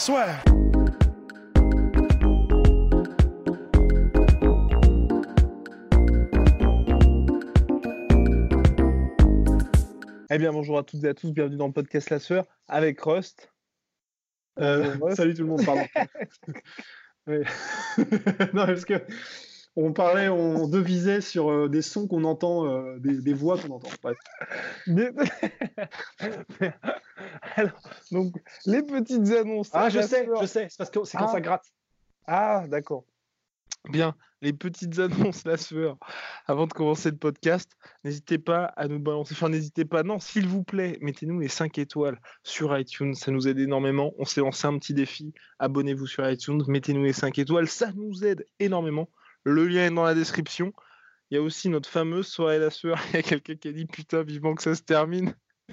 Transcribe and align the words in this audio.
Soit. 0.00 0.28
Eh 10.30 10.38
bien, 10.38 10.52
bonjour 10.52 10.78
à 10.78 10.84
toutes 10.84 11.04
et 11.04 11.08
à 11.08 11.12
tous, 11.12 11.32
bienvenue 11.32 11.58
dans 11.58 11.66
le 11.66 11.74
podcast 11.74 12.08
La 12.08 12.18
Sueur 12.18 12.46
avec 12.66 12.98
Rust. 13.02 13.52
Euh, 14.58 14.96
salut 15.14 15.34
tout 15.34 15.42
le 15.42 15.48
monde, 15.48 15.66
pardon. 15.66 15.84
Non, 18.54 18.66
parce 18.66 18.86
que 18.86 18.94
on 19.86 19.92
parlait, 19.92 20.28
on 20.28 20.66
devisait 20.68 21.20
sur 21.20 21.50
euh, 21.50 21.68
des 21.68 21.82
sons 21.82 22.06
qu'on 22.08 22.24
entend, 22.24 22.66
euh, 22.66 22.98
des, 22.98 23.20
des 23.20 23.32
voix 23.34 23.58
qu'on 23.58 23.74
entend. 23.74 23.88
Bref. 24.02 24.16
Alors, 27.56 27.80
donc, 28.10 28.34
les 28.66 28.82
petites 28.82 29.30
annonces. 29.32 29.70
Ah, 29.72 29.88
je 29.88 30.00
sais, 30.00 30.28
je 30.40 30.46
sais, 30.46 30.66
c'est 30.70 30.78
parce 30.78 30.90
que 30.90 31.04
c'est 31.04 31.18
quand 31.18 31.26
Ah. 31.26 31.32
ça 31.32 31.40
gratte. 31.40 31.64
Ah, 32.26 32.64
d'accord. 32.68 33.04
Bien, 33.88 34.14
les 34.42 34.52
petites 34.52 34.98
annonces, 34.98 35.44
la 35.44 35.56
sueur. 35.56 35.96
Avant 36.46 36.66
de 36.66 36.72
commencer 36.72 37.10
le 37.10 37.16
podcast, 37.16 37.70
n'hésitez 38.04 38.38
pas 38.38 38.64
à 38.76 38.88
nous 38.88 38.98
balancer. 38.98 39.32
Enfin, 39.34 39.48
n'hésitez 39.48 39.84
pas, 39.86 40.02
non, 40.02 40.18
s'il 40.18 40.46
vous 40.46 40.62
plaît, 40.62 40.98
mettez-nous 41.00 41.40
les 41.40 41.48
5 41.48 41.78
étoiles 41.78 42.20
sur 42.42 42.76
iTunes. 42.78 43.14
Ça 43.14 43.30
nous 43.30 43.48
aide 43.48 43.58
énormément. 43.58 44.12
On 44.18 44.24
s'est 44.26 44.42
lancé 44.42 44.66
un 44.66 44.76
petit 44.78 44.92
défi. 44.92 45.32
Abonnez-vous 45.58 46.06
sur 46.06 46.28
iTunes, 46.28 46.62
mettez-nous 46.68 47.04
les 47.04 47.14
5 47.14 47.38
étoiles. 47.38 47.68
Ça 47.68 47.90
nous 47.94 48.22
aide 48.24 48.44
énormément. 48.58 49.08
Le 49.44 49.66
lien 49.66 49.86
est 49.86 49.90
dans 49.94 50.04
la 50.04 50.14
description. 50.14 50.72
Il 51.30 51.36
y 51.36 51.38
a 51.38 51.42
aussi 51.42 51.68
notre 51.68 51.88
fameuse 51.88 52.26
soirée 52.26 52.58
la 52.58 52.70
sueur. 52.70 52.98
Il 53.12 53.16
y 53.16 53.18
a 53.18 53.22
quelqu'un 53.22 53.54
qui 53.54 53.68
a 53.68 53.72
dit 53.72 53.86
Putain, 53.86 54.22
vivement 54.22 54.54
que 54.54 54.62
ça 54.62 54.74
se 54.74 54.82
termine. 54.82 55.34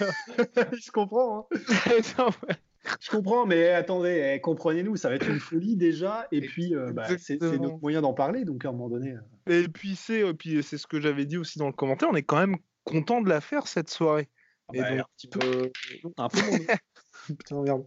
je 0.00 0.90
comprends, 0.90 1.48
hein. 1.52 1.58
Non, 2.18 2.26
ouais. 2.48 2.56
je 3.00 3.10
comprends, 3.10 3.46
mais 3.46 3.68
attendez, 3.70 4.32
eh, 4.34 4.40
comprenez-nous, 4.40 4.96
ça 4.96 5.08
va 5.08 5.16
être 5.16 5.28
une 5.28 5.40
folie 5.40 5.76
déjà, 5.76 6.26
et 6.32 6.40
puis 6.40 6.74
euh, 6.74 6.92
bah, 6.92 7.06
c'est 7.18 7.40
notre 7.42 7.78
moyen 7.78 8.00
d'en 8.00 8.14
parler, 8.14 8.44
donc 8.44 8.64
à 8.64 8.68
un 8.68 8.72
moment 8.72 8.88
donné. 8.88 9.12
euh, 9.48 9.62
Et 9.64 9.68
puis 9.68 9.96
c'est 9.96 10.22
euh, 10.22 10.32
puis 10.32 10.62
c'est 10.62 10.78
ce 10.78 10.86
que 10.86 11.00
j'avais 11.00 11.26
dit 11.26 11.36
aussi 11.36 11.58
dans 11.58 11.66
le 11.66 11.72
commentaire, 11.72 12.08
on 12.10 12.16
est 12.16 12.22
quand 12.22 12.38
même 12.38 12.56
content 12.84 13.20
de 13.20 13.28
la 13.28 13.40
faire 13.40 13.66
cette 13.66 13.90
soirée. 13.90 14.28
Et 14.72 14.80
bah, 14.80 14.90
donc, 14.90 15.00
un 15.00 15.04
petit 15.16 15.28
peu, 15.28 15.70
un 16.16 16.28
peu 16.28 16.38
mon- 16.50 17.34
Putain, 17.36 17.62
merde. 17.62 17.86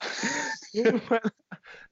voilà. 1.08 1.22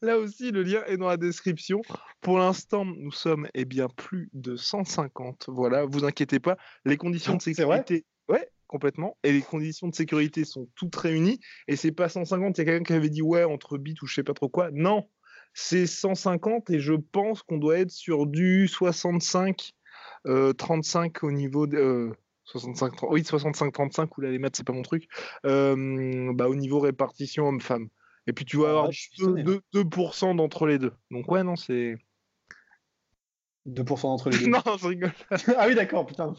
Là 0.03 0.19
aussi, 0.19 0.51
le 0.51 0.63
lien 0.63 0.83
est 0.87 0.97
dans 0.97 1.09
la 1.09 1.17
description. 1.17 1.81
Pour 2.21 2.39
l'instant, 2.39 2.85
nous 2.85 3.13
sommes 3.13 3.49
eh 3.55 3.65
bien 3.65 3.89
plus 3.89 4.29
de 4.33 4.57
150. 4.57 5.47
Voilà, 5.49 5.85
vous 5.85 6.05
inquiétez 6.05 6.41
pas, 6.41 6.57
les 6.85 6.97
conditions 6.97 7.37
de 7.37 7.43
sécurité, 7.43 8.05
ouais, 8.29 8.49
complètement. 8.67 9.17
Et 9.25 9.33
les 9.33 9.43
conditions 9.43 9.89
de 9.89 9.95
sécurité 9.95 10.45
sont 10.45 10.69
toutes 10.75 10.97
réunies. 10.97 11.41
Et 11.69 11.77
c'est 11.77 11.93
pas 11.93 12.09
150. 12.09 12.59
Il 12.59 12.61
y 12.61 12.63
a 12.63 12.65
quelqu'un 12.65 12.85
qui 12.85 12.93
avait 12.93 13.11
dit 13.11 13.23
ouais 13.23 13.45
entre 13.45 13.79
bits 13.79 13.97
ou 14.03 14.07
je 14.07 14.15
sais 14.15 14.23
pas 14.23 14.35
trop 14.35 14.49
quoi. 14.49 14.71
Non, 14.73 15.09
c'est 15.55 15.87
150 15.87 16.71
et 16.71 16.81
je 16.81 16.95
pense 16.95 17.43
qu'on 17.43 17.59
doit 17.59 17.79
être 17.79 17.91
sur 17.91 18.27
du 18.27 18.69
65, 18.69 19.73
euh, 20.27 20.53
35 20.53 21.23
au 21.23 21.33
niveau 21.33 21.67
de. 21.67 21.79
euh, 21.79 22.13
65, 22.47 22.97
30 22.97 23.11
oui, 23.11 23.25
65, 23.25 23.73
35, 23.73 24.19
ou 24.19 24.21
là 24.21 24.31
les 24.31 24.39
maths, 24.39 24.57
c'est 24.57 24.67
pas 24.67 24.75
mon 24.75 24.83
truc. 24.83 25.09
Euh, 25.47 26.31
bah, 26.35 26.49
au 26.49 26.55
niveau 26.55 26.79
répartition 26.79 27.49
homme-femme. 27.49 27.89
Et 28.27 28.33
puis 28.33 28.45
tu 28.45 28.57
vas 28.59 28.67
Ah, 28.67 28.71
avoir 28.71 28.85
ouais, 28.87 28.93
je 28.93 29.01
suis 29.01 29.17
sonné, 29.17 29.43
2%, 29.43 29.61
2% 29.75 30.35
d'entre 30.37 30.67
les 30.67 30.79
deux. 30.79 30.93
Donc 31.11 31.31
ouais, 31.31 31.43
non, 31.43 31.57
c'est. 31.57 31.97
2% 33.67 34.03
d'entre 34.03 34.31
les 34.31 34.39
deux. 34.45 34.47
non, 34.51 34.61
je 34.79 34.87
rigole. 34.87 35.13
ah 35.57 35.67
oui, 35.67 35.75
d'accord, 35.75 36.07
putain. 36.07 36.35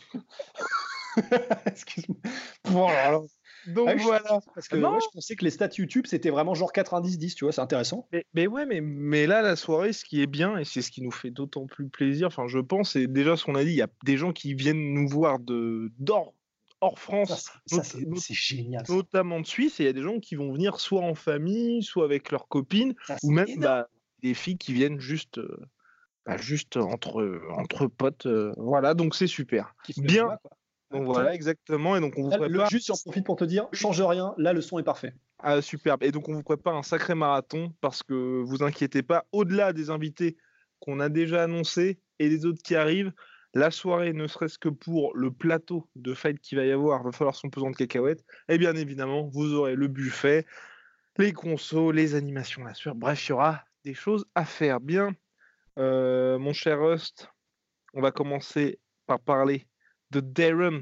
Excuse-moi. 1.65 2.17
Bon, 2.65 2.87
alors, 2.87 2.97
alors, 2.97 3.25
Donc 3.67 3.89
ah 3.89 3.95
voilà. 3.95 4.39
Parce 4.53 4.67
que 4.67 4.75
Non. 4.75 4.93
ouais, 4.93 4.99
je 5.01 5.07
pensais 5.13 5.35
que 5.35 5.43
les 5.45 5.49
stats 5.49 5.69
YouTube, 5.77 6.05
c'était 6.07 6.29
vraiment 6.29 6.53
genre 6.55 6.71
90-10, 6.73 7.35
tu 7.35 7.45
vois, 7.45 7.51
c'est 7.51 7.61
intéressant. 7.61 8.07
Mais, 8.11 8.25
mais 8.33 8.47
ouais, 8.47 8.65
mais, 8.65 8.81
mais 8.81 9.25
là, 9.25 9.41
la 9.41 9.55
soirée, 9.55 9.93
ce 9.93 10.03
qui 10.05 10.21
est 10.21 10.27
bien, 10.27 10.57
et 10.57 10.65
c'est 10.65 10.81
ce 10.81 10.91
qui 10.91 11.01
nous 11.01 11.11
fait 11.11 11.31
d'autant 11.31 11.65
plus 11.67 11.87
plaisir, 11.87 12.27
enfin, 12.27 12.47
je 12.47 12.59
pense, 12.59 12.91
c'est 12.91 13.07
déjà 13.07 13.37
ce 13.37 13.45
qu'on 13.45 13.55
a 13.55 13.63
dit, 13.63 13.71
il 13.71 13.77
y 13.77 13.81
a 13.81 13.87
des 14.03 14.17
gens 14.17 14.33
qui 14.33 14.53
viennent 14.53 14.93
nous 14.93 15.07
voir 15.07 15.39
de 15.39 15.91
d'hors 15.99 16.34
hors 16.81 16.99
France, 16.99 17.51
c'est- 17.65 18.33
génial. 18.33 18.85
ça. 18.85 18.93
notamment 18.93 19.39
de 19.39 19.45
Suisse, 19.45 19.79
et 19.79 19.83
il 19.83 19.85
y 19.87 19.89
a 19.89 19.93
des 19.93 20.01
gens 20.01 20.19
qui 20.19 20.35
vont 20.35 20.51
venir 20.53 20.79
soit 20.79 21.01
en 21.01 21.15
famille, 21.15 21.81
soit 21.83 22.05
avec 22.05 22.31
leurs 22.31 22.47
copines, 22.47 22.93
Ça, 23.07 23.17
ou 23.23 23.31
même 23.31 23.47
bah, 23.57 23.87
des 24.21 24.33
filles 24.33 24.57
qui 24.57 24.73
viennent 24.73 24.99
juste, 24.99 25.37
euh, 25.39 25.57
bah, 26.25 26.37
juste 26.37 26.77
entre, 26.77 27.41
entre 27.57 27.87
potes. 27.87 28.25
euh, 28.25 28.53
voilà, 28.57 28.93
donc 28.93 29.15
c'est 29.15 29.27
super. 29.27 29.73
Bien. 29.97 30.37
Donc 30.91 31.05
voilà, 31.05 31.33
exactement. 31.33 31.95
Et 31.95 31.99
donc 31.99 32.13
on 32.17 32.23
vous 32.23 32.29
Là, 32.29 32.37
le, 32.37 32.47
prépare. 32.49 32.69
juste, 32.69 32.87
j'en 32.87 32.93
profite 32.95 33.25
pour 33.25 33.35
te 33.35 33.43
dire, 33.43 33.67
change 33.73 34.01
rien, 34.01 34.33
là, 34.37 34.53
le 34.53 34.61
son 34.61 34.77
est 34.79 34.83
parfait. 34.83 35.13
Ah, 35.39 35.61
superbe. 35.61 36.01
Et 36.03 36.11
donc, 36.11 36.29
on 36.29 36.33
vous 36.33 36.43
prépare 36.43 36.75
un 36.75 36.83
sacré 36.83 37.13
marathon 37.13 37.73
parce 37.81 38.01
que 38.03 38.41
vous 38.43 38.63
inquiétez 38.63 39.03
pas, 39.03 39.25
au-delà 39.31 39.73
des 39.73 39.89
invités 39.89 40.37
qu'on 40.79 40.99
a 40.99 41.09
déjà 41.09 41.43
annoncés 41.43 41.99
et 42.19 42.29
les 42.29 42.45
autres 42.45 42.61
qui 42.63 42.75
arrivent, 42.75 43.11
la 43.55 43.71
soirée, 43.71 44.13
ne 44.13 44.27
serait-ce 44.27 44.59
que 44.59 44.69
pour 44.69 45.15
le 45.15 45.31
plateau 45.31 45.89
de 45.95 46.13
fight 46.13 46.39
qu'il 46.39 46.57
va 46.57 46.65
y 46.65 46.71
avoir, 46.71 47.01
va 47.03 47.11
falloir 47.13 47.35
son 47.35 47.49
pesant 47.49 47.71
de 47.71 47.75
cacahuètes. 47.75 48.23
Et 48.49 48.57
bien 48.57 48.75
évidemment, 48.75 49.29
vous 49.33 49.53
aurez 49.53 49.75
le 49.75 49.87
buffet, 49.87 50.45
les 51.17 51.31
consos, 51.31 51.91
les 51.91 52.15
animations, 52.15 52.65
la 52.65 52.73
sueur. 52.73 52.95
Bref, 52.95 53.25
il 53.27 53.29
y 53.29 53.33
aura 53.33 53.63
des 53.85 53.93
choses 53.93 54.25
à 54.35 54.43
faire. 54.43 54.81
Bien, 54.81 55.15
euh, 55.79 56.37
mon 56.37 56.51
cher 56.51 56.81
Rust, 56.81 57.29
on 57.93 58.01
va 58.01 58.11
commencer 58.11 58.77
par 59.07 59.21
parler 59.21 59.65
de 60.11 60.19
Darren 60.19 60.81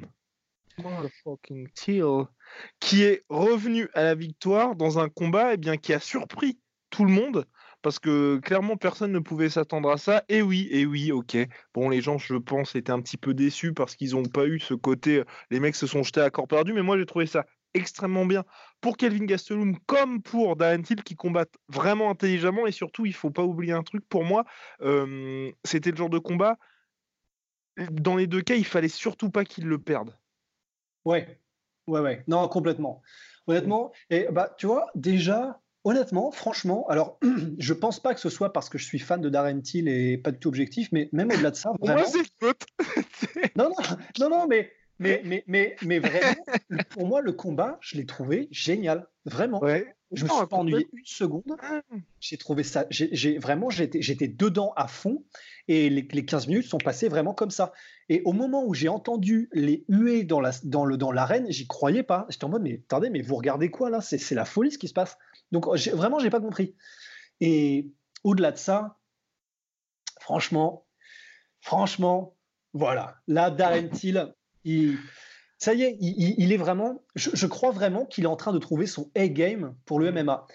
motherfucking 0.80 1.70
qui 2.80 3.04
est 3.04 3.24
revenu 3.30 3.88
à 3.94 4.04
la 4.04 4.16
victoire 4.16 4.76
dans 4.76 4.98
un 4.98 5.10
combat 5.10 5.54
eh 5.54 5.78
qui 5.78 5.94
a 5.94 6.00
surpris 6.00 6.60
tout 6.90 7.06
le 7.06 7.12
monde 7.12 7.46
parce 7.84 8.00
que 8.00 8.40
clairement 8.40 8.78
personne 8.78 9.12
ne 9.12 9.20
pouvait 9.20 9.50
s'attendre 9.50 9.92
à 9.92 9.98
ça. 9.98 10.24
Et 10.30 10.42
oui, 10.42 10.68
et 10.72 10.86
oui, 10.88 11.12
ok. 11.12 11.38
Bon, 11.76 11.90
les 11.90 12.02
gens, 12.02 12.18
je 12.18 12.36
pense, 12.36 12.76
étaient 12.76 12.92
un 12.92 13.02
petit 13.02 13.18
peu 13.18 13.34
déçus 13.36 13.74
parce 13.74 13.96
qu'ils 13.96 14.14
n'ont 14.14 14.26
pas 14.26 14.48
eu 14.48 14.60
ce 14.60 14.74
côté. 14.74 15.20
euh, 15.20 15.26
Les 15.52 15.60
mecs 15.60 15.76
se 15.76 15.88
sont 15.88 16.04
jetés 16.04 16.22
à 16.22 16.32
corps 16.32 16.48
perdu, 16.48 16.74
mais 16.74 16.82
moi 16.82 16.98
j'ai 16.98 17.06
trouvé 17.06 17.28
ça 17.28 17.46
extrêmement 17.76 18.26
bien 18.26 18.44
pour 18.82 18.98
Kelvin 18.98 19.26
Gastelum 19.26 19.78
comme 19.88 20.22
pour 20.22 20.56
Darren 20.56 20.84
Till 20.84 21.04
qui 21.04 21.16
combattent 21.16 21.56
vraiment 21.70 22.10
intelligemment 22.12 22.68
et 22.68 22.72
surtout 22.72 23.06
il 23.08 23.14
faut 23.14 23.32
pas 23.32 23.44
oublier 23.44 23.74
un 23.74 23.82
truc 23.84 24.08
pour 24.08 24.24
moi 24.24 24.46
euh, 24.82 25.52
c'était 25.64 25.90
le 25.92 25.98
genre 25.98 26.12
de 26.12 26.20
combat 26.20 26.58
dans 27.92 28.16
les 28.16 28.28
deux 28.28 28.42
cas 28.42 28.56
il 28.56 28.66
fallait 28.66 28.88
surtout 28.88 29.30
pas 29.30 29.46
qu'ils 29.46 29.66
le 29.68 29.80
perdent 29.80 30.18
Ouais, 31.06 31.42
ouais, 31.88 32.00
ouais. 32.02 32.24
Non, 32.28 32.48
complètement. 32.48 33.02
Honnêtement, 33.48 33.92
et 34.10 34.28
bah, 34.32 34.56
tu 34.58 34.68
vois, 34.68 34.90
déjà, 34.96 35.62
honnêtement, 35.84 36.32
franchement, 36.32 36.86
alors, 36.90 37.20
je 37.58 37.74
pense 37.74 38.00
pas 38.00 38.14
que 38.14 38.20
ce 38.20 38.30
soit 38.30 38.54
parce 38.54 38.70
que 38.70 38.78
je 38.78 38.86
suis 38.86 39.00
fan 39.00 39.22
de 39.22 39.30
Darren 39.30 39.62
Till 39.62 39.88
et 39.88 40.18
pas 40.18 40.32
du 40.32 40.40
tout 40.40 40.48
objectif, 40.50 40.90
mais 40.92 41.10
même 41.12 41.32
au-delà 41.32 41.52
de 41.52 41.56
ça, 41.56 41.72
vraiment. 41.80 42.02
moi 42.02 42.10
c'est. 42.10 42.54
Non, 43.56 43.70
non, 43.70 43.76
non, 44.20 44.30
non, 44.30 44.48
mais, 44.48 44.72
mais, 45.00 45.22
mais, 45.26 45.44
mais, 45.48 45.76
mais 45.84 46.00
vraiment, 46.00 46.46
pour 46.92 47.08
moi, 47.08 47.22
le 47.22 47.32
combat, 47.34 47.78
je 47.82 47.98
l'ai 47.98 48.06
trouvé 48.06 48.48
génial. 48.52 49.08
Vraiment. 49.26 49.60
ouais 49.62 49.96
Je 50.12 50.26
me 50.26 50.30
suis 50.30 50.48
pas 50.48 50.58
ennuyé 50.58 50.88
une 50.92 51.06
seconde. 51.06 51.44
Ah. 51.62 51.82
J'ai 52.20 52.38
trouvé 52.38 52.64
ça, 52.64 52.86
j'ai 52.90 53.08
j'ai- 53.14 53.38
vraiment, 53.38 53.70
j'étais 53.70 54.02
j'étais 54.02 54.28
dedans 54.28 54.74
à 54.76 54.88
fond 54.90 55.24
et 55.70 55.90
les, 55.90 56.02
les 56.12 56.26
15 56.26 56.48
minutes 56.48 56.66
sont 56.68 56.78
passées 56.78 57.08
vraiment 57.08 57.34
comme 57.34 57.50
ça. 57.52 57.72
Et 58.10 58.22
au 58.26 58.34
moment 58.34 58.66
où 58.66 58.74
j'ai 58.74 58.90
entendu 58.90 59.48
les 59.54 59.86
huées 59.88 60.26
dans 60.26 60.42
la 60.42 60.52
dans 60.66 60.84
le 60.84 60.98
dans 60.98 61.14
l'arène, 61.14 61.46
j'y 61.50 61.68
croyais 61.68 62.04
pas. 62.04 62.26
J'étais 62.30 62.44
en 62.44 62.50
mode 62.50 62.64
mais 62.64 62.82
attendez, 62.84 63.10
mais 63.10 63.22
vous 63.22 63.36
regardez 63.36 63.72
quoi 63.72 63.90
là? 63.90 64.02
C'est 64.02 64.18
c'est 64.18 64.36
la 64.36 64.44
folie 64.46 64.72
ce 64.72 64.78
qui 64.78 64.90
se 64.90 64.94
passe. 64.94 65.18
Donc 65.54 65.68
vraiment, 65.68 66.20
j'ai 66.20 66.32
pas 66.32 66.42
compris. 66.42 66.76
Et 67.40 67.92
au-delà 68.24 68.52
de 68.52 68.58
ça, 68.58 68.98
franchement, 70.20 70.88
franchement, 71.62 72.36
voilà. 72.74 73.18
Là, 73.28 73.52
Darren 73.52 73.88
Till, 73.90 74.34
il, 74.64 74.98
ça 75.60 75.76
y 75.76 75.84
est, 75.84 75.96
il, 76.00 76.52
est 76.52 76.58
vraiment. 76.58 77.04
Je, 77.16 77.46
crois 77.46 77.70
vraiment 77.72 78.06
qu'il 78.06 78.24
est 78.24 78.28
en 78.28 78.36
train 78.36 78.52
de 78.52 78.58
trouver 78.58 78.88
son 78.88 79.12
A-game 79.16 79.76
pour 79.86 80.00
le 80.00 80.12
MMA. 80.12 80.48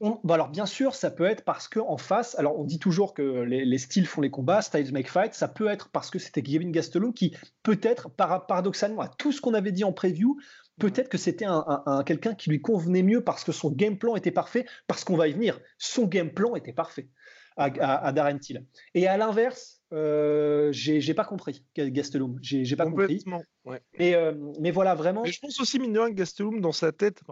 On- 0.00 0.20
bah 0.24 0.34
alors 0.34 0.48
bien 0.48 0.64
sûr, 0.64 0.94
ça 0.94 1.10
peut 1.10 1.26
être 1.26 1.44
parce 1.44 1.68
que 1.68 1.80
en 1.80 1.98
face, 1.98 2.38
alors 2.38 2.58
on 2.58 2.64
dit 2.64 2.78
toujours 2.78 3.14
que 3.14 3.40
les, 3.42 3.64
les 3.64 3.78
styles 3.78 4.06
font 4.06 4.20
les 4.20 4.30
combats, 4.30 4.62
styles 4.62 4.92
make 4.92 5.10
fight. 5.10 5.34
Ça 5.34 5.48
peut 5.48 5.68
être 5.68 5.90
parce 5.90 6.08
que 6.08 6.18
c'était 6.18 6.42
Kevin 6.42 6.70
Gastelum 6.72 7.12
qui 7.12 7.36
peut-être, 7.64 8.08
para- 8.08 8.46
paradoxalement, 8.46 9.02
à 9.02 9.08
tout 9.08 9.32
ce 9.32 9.42
qu'on 9.42 9.54
avait 9.54 9.72
dit 9.72 9.84
en 9.84 9.92
preview, 9.92 10.38
Peut-être 10.78 11.08
que 11.08 11.18
c'était 11.18 11.46
un, 11.46 12.02
quelqu'un 12.06 12.34
qui 12.34 12.50
lui 12.50 12.60
convenait 12.60 13.02
mieux 13.02 13.22
parce 13.22 13.44
que 13.44 13.52
son 13.52 13.70
game 13.70 13.98
plan 13.98 14.16
était 14.16 14.30
parfait, 14.30 14.66
parce 14.86 15.04
qu'on 15.04 15.16
va 15.16 15.28
y 15.28 15.32
venir. 15.32 15.60
Son 15.78 16.06
game 16.06 16.30
plan 16.30 16.54
était 16.54 16.72
parfait 16.72 17.08
à, 17.56 17.64
à, 18.06 18.12
Darren 18.12 18.38
Till. 18.38 18.64
Et 18.94 19.06
à 19.06 19.16
l'inverse, 19.16 19.80
euh, 19.92 20.70
j'ai 20.72 21.14
pas 21.14 21.24
compris 21.24 21.64
Gastelum. 21.76 22.38
J'ai 22.42 22.76
pas 22.76 22.84
compris. 22.84 23.24
Ouais. 23.64 23.80
Et, 23.94 24.14
euh, 24.14 24.34
mais 24.60 24.70
voilà, 24.70 24.94
vraiment. 24.94 25.22
Mais 25.22 25.32
je 25.32 25.40
pense 25.40 25.60
aussi, 25.60 25.78
mine 25.78 25.92
de 25.92 26.00
rien, 26.00 26.10
Gastelum, 26.10 26.60
dans 26.60 26.72
sa 26.72 26.92
tête, 26.92 27.22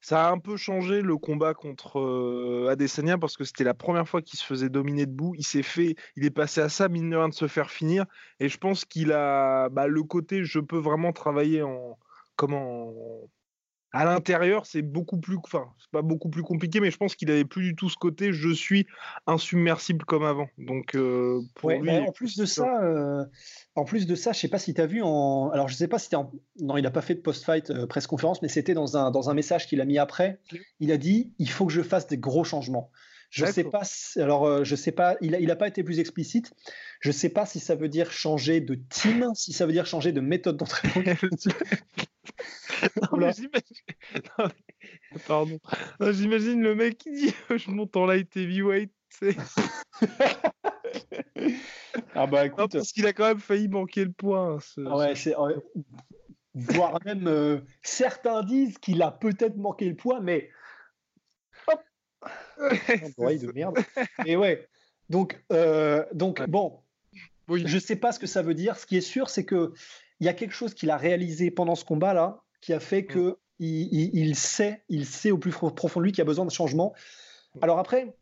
ça 0.00 0.28
a 0.28 0.30
un 0.30 0.38
peu 0.38 0.56
changé 0.56 1.02
le 1.02 1.16
combat 1.16 1.54
contre 1.54 1.98
euh, 1.98 2.68
Adesanya 2.70 3.18
parce 3.18 3.36
que 3.36 3.44
c'était 3.44 3.64
la 3.64 3.74
première 3.74 4.08
fois 4.08 4.22
qu'il 4.22 4.38
se 4.38 4.44
faisait 4.44 4.68
dominer 4.68 5.06
debout. 5.06 5.34
Il 5.36 5.44
s'est 5.44 5.62
fait, 5.62 5.96
il 6.16 6.24
est 6.24 6.30
passé 6.30 6.60
à 6.60 6.68
ça, 6.68 6.88
mine 6.88 7.10
de 7.10 7.16
rien, 7.16 7.28
de 7.28 7.34
se 7.34 7.48
faire 7.48 7.70
finir. 7.70 8.04
Et 8.40 8.48
je 8.48 8.58
pense 8.58 8.84
qu'il 8.84 9.12
a 9.12 9.68
bah, 9.70 9.86
le 9.86 10.02
côté, 10.02 10.44
je 10.44 10.60
peux 10.60 10.78
vraiment 10.78 11.12
travailler 11.12 11.62
en 11.62 11.98
comment 12.36 12.92
à 13.96 14.04
l'intérieur, 14.04 14.66
c'est 14.66 14.82
beaucoup 14.82 15.18
plus, 15.18 15.38
enfin, 15.42 15.68
c'est 15.78 15.90
pas 15.90 16.02
beaucoup 16.02 16.28
plus 16.28 16.42
compliqué, 16.42 16.80
mais 16.80 16.90
je 16.90 16.98
pense 16.98 17.14
qu'il 17.14 17.30
avait 17.30 17.46
plus 17.46 17.62
du 17.62 17.74
tout 17.74 17.88
ce 17.88 17.96
côté 17.96 18.32
je 18.32 18.52
suis 18.52 18.86
insubmersible 19.26 20.04
comme 20.04 20.24
avant. 20.24 20.48
Donc, 20.58 20.94
euh, 20.94 21.40
pour 21.54 21.70
lui, 21.70 21.90
en 21.90 22.12
plus 22.12 22.36
de 22.36 22.44
ça, 22.44 22.82
euh, 22.82 23.24
en 23.74 23.84
plus 23.84 24.06
de 24.06 24.14
ça, 24.14 24.32
je 24.32 24.40
sais 24.40 24.48
pas 24.48 24.58
si 24.58 24.74
tu 24.74 24.80
as 24.80 24.86
vu 24.86 25.02
en, 25.02 25.48
alors 25.50 25.68
je 25.68 25.74
sais 25.74 25.88
pas 25.88 25.98
si 25.98 26.14
en... 26.14 26.30
non, 26.60 26.76
il 26.76 26.82
n'a 26.82 26.90
pas 26.90 27.00
fait 27.00 27.14
de 27.14 27.20
post-fight 27.20 27.70
euh, 27.70 27.86
presse 27.86 28.06
conférence, 28.06 28.42
mais 28.42 28.48
c'était 28.48 28.74
dans 28.74 28.98
un 28.98 29.10
dans 29.10 29.30
un 29.30 29.34
message 29.34 29.66
qu'il 29.66 29.80
a 29.80 29.86
mis 29.86 29.98
après. 29.98 30.40
Il 30.78 30.92
a 30.92 30.98
dit 30.98 31.32
il 31.38 31.48
faut 31.48 31.64
que 31.64 31.72
je 31.72 31.82
fasse 31.82 32.06
des 32.06 32.18
gros 32.18 32.44
changements. 32.44 32.90
Je 33.30 33.46
sais 33.46 33.64
pas. 33.64 33.82
alors, 34.16 34.64
je 34.64 34.76
sais 34.76 34.92
pas. 34.92 35.16
Il 35.20 35.34
a, 35.34 35.40
il 35.40 35.50
a 35.50 35.56
pas 35.56 35.68
été 35.68 35.82
plus 35.82 35.98
explicite. 35.98 36.52
Je 37.00 37.10
sais 37.10 37.28
pas 37.28 37.46
si 37.46 37.60
ça 37.60 37.74
veut 37.74 37.88
dire 37.88 38.12
changer 38.12 38.60
de 38.60 38.74
team, 38.74 39.30
si 39.34 39.52
ça 39.52 39.66
veut 39.66 39.72
dire 39.72 39.86
changer 39.86 40.12
de 40.12 40.20
méthode 40.20 40.56
d'entraînement. 40.56 41.02
Pardon. 45.26 45.58
J'imagine 46.00 46.62
le 46.62 46.74
mec 46.74 46.98
qui 46.98 47.12
dit 47.12 47.34
Je 47.56 47.70
monte 47.70 47.96
en 47.96 48.06
light 48.06 48.36
heavyweight. 48.36 48.92
ah 52.14 52.26
bah 52.26 52.46
écoute. 52.46 52.72
parce 52.72 52.92
qu'il 52.92 53.06
a 53.06 53.12
quand 53.12 53.28
même 53.28 53.40
failli 53.40 53.68
manquer 53.68 54.04
le 54.04 54.12
point. 54.12 54.58
Ah 54.86 54.96
ouais, 54.96 55.14
c'est. 55.14 55.34
Voire 56.54 56.98
même 57.04 57.28
euh, 57.28 57.60
certains 57.82 58.42
disent 58.42 58.78
qu'il 58.78 59.02
a 59.02 59.10
peut-être 59.10 59.56
manqué 59.56 59.88
le 59.88 59.96
point, 59.96 60.20
mais. 60.20 60.50
Hop 62.58 63.12
de 63.18 63.52
merde. 63.52 63.78
Et 64.24 64.36
ouais. 64.36 64.68
Donc, 65.10 65.42
euh, 65.52 66.04
donc 66.12 66.42
bon. 66.48 66.80
Oui. 67.48 67.62
Je 67.66 67.78
sais 67.78 67.96
pas 67.96 68.12
ce 68.12 68.18
que 68.18 68.26
ça 68.26 68.42
veut 68.42 68.54
dire. 68.54 68.76
Ce 68.76 68.86
qui 68.86 68.96
est 68.96 69.00
sûr, 69.00 69.30
c'est 69.30 69.44
que 69.44 69.72
il 70.20 70.26
y 70.26 70.28
a 70.28 70.34
quelque 70.34 70.54
chose 70.54 70.74
qu'il 70.74 70.90
a 70.90 70.96
réalisé 70.96 71.50
pendant 71.50 71.74
ce 71.74 71.84
combat-là 71.84 72.42
qui 72.60 72.72
a 72.72 72.80
fait 72.80 73.02
mm. 73.02 73.06
que 73.06 73.38
il, 73.58 74.36
sait, 74.36 74.82
il 74.88 75.06
sait 75.06 75.30
au 75.30 75.38
plus 75.38 75.52
profond 75.52 76.00
de 76.00 76.04
lui 76.04 76.12
qu'il 76.12 76.18
y 76.18 76.22
a 76.22 76.26
besoin 76.26 76.44
de 76.44 76.50
changement. 76.50 76.94
Mm. 77.54 77.58
Alors 77.62 77.78
après, 77.78 78.16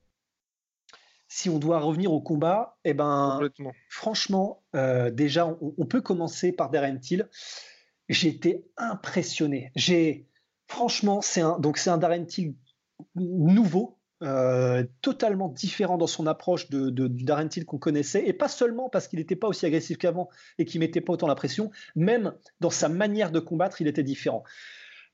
si 1.28 1.48
on 1.50 1.58
doit 1.58 1.80
revenir 1.80 2.12
au 2.12 2.20
combat, 2.20 2.76
eh 2.84 2.94
ben, 2.94 3.40
franchement, 3.88 4.62
euh, 4.76 5.10
déjà, 5.10 5.46
on, 5.46 5.86
peut 5.86 6.00
commencer 6.00 6.52
par 6.52 6.70
Darren 6.70 6.98
Till. 6.98 7.28
J'ai 8.08 8.28
été 8.28 8.64
impressionné. 8.76 9.72
J'ai, 9.74 10.28
franchement, 10.68 11.22
c'est 11.22 11.40
un, 11.40 11.58
donc 11.58 11.78
c'est 11.78 11.90
un 11.90 11.98
Darren 11.98 12.26
Till 12.26 12.54
nouveau, 13.16 13.93
euh, 14.22 14.84
totalement 15.02 15.48
différent 15.48 15.98
dans 15.98 16.06
son 16.06 16.26
approche 16.26 16.70
de, 16.70 16.88
du 16.90 17.24
Darren 17.24 17.48
Till 17.48 17.64
qu'on 17.64 17.78
connaissait, 17.78 18.26
et 18.26 18.32
pas 18.32 18.48
seulement 18.48 18.88
parce 18.88 19.08
qu'il 19.08 19.18
n'était 19.18 19.36
pas 19.36 19.48
aussi 19.48 19.66
agressif 19.66 19.98
qu'avant 19.98 20.28
et 20.58 20.64
qu'il 20.64 20.80
mettait 20.80 21.00
pas 21.00 21.12
autant 21.12 21.26
la 21.26 21.34
pression, 21.34 21.70
même 21.96 22.32
dans 22.60 22.70
sa 22.70 22.88
manière 22.88 23.30
de 23.30 23.40
combattre, 23.40 23.80
il 23.80 23.88
était 23.88 24.02
différent. 24.02 24.44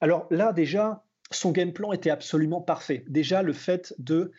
Alors 0.01 0.27
là, 0.31 0.53
déjà, 0.53 1.05
son 1.31 1.51
game 1.51 1.73
plan 1.73 1.93
était 1.93 2.11
absolument 2.11 2.61
parfait. 2.61 3.05
Déjà, 3.09 3.43
le 3.43 3.53
fait 3.53 3.95
de 3.99 4.33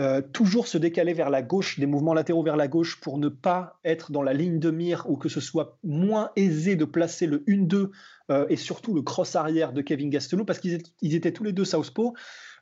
euh, 0.00 0.22
toujours 0.22 0.68
se 0.68 0.78
décaler 0.78 1.12
vers 1.12 1.28
la 1.28 1.42
gauche, 1.42 1.80
des 1.80 1.86
mouvements 1.86 2.14
latéraux 2.14 2.44
vers 2.44 2.56
la 2.56 2.68
gauche 2.68 3.00
pour 3.00 3.18
ne 3.18 3.28
pas 3.28 3.80
être 3.84 4.12
dans 4.12 4.22
la 4.22 4.32
ligne 4.32 4.60
de 4.60 4.70
mire 4.70 5.04
ou 5.08 5.16
que 5.16 5.28
ce 5.28 5.40
soit 5.40 5.76
moins 5.82 6.30
aisé 6.36 6.76
de 6.76 6.84
placer 6.84 7.26
le 7.26 7.38
1-2 7.48 7.90
euh, 8.30 8.46
et 8.48 8.54
surtout 8.54 8.94
le 8.94 9.02
cross 9.02 9.34
arrière 9.34 9.72
de 9.72 9.82
Kevin 9.82 10.08
Gastelum 10.08 10.46
parce 10.46 10.60
qu'ils 10.60 10.74
étaient, 10.74 10.90
étaient, 11.02 11.32
tous 11.32 11.42
les 11.42 11.52
deux 11.52 11.64
southpaw. 11.64 12.14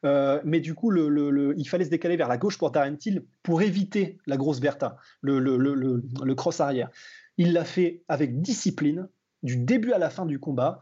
Euh, 0.06 0.41
mais 0.44 0.61
du 0.61 0.75
coup, 0.75 0.94
il 0.94 1.69
fallait 1.69 1.85
se 1.85 1.91
décaler 1.91 2.17
vers 2.17 2.29
la 2.29 2.38
gauche 2.38 2.58
pour 2.58 2.70
Darren 2.70 2.97
Till 2.97 3.25
pour 3.43 3.61
éviter 3.62 4.19
la 4.26 4.37
grosse 4.37 4.61
Bertha, 4.61 4.97
le, 5.20 6.35
cross 6.35 6.61
arrière. 6.61 6.91
Il 7.38 7.53
l'a 7.53 7.64
fait 7.64 8.05
avec 8.08 8.41
discipline, 8.41 9.08
du 9.43 9.56
début 9.56 9.93
à 9.93 9.99
la 9.99 10.08
fin 10.08 10.25
du 10.25 10.38
combat. 10.38 10.81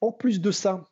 En 0.00 0.12
plus 0.12 0.40
de 0.40 0.50
ça, 0.50 0.84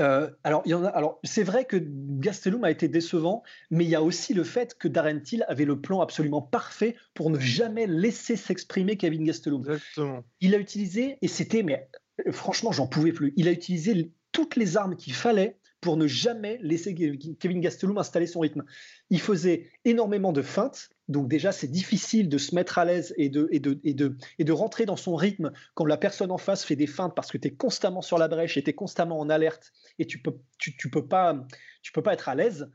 euh, 0.00 0.30
alors, 0.44 0.64
alors 0.94 1.20
c'est 1.24 1.42
vrai 1.42 1.64
que 1.64 1.76
Gastelum 1.80 2.64
a 2.64 2.70
été 2.70 2.88
décevant, 2.88 3.42
mais 3.70 3.84
il 3.84 3.90
y 3.90 3.94
a 3.94 4.02
aussi 4.02 4.32
le 4.32 4.44
fait 4.44 4.76
que 4.78 4.88
Darren 4.88 5.20
Till 5.20 5.44
avait 5.48 5.64
le 5.64 5.80
plan 5.80 6.00
absolument 6.00 6.42
parfait 6.42 6.96
pour 7.14 7.30
ne 7.30 7.38
jamais 7.38 7.86
laisser 7.86 8.36
s'exprimer 8.36 8.96
Kevin 8.96 9.24
Gastelum. 9.24 9.62
Exactement. 9.62 10.24
Il 10.40 10.54
a 10.54 10.58
utilisé, 10.58 11.18
et 11.20 11.28
c'était, 11.28 11.62
mais 11.62 11.88
euh, 12.26 12.32
franchement, 12.32 12.72
j'en 12.72 12.86
pouvais 12.86 13.12
plus, 13.12 13.32
il 13.36 13.48
a 13.48 13.52
utilisé 13.52 14.12
toutes 14.32 14.56
les 14.56 14.76
armes 14.76 14.96
qu'il 14.96 15.14
fallait 15.14 15.58
pour 15.80 15.96
ne 15.96 16.06
jamais 16.06 16.58
laisser 16.62 16.94
Kevin 17.38 17.60
Gastelum 17.60 17.98
installer 17.98 18.26
son 18.26 18.40
rythme. 18.40 18.64
Il 19.10 19.20
faisait 19.20 19.70
énormément 19.84 20.32
de 20.32 20.42
feintes, 20.42 20.90
donc 21.08 21.28
déjà 21.28 21.52
c'est 21.52 21.68
difficile 21.68 22.28
de 22.28 22.38
se 22.38 22.54
mettre 22.54 22.78
à 22.78 22.84
l'aise 22.84 23.14
et 23.16 23.28
de, 23.28 23.48
et, 23.52 23.60
de, 23.60 23.78
et, 23.84 23.94
de, 23.94 24.16
et 24.38 24.44
de 24.44 24.52
rentrer 24.52 24.86
dans 24.86 24.96
son 24.96 25.14
rythme 25.14 25.52
quand 25.74 25.84
la 25.84 25.96
personne 25.96 26.30
en 26.30 26.38
face 26.38 26.64
fait 26.64 26.76
des 26.76 26.86
feintes 26.86 27.14
parce 27.14 27.30
que 27.30 27.38
tu 27.38 27.48
es 27.48 27.54
constamment 27.54 28.02
sur 28.02 28.18
la 28.18 28.28
brèche 28.28 28.56
et 28.56 28.62
tu 28.62 28.70
es 28.70 28.74
constamment 28.74 29.20
en 29.20 29.28
alerte 29.28 29.72
et 29.98 30.06
tu 30.06 30.20
peux, 30.20 30.34
tu, 30.58 30.76
tu 30.76 30.90
peux, 30.90 31.06
pas, 31.06 31.46
peux 31.92 32.02
pas 32.02 32.14
être 32.14 32.28
à 32.28 32.34
l'aise. 32.34 32.70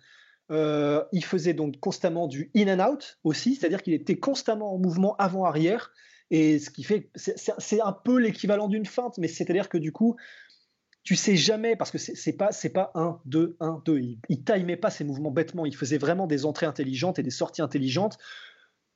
Euh, 0.52 1.04
il 1.14 1.24
faisait 1.24 1.54
donc 1.54 1.80
constamment 1.80 2.28
du 2.28 2.52
in 2.56 2.68
and 2.68 2.92
out 2.92 3.20
aussi, 3.24 3.56
c'est-à-dire 3.56 3.82
qu'il 3.82 3.94
était 3.94 4.20
constamment 4.20 4.74
en 4.74 4.78
mouvement 4.78 5.16
avant-arrière. 5.18 5.92
Et 6.30 6.60
ce 6.60 6.70
qui 6.70 6.84
fait, 6.84 7.10
c'est 7.16 7.82
un 7.82 7.92
peu 7.92 8.18
l'équivalent 8.18 8.68
d'une 8.68 8.86
feinte, 8.86 9.18
mais 9.18 9.28
c'est-à-dire 9.28 9.68
que 9.68 9.78
du 9.78 9.92
coup, 9.92 10.16
tu 11.04 11.16
sais 11.16 11.36
jamais, 11.36 11.76
parce 11.76 11.92
que 11.92 11.98
c'est 11.98 12.34
pas 12.34 12.52
c'est 12.52 12.70
pas 12.70 12.92
1, 12.96 13.20
2, 13.26 13.58
1, 13.60 13.82
2. 13.86 14.00
Il, 14.00 14.20
il 14.30 14.44
timait 14.44 14.78
pas 14.78 14.90
ses 14.90 15.04
mouvements 15.04 15.32
bêtement. 15.32 15.66
Il 15.66 15.76
faisait 15.76 15.98
vraiment 15.98 16.28
des 16.28 16.46
entrées 16.46 16.68
intelligentes 16.68 17.18
et 17.20 17.24
des 17.24 17.32
sorties 17.32 17.62
intelligentes 17.62 18.18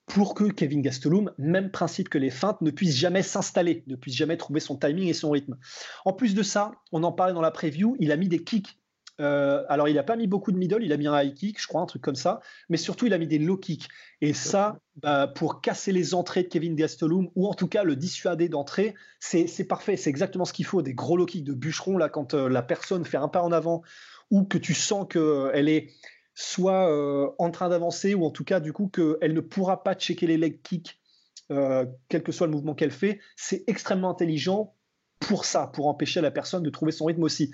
pour 0.06 0.36
que 0.36 0.44
Kevin 0.46 0.82
Gastelum, 0.82 1.32
même 1.38 1.72
principe 1.72 2.10
que 2.10 2.18
les 2.18 2.30
feintes, 2.30 2.62
ne 2.62 2.72
puisse 2.72 2.96
jamais 2.96 3.24
s'installer, 3.24 3.84
ne 3.88 3.96
puisse 3.96 4.16
jamais 4.16 4.38
trouver 4.38 4.60
son 4.60 4.78
timing 4.78 5.08
et 5.08 5.14
son 5.14 5.32
rythme. 5.32 5.58
En 6.06 6.14
plus 6.14 6.36
de 6.36 6.44
ça, 6.44 6.74
on 6.92 7.04
en 7.04 7.12
parlait 7.12 7.34
dans 7.34 7.42
la 7.42 7.52
preview, 7.52 7.96
il 8.00 8.12
a 8.12 8.18
mis 8.18 8.30
des 8.30 8.44
kicks 8.44 8.80
euh, 9.22 9.64
alors, 9.70 9.88
il 9.88 9.96
n'a 9.96 10.04
pas 10.04 10.16
mis 10.16 10.28
beaucoup 10.28 10.52
de 10.52 10.58
middle, 10.58 10.84
il 10.84 10.92
a 10.92 10.98
mis 10.98 11.08
un 11.08 11.22
high 11.22 11.34
kick, 11.34 11.62
je 11.62 11.68
crois, 11.68 11.82
un 11.82 11.86
truc 11.86 12.02
comme 12.02 12.16
ça. 12.16 12.42
Mais 12.70 12.78
surtout, 12.78 13.06
il 13.06 13.14
a 13.14 13.18
mis 13.18 13.28
des 13.28 13.40
low 13.40 13.58
kicks. 13.58 13.88
Et 14.22 14.34
ça, 14.34 14.80
bah, 14.98 15.28
pour 15.28 15.62
casser 15.62 15.92
les 15.92 16.14
entrées 16.14 16.44
de 16.44 16.48
Kevin 16.48 16.76
Gastelum, 16.76 17.30
ou 17.36 17.48
en 17.48 17.54
tout 17.54 17.68
cas 17.68 17.84
le 17.84 17.96
dissuader 17.96 18.50
d'entrer, 18.50 18.96
c'est 19.20 19.68
parfait. 19.68 19.98
C'est 19.98 20.10
exactement 20.10 20.46
ce 20.46 20.54
qu'il 20.54 20.66
faut. 20.66 20.82
Des 20.82 20.94
gros 20.94 21.18
low 21.18 21.26
kicks 21.26 21.44
de 21.44 21.54
bûcheron, 21.54 21.98
là, 21.98 22.10
quand 22.10 22.34
euh, 22.34 22.50
la 22.50 22.62
personne 22.62 23.06
fait 23.06 23.18
un 23.18 23.28
pas 23.28 23.42
en 23.42 23.52
avant, 23.52 23.84
ou 24.32 24.44
que 24.44 24.58
tu 24.58 24.74
sens 24.74 25.08
qu'elle 25.08 25.70
est 25.70 25.92
soit 26.34 26.92
euh, 26.92 27.30
en 27.38 27.52
train 27.52 27.70
d'avancer, 27.70 28.14
ou 28.14 28.26
en 28.26 28.32
tout 28.32 28.44
cas, 28.44 28.60
du 28.60 28.74
coup, 28.74 28.88
qu'elle 28.88 29.34
ne 29.34 29.42
pourra 29.42 29.84
pas 29.84 29.96
checker 29.96 30.28
les 30.28 30.38
leg 30.38 30.62
kicks, 30.62 31.00
quel 31.48 32.24
que 32.24 32.32
soit 32.32 32.48
le 32.48 32.54
mouvement 32.54 32.74
qu'elle 32.74 32.92
fait. 32.92 33.20
C'est 33.36 33.64
extrêmement 33.68 34.10
intelligent 34.10 34.74
pour 35.20 35.46
ça, 35.46 35.68
pour 35.68 35.88
empêcher 35.88 36.20
la 36.20 36.32
personne 36.32 36.64
de 36.64 36.70
trouver 36.70 36.92
son 36.92 37.06
rythme 37.06 37.24
aussi. 37.24 37.52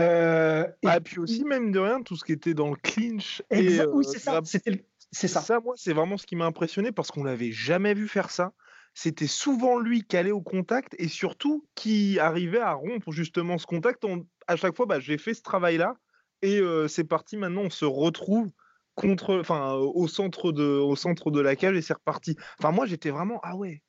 Euh, 0.00 0.66
et 0.82 0.88
ah, 0.88 1.00
puis 1.00 1.18
aussi, 1.18 1.44
même 1.44 1.70
de 1.70 1.78
rien, 1.78 2.02
tout 2.02 2.16
ce 2.16 2.24
qui 2.24 2.32
était 2.32 2.54
dans 2.54 2.70
le 2.70 2.76
clinch. 2.76 3.42
et, 3.50 3.80
oui, 3.82 4.04
euh, 4.06 4.10
c'est 4.10 4.18
ça. 4.18 4.40
C'est 5.12 5.28
ça. 5.28 5.40
Ça, 5.40 5.60
moi, 5.60 5.74
c'est 5.76 5.92
vraiment 5.92 6.16
ce 6.16 6.26
qui 6.26 6.34
m'a 6.34 6.46
impressionné 6.46 6.90
parce 6.90 7.12
qu'on 7.12 7.22
l'avait 7.22 7.52
jamais 7.52 7.94
vu 7.94 8.08
faire 8.08 8.30
ça. 8.30 8.52
C'était 8.94 9.28
souvent 9.28 9.78
lui 9.78 10.02
qui 10.02 10.16
allait 10.16 10.32
au 10.32 10.40
contact 10.40 10.94
et 10.98 11.08
surtout 11.08 11.66
qui 11.74 12.18
arrivait 12.18 12.60
à 12.60 12.72
rompre 12.72 13.12
justement 13.12 13.58
ce 13.58 13.66
contact. 13.66 14.04
à 14.48 14.56
chaque 14.56 14.76
fois, 14.76 14.86
bah, 14.86 14.98
j'ai 15.00 15.18
fait 15.18 15.34
ce 15.34 15.42
travail-là 15.42 15.96
et 16.42 16.58
euh, 16.58 16.88
c'est 16.88 17.04
parti. 17.04 17.36
Maintenant, 17.36 17.62
on 17.62 17.70
se 17.70 17.84
retrouve 17.84 18.50
contre, 18.96 19.38
enfin, 19.38 19.74
au 19.74 20.08
centre 20.08 20.50
de, 20.50 20.64
au 20.64 20.96
centre 20.96 21.30
de 21.30 21.40
la 21.40 21.54
cage 21.54 21.76
et 21.76 21.82
c'est 21.82 21.94
reparti. 21.94 22.36
Enfin, 22.58 22.72
moi, 22.72 22.86
j'étais 22.86 23.10
vraiment 23.10 23.40
ah 23.44 23.56
ouais, 23.56 23.82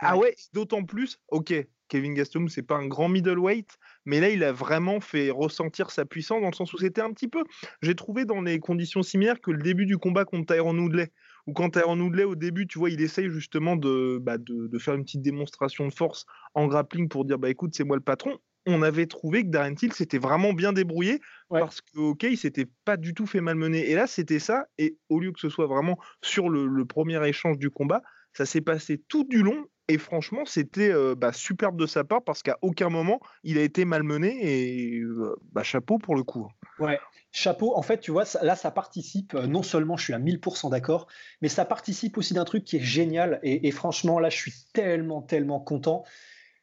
ah 0.00 0.16
ouais. 0.16 0.34
D'autant 0.52 0.84
plus, 0.84 1.18
ok, 1.28 1.54
Kevin 1.92 2.14
Gastelum, 2.14 2.48
c'est 2.48 2.62
pas 2.62 2.76
un 2.76 2.86
grand 2.86 3.10
middleweight, 3.10 3.76
mais 4.06 4.18
là, 4.18 4.30
il 4.30 4.42
a 4.44 4.50
vraiment 4.50 4.98
fait 5.00 5.28
ressentir 5.28 5.90
sa 5.90 6.06
puissance 6.06 6.40
dans 6.40 6.48
le 6.48 6.54
sens 6.54 6.72
où 6.72 6.78
c'était 6.78 7.02
un 7.02 7.12
petit 7.12 7.28
peu. 7.28 7.44
J'ai 7.82 7.94
trouvé 7.94 8.24
dans 8.24 8.40
des 8.40 8.60
conditions 8.60 9.02
similaires 9.02 9.42
que 9.42 9.50
le 9.50 9.62
début 9.62 9.84
du 9.84 9.98
combat 9.98 10.24
contre 10.24 10.54
Tyron 10.54 10.78
Woodley, 10.78 11.12
où 11.46 11.52
quand 11.52 11.68
Tyron 11.68 12.00
Woodley, 12.00 12.24
au 12.24 12.34
début, 12.34 12.66
tu 12.66 12.78
vois, 12.78 12.88
il 12.88 13.02
essaye 13.02 13.28
justement 13.28 13.76
de, 13.76 14.18
bah, 14.22 14.38
de, 14.38 14.78
faire 14.78 14.94
une 14.94 15.04
petite 15.04 15.20
démonstration 15.20 15.86
de 15.86 15.92
force 15.92 16.24
en 16.54 16.66
grappling 16.66 17.10
pour 17.10 17.26
dire, 17.26 17.38
bah 17.38 17.50
écoute, 17.50 17.74
c'est 17.74 17.84
moi 17.84 17.96
le 17.96 18.02
patron. 18.02 18.38
On 18.64 18.80
avait 18.80 19.06
trouvé 19.06 19.42
que 19.42 19.48
Darren 19.48 19.74
Till 19.74 19.92
s'était 19.92 20.18
vraiment 20.18 20.54
bien 20.54 20.72
débrouillé 20.72 21.20
parce 21.50 21.82
que, 21.82 21.98
ok, 21.98 22.22
il 22.22 22.38
s'était 22.38 22.68
pas 22.86 22.96
du 22.96 23.12
tout 23.12 23.26
fait 23.26 23.42
malmener. 23.42 23.90
Et 23.90 23.94
là, 23.94 24.06
c'était 24.06 24.38
ça. 24.38 24.64
Et 24.78 24.96
au 25.10 25.20
lieu 25.20 25.30
que 25.32 25.40
ce 25.40 25.50
soit 25.50 25.66
vraiment 25.66 25.98
sur 26.22 26.48
le 26.48 26.84
premier 26.86 27.28
échange 27.28 27.58
du 27.58 27.68
combat, 27.68 28.02
ça 28.32 28.46
s'est 28.46 28.60
passé 28.60 28.98
tout 29.08 29.24
du 29.24 29.42
long. 29.42 29.66
Et 29.88 29.98
franchement, 29.98 30.44
c'était 30.46 30.92
bah, 31.16 31.32
superbe 31.32 31.78
de 31.78 31.86
sa 31.86 32.04
part 32.04 32.22
parce 32.22 32.42
qu'à 32.42 32.56
aucun 32.62 32.88
moment 32.88 33.20
il 33.42 33.58
a 33.58 33.62
été 33.62 33.84
malmené 33.84 34.38
et 34.40 35.02
bah, 35.50 35.64
chapeau 35.64 35.98
pour 35.98 36.14
le 36.14 36.22
coup. 36.22 36.48
Ouais, 36.78 36.98
chapeau. 37.32 37.76
En 37.76 37.82
fait, 37.82 37.98
tu 37.98 38.10
vois, 38.10 38.24
là, 38.42 38.54
ça 38.54 38.70
participe. 38.70 39.34
non 39.34 39.62
seulement 39.62 39.96
je 39.96 40.04
suis 40.04 40.14
à 40.14 40.18
1000% 40.18 40.70
d'accord, 40.70 41.08
mais 41.42 41.48
ça 41.48 41.64
participe 41.64 42.16
aussi 42.16 42.32
d'un 42.32 42.44
truc 42.44 42.64
qui 42.64 42.76
est 42.76 42.80
génial. 42.80 43.40
Et, 43.42 43.70
franchement, 43.72 44.20
là, 44.20 44.30
je 44.30 44.36
suis 44.36 44.54
tellement, 44.72 45.20
tellement 45.20 45.60
content. 45.60 46.04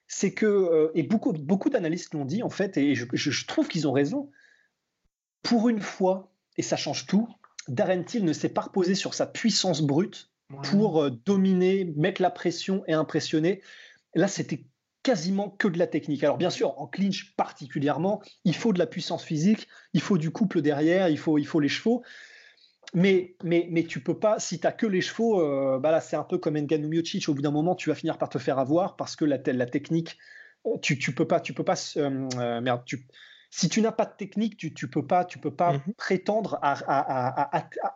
C'est 0.08 0.34
que, 0.34 0.90
et 0.96 1.04
beaucoup, 1.04 1.34
beaucoup 1.34 1.70
d'analystes 1.70 2.14
l'ont 2.14 2.26
dit 2.26 2.42
en 2.42 2.50
fait, 2.50 2.78
et 2.78 2.96
je 2.96 3.46
trouve 3.46 3.68
qu'ils 3.68 3.88
ont 3.88 3.92
raison. 3.92 4.32
Pour 5.44 5.70
une 5.70 5.82
fois, 5.82 6.32
et 6.58 6.62
ça 6.62 6.78
change 6.78 7.06
tout, 7.06 7.28
Darren 7.70 8.04
Till 8.04 8.26
ne 8.26 8.34
s'est 8.34 8.50
pas 8.50 8.62
reposé 8.62 8.96
sur 8.96 9.14
sa 9.14 9.26
puissance 9.26 9.82
brute 9.82 10.30
pour 10.63 11.01
euh, 11.01 11.10
dominer, 11.10 11.86
mettre 11.96 12.22
la 12.22 12.29
pression 12.29 12.84
et 12.88 12.94
impressionner. 12.94 13.62
Là, 14.15 14.27
c'était 14.27 14.65
quasiment 15.03 15.50
que 15.50 15.68
de 15.68 15.77
la 15.77 15.88
technique. 15.88 16.24
Alors 16.24 16.38
bien 16.38 16.50
sûr, 16.50 16.79
en 16.79 16.88
clinch 16.88 17.36
particulièrement, 17.36 18.22
il 18.44 18.56
faut 18.56 18.74
de 18.74 18.79
la 18.79 18.88
puissance 18.88 19.24
physique, 19.24 19.68
il 19.94 20.01
faut 20.01 20.18
du 20.18 20.32
couple 20.32 20.62
derrière, 20.62 21.08
il 21.10 21.18
faut, 21.18 21.38
il 21.38 21.46
faut 21.46 21.60
les 21.60 21.70
chevaux. 21.70 22.03
Mais, 22.94 23.36
mais, 23.44 23.68
mais 23.70 23.84
tu 23.84 24.01
peux 24.01 24.18
pas, 24.18 24.39
si 24.39 24.60
tu 24.60 24.65
n'as 24.65 24.72
que 24.72 24.88
les 24.88 25.01
chevaux, 25.01 25.41
euh, 25.41 25.77
bah 25.77 25.91
là 25.91 26.01
c'est 26.01 26.15
un 26.15 26.24
peu 26.24 26.39
comme 26.39 26.58
Nganou 26.58 26.89
Miocic, 26.89 27.29
au 27.29 27.36
bout 27.36 27.41
d'un 27.44 27.51
moment 27.51 27.75
tu 27.75 27.89
vas 27.89 27.96
finir 27.96 28.18
par 28.18 28.29
te 28.29 28.39
faire 28.39 28.58
avoir 28.58 28.96
parce 28.96 29.15
que 29.15 29.25
la, 29.25 29.38
la 29.46 29.65
technique, 29.68 30.18
tu, 30.82 30.98
tu 30.98 31.13
peux 31.13 31.27
pas, 31.27 31.39
tu 31.39 31.53
peux 31.53 31.63
pas, 31.63 31.75
euh, 31.98 32.62
merde, 32.62 32.82
tu, 32.86 33.06
si 33.50 33.68
tu 33.68 33.82
n'as 33.82 33.91
pas 33.91 34.06
de 34.06 34.13
technique, 34.15 34.58
tu 34.58 34.74
ne 34.82 34.88
peux 34.88 35.06
pas, 35.06 35.25
tu 35.25 35.39
peux 35.39 35.53
pas 35.53 35.74
mmh 35.74 35.79
prétendre 35.98 36.60
à, 36.62 37.50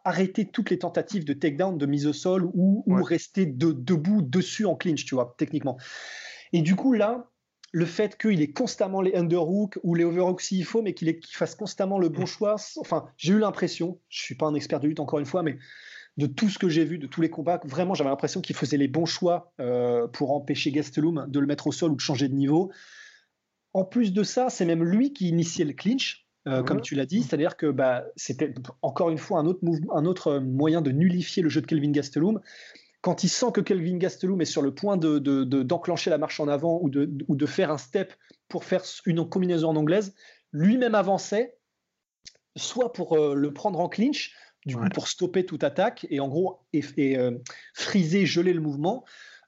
arrêter 0.04 0.46
toutes 0.46 0.70
les 0.70 0.80
tentatives 0.80 1.26
de 1.26 1.34
takedown, 1.34 1.78
de 1.78 1.86
mise 1.86 2.08
au 2.08 2.14
sol 2.14 2.50
ou, 2.54 2.84
rester 3.04 3.46
debout 3.46 4.22
dessus 4.22 4.66
en 4.66 4.76
clinch, 4.76 5.06
tu 5.06 5.16
vois, 5.16 5.36
techniquement. 5.38 5.78
Et 6.54 6.62
du 6.62 6.76
coup, 6.76 6.94
là, 6.94 7.30
le 7.72 7.86
fait 7.86 8.18
qu'il 8.18 8.42
ait 8.42 8.52
constamment 8.52 9.02
les 9.02 9.16
underhooks 9.16 9.80
ou 9.84 9.96
les 9.96 10.04
overhooks 10.04 10.42
s'il 10.42 10.66
faut, 10.66 10.82
mais 10.82 10.94
qu'il 10.94 11.16
fasse 11.32 11.56
constamment 11.56 11.98
le 11.98 12.10
bon 12.10 12.24
mmh. 12.24 12.28
choix, 12.28 12.56
enfin, 12.78 13.06
j'ai 13.18 13.34
eu 13.34 13.40
l'impression, 13.40 14.00
je 14.10 14.22
suis 14.22 14.36
pas 14.36 14.46
un 14.46 14.54
expert 14.54 14.80
de 14.80 14.88
lutte 14.88 15.00
encore 15.00 15.20
une 15.20 15.26
fois, 15.26 15.44
mais 15.44 15.58
de 16.18 16.28
tout 16.28 16.50
ce 16.50 16.60
que 16.60 16.70
j'ai 16.70 16.86
vu, 16.86 17.00
de 17.00 17.08
tous 17.08 17.22
les 17.22 17.30
combats, 17.30 17.60
vraiment, 17.64 17.96
j'avais 17.96 18.12
l'impression 18.12 18.42
qu'il 18.42 18.56
faisait 18.56 18.78
les 18.78 18.88
bons 18.88 19.06
choix 19.06 19.52
euh, 19.60 20.08
pour 20.08 20.32
empêcher 20.32 20.72
Gastelum 20.72 21.26
de 21.28 21.40
le 21.40 21.48
mettre 21.48 21.68
au 21.68 21.72
sol 21.72 21.92
ou 21.92 21.96
de 21.96 22.02
changer 22.02 22.28
de 22.28 22.36
niveau. 22.36 22.72
En 23.74 23.86
plus 23.86 24.14
de 24.14 24.24
ça, 24.24 24.50
c'est 24.50 24.66
même 24.66 24.84
lui 24.84 25.14
qui 25.14 25.30
initiait 25.30 25.66
le 25.66 25.74
clinch, 25.74 26.28
euh, 26.48 26.62
comme 26.62 26.82
tu 26.82 26.96
l'as 26.96 27.06
dit, 27.06 27.24
c'est-à-dire 27.24 27.58
que 27.58 27.72
bah, 27.72 28.06
c'était 28.16 28.54
encore 28.82 29.10
une 29.10 29.18
fois 29.18 29.40
un 29.40 29.46
autre, 29.46 29.62
un 29.94 30.06
autre 30.06 30.40
moyen 30.40 30.82
de 30.82 30.92
nullifier 30.92 31.42
le 31.42 31.50
jeu 31.50 31.62
de 31.62 31.66
Kelvin 31.66 31.92
Gastelum. 31.92 32.40
Quand 33.02 33.24
il 33.24 33.30
sent 33.30 33.52
que 33.54 33.62
Kelvin 33.62 33.98
Gastelum 33.98 34.42
est 34.42 34.46
sur 34.46 34.62
le 34.62 34.74
point 34.74 34.98
d'enclencher 34.98 36.10
de, 36.10 36.14
la 36.14 36.18
marche 36.18 36.40
en 36.40 36.48
avant 36.48 36.80
ou 36.82 36.90
de, 36.90 37.10
ou 37.28 37.36
de 37.36 37.46
faire 37.46 37.72
un 37.72 37.78
step 37.78 38.14
pour 38.48 38.64
faire 38.64 38.84
une 39.06 39.28
combinaison 39.28 39.70
en 39.70 39.76
anglaise, 39.76 40.14
lui-même 40.52 40.96
avançait, 40.96 41.58
soit 42.56 42.94
pour 42.94 43.14
euh, 43.14 43.34
le 43.36 43.54
prendre 43.54 43.80
en 43.80 43.90
clinch, 43.90 44.36
du 44.66 44.78
coup 44.78 44.88
pour 44.94 45.08
stopper 45.08 45.46
toute 45.46 45.64
attaque 45.64 46.06
et 46.10 46.20
en 46.20 46.28
gros 46.28 46.62
et, 46.72 47.18
euh, 47.18 47.32
friser, 47.74 48.26
geler 48.26 48.54
le 48.54 48.62
mouvement, 48.62 49.04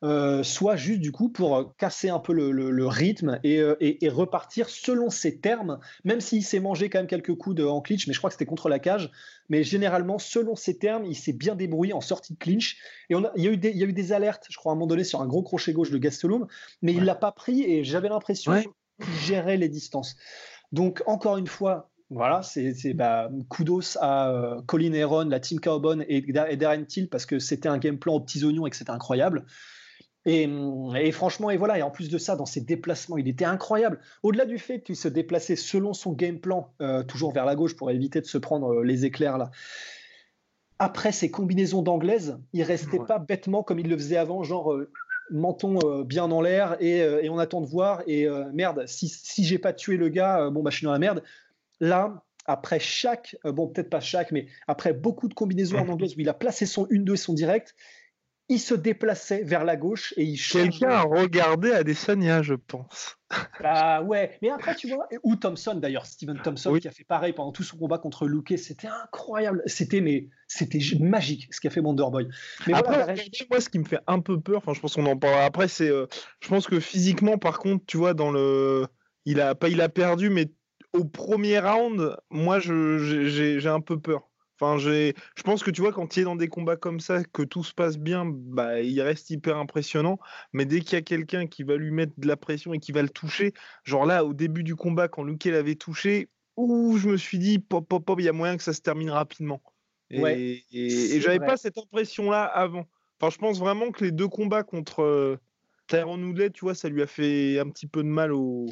euh, 0.05 0.43
soit 0.43 0.75
juste 0.75 0.99
du 0.99 1.11
coup 1.11 1.29
pour 1.29 1.57
euh, 1.57 1.63
casser 1.79 2.09
un 2.09 2.19
peu 2.19 2.31
le, 2.31 2.87
rythme 2.87 3.39
euh, 3.43 3.75
et, 3.79 4.05
et, 4.05 4.09
repartir 4.09 4.69
selon 4.69 5.09
ses 5.09 5.39
termes, 5.39 5.79
même 6.03 6.21
s'il 6.21 6.43
s'est 6.43 6.59
mangé 6.59 6.91
quand 6.91 6.99
même 6.99 7.07
quelques 7.07 7.33
coups 7.33 7.55
de, 7.55 7.63
en 7.63 7.81
clinch, 7.81 8.05
mais 8.05 8.13
je 8.13 8.19
crois 8.19 8.29
que 8.29 8.35
c'était 8.35 8.45
contre 8.45 8.69
la 8.69 8.77
cage. 8.77 9.09
Mais 9.49 9.63
généralement, 9.63 10.19
selon 10.19 10.55
ses 10.55 10.77
termes, 10.77 11.05
il 11.05 11.15
s'est 11.15 11.33
bien 11.33 11.55
débrouillé 11.55 11.93
en 11.93 12.01
sortie 12.01 12.33
de 12.33 12.37
clinch. 12.37 12.77
Et 13.09 13.15
on 13.15 13.23
il, 13.35 13.45
y 13.45 13.47
a 13.47 13.51
eu 13.51 13.57
des, 13.57 13.71
il 13.71 13.77
y 13.77 13.83
a 13.83 13.87
eu 13.87 13.93
des 13.93 14.13
alertes, 14.13 14.45
je 14.49 14.57
crois, 14.57 14.71
à 14.71 14.73
un 14.73 14.75
moment 14.75 14.85
donné, 14.85 15.03
sur 15.03 15.21
un 15.21 15.27
gros 15.27 15.41
crochet 15.41 15.73
gauche 15.73 15.89
de 15.89 15.97
Gastelum, 15.97 16.45
mais 16.83 16.93
il 16.93 17.03
l'a 17.03 17.15
pas 17.15 17.31
pris 17.31 17.63
et 17.63 17.83
j'avais 17.83 18.09
l'impression 18.09 18.53
qu'il 18.53 19.13
gérait 19.23 19.57
les 19.57 19.69
distances. 19.69 20.15
Donc, 20.71 21.01
encore 21.07 21.37
une 21.37 21.47
fois, 21.47 21.89
voilà, 22.11 22.43
c'est 22.43 22.93
bah, 22.93 23.31
kudos 23.49 23.97
à 23.99 24.61
Colin 24.67 24.93
Heron, 24.93 25.29
la 25.29 25.39
team 25.39 25.59
Carbon 25.59 26.01
et, 26.07 26.23
et 26.27 26.57
Darren 26.57 26.85
Till 26.85 27.09
parce 27.09 27.25
que 27.25 27.39
c'était 27.39 27.69
un 27.69 27.79
game 27.79 27.97
plan 27.97 28.13
aux 28.13 28.19
petits 28.19 28.43
oignons 28.43 28.67
et 28.67 28.69
que 28.69 28.75
c'était 28.75 28.91
incroyable. 28.91 29.45
Et, 30.25 31.11
franchement, 31.11 31.51
et 31.51 31.57
voilà, 31.57 31.77
et 31.77 31.83
en 31.83 31.91
plus 31.91 32.09
de 32.09 32.17
ça, 32.17 32.35
dans 32.35 32.47
ses 32.47 32.61
déplacements, 32.61 33.17
il 33.17 33.27
était 33.27 33.45
incroyable. 33.45 33.99
Au-delà 34.23 34.45
du 34.45 34.57
fait 34.57 34.81
qu'il 34.81 34.95
se 34.95 35.07
déplaçait 35.07 35.55
selon 35.55 35.93
son 35.93 36.13
game 36.13 36.39
plan, 36.39 36.73
euh, 36.81 37.03
toujours 37.03 37.31
vers 37.31 37.45
la 37.45 37.55
gauche 37.55 37.75
pour 37.75 37.91
éviter 37.91 38.21
de 38.21 38.25
se 38.25 38.39
prendre 38.39 38.73
euh, 38.73 38.83
les 38.83 39.05
éclairs 39.05 39.37
là. 39.37 39.51
Après 40.79 41.11
ses 41.11 41.29
combinaisons 41.29 41.83
d'anglaise, 41.83 42.39
il 42.53 42.63
restait 42.63 42.99
pas 42.99 43.17
bêtement 43.19 43.63
comme 43.63 43.79
il 43.79 43.87
le 43.87 43.95
faisait 43.95 44.17
avant, 44.17 44.43
genre 44.43 44.73
euh, 44.73 44.91
menton 45.29 46.03
bien 46.03 46.29
en 46.29 46.41
l'air 46.41 46.75
et, 46.81 47.29
on 47.29 47.37
attend 47.37 47.61
de 47.61 47.65
voir. 47.65 48.03
Et 48.07 48.27
merde, 48.51 48.83
si, 48.85 49.07
si 49.07 49.45
j'ai 49.45 49.57
pas 49.57 49.71
tué 49.71 49.95
le 49.95 50.09
gars, 50.09 50.49
bon 50.49 50.63
bah 50.63 50.71
je 50.71 50.77
suis 50.77 50.85
dans 50.85 50.91
la 50.91 50.99
merde. 50.99 51.23
Là, 51.79 52.25
après 52.45 52.79
chaque, 52.79 53.37
bon 53.45 53.67
peut-être 53.67 53.89
pas 53.89 54.01
chaque, 54.01 54.33
mais 54.33 54.47
après 54.67 54.91
beaucoup 54.91 55.29
de 55.29 55.33
combinaisons 55.33 55.77
en 55.77 55.87
anglaise 55.87 56.17
où 56.17 56.19
il 56.19 56.27
a 56.27 56.33
placé 56.33 56.65
son 56.65 56.85
1-2 56.87 57.13
et 57.13 57.17
son 57.17 57.33
direct, 57.33 57.73
il 58.47 58.59
se 58.59 58.75
déplaçait 58.75 59.43
vers 59.43 59.63
la 59.63 59.75
gauche 59.75 60.13
et 60.17 60.23
il 60.23 60.39
Quelqu'un 60.39 60.89
a 60.89 61.01
regardé 61.01 61.71
Adesanya, 61.71 62.43
je 62.43 62.53
pense. 62.53 63.17
Bah 63.59 64.03
ouais, 64.03 64.37
mais 64.41 64.51
après 64.51 64.75
tu 64.75 64.87
vois, 64.87 65.07
ou 65.23 65.35
Thompson 65.35 65.75
d'ailleurs, 65.75 66.05
Steven 66.05 66.39
Thompson 66.43 66.77
qui 66.79 66.87
a 66.87 66.91
fait 66.91 67.03
pareil 67.03 67.33
pendant 67.33 67.51
tout 67.51 67.63
son 67.63 67.77
combat 67.77 67.97
contre 67.97 68.27
Luke, 68.27 68.53
c'était 68.57 68.87
incroyable, 68.87 69.63
c'était 69.65 69.99
mais 69.99 70.29
c'était 70.47 70.79
magique 70.99 71.51
ce 71.51 71.59
qu'a 71.59 71.71
fait 71.71 71.79
Wonderboy. 71.79 72.27
Mais 72.67 72.75
après, 72.75 73.15
moi 73.49 73.59
ce 73.59 73.69
qui 73.69 73.79
me 73.79 73.85
fait 73.85 73.99
un 74.05 74.19
peu 74.19 74.39
peur, 74.39 74.57
enfin 74.57 74.73
je 74.73 74.79
pense 74.79 74.93
qu'on 74.93 75.07
en 75.07 75.17
parlera 75.17 75.45
après, 75.45 75.67
c'est, 75.67 75.89
euh, 75.89 76.05
je 76.39 76.47
pense 76.47 76.67
que 76.67 76.79
physiquement 76.79 77.39
par 77.39 77.57
contre, 77.57 77.83
tu 77.87 77.97
vois, 77.97 78.13
dans 78.13 78.31
le, 78.31 78.85
il 79.25 79.41
a 79.41 79.55
pas, 79.55 79.69
il 79.69 79.81
a 79.81 79.89
perdu, 79.89 80.29
mais 80.29 80.51
au 80.93 81.03
premier 81.03 81.59
round, 81.59 82.15
moi 82.29 82.59
j'ai 82.59 83.67
un 83.67 83.81
peu 83.81 83.99
peur. 83.99 84.29
Enfin, 84.59 84.77
je 84.77 85.11
pense 85.43 85.63
que 85.63 85.71
tu 85.71 85.81
vois, 85.81 85.91
quand 85.91 86.15
il 86.15 86.21
est 86.21 86.23
dans 86.23 86.37
des 86.37 86.47
combats 86.47 86.77
comme 86.77 87.01
ça, 87.01 87.23
que 87.25 87.43
tout 87.43 87.63
se 87.63 87.73
passe 87.73 87.97
bien, 87.97 88.23
bah, 88.25 88.81
il 88.81 89.01
reste 89.01 89.29
hyper 89.29 89.57
impressionnant. 89.57 90.17
Mais 90.53 90.65
dès 90.65 90.79
qu'il 90.79 90.93
y 90.93 90.95
a 90.95 91.01
quelqu'un 91.01 91.45
qui 91.45 91.63
va 91.63 91.75
lui 91.75 91.91
mettre 91.91 92.13
de 92.17 92.27
la 92.27 92.37
pression 92.37 92.73
et 92.73 92.79
qui 92.79 92.93
va 92.93 93.01
le 93.01 93.09
toucher, 93.09 93.53
genre 93.83 94.05
là, 94.05 94.23
au 94.23 94.33
début 94.33 94.63
du 94.63 94.75
combat, 94.75 95.09
quand 95.09 95.23
Luke 95.23 95.43
l'avait 95.45 95.75
touché, 95.75 96.29
ouh, 96.55 96.97
je 96.97 97.09
me 97.09 97.17
suis 97.17 97.37
dit, 97.37 97.59
pop, 97.59 97.85
pop, 97.85 98.05
pop, 98.05 98.19
il 98.19 98.25
y 98.25 98.29
a 98.29 98.33
moyen 98.33 98.55
que 98.55 98.63
ça 98.63 98.73
se 98.73 98.81
termine 98.81 99.09
rapidement. 99.09 99.61
Et, 100.09 100.63
et, 100.71 101.19
j'avais 101.19 101.39
pas 101.39 101.57
cette 101.57 101.77
impression-là 101.77 102.43
avant. 102.43 102.85
Enfin, 103.19 103.31
je 103.31 103.37
pense 103.37 103.59
vraiment 103.59 103.91
que 103.91 104.05
les 104.05 104.11
deux 104.11 104.27
combats 104.27 104.63
contre 104.63 105.01
euh, 105.01 105.37
Tyron 105.87 106.21
Woodley, 106.21 106.51
tu 106.51 106.65
vois, 106.65 106.75
ça 106.75 106.89
lui 106.89 107.01
a 107.01 107.07
fait 107.07 107.59
un 107.59 107.69
petit 107.69 107.87
peu 107.87 108.03
de 108.03 108.07
mal 108.07 108.31
au. 108.31 108.67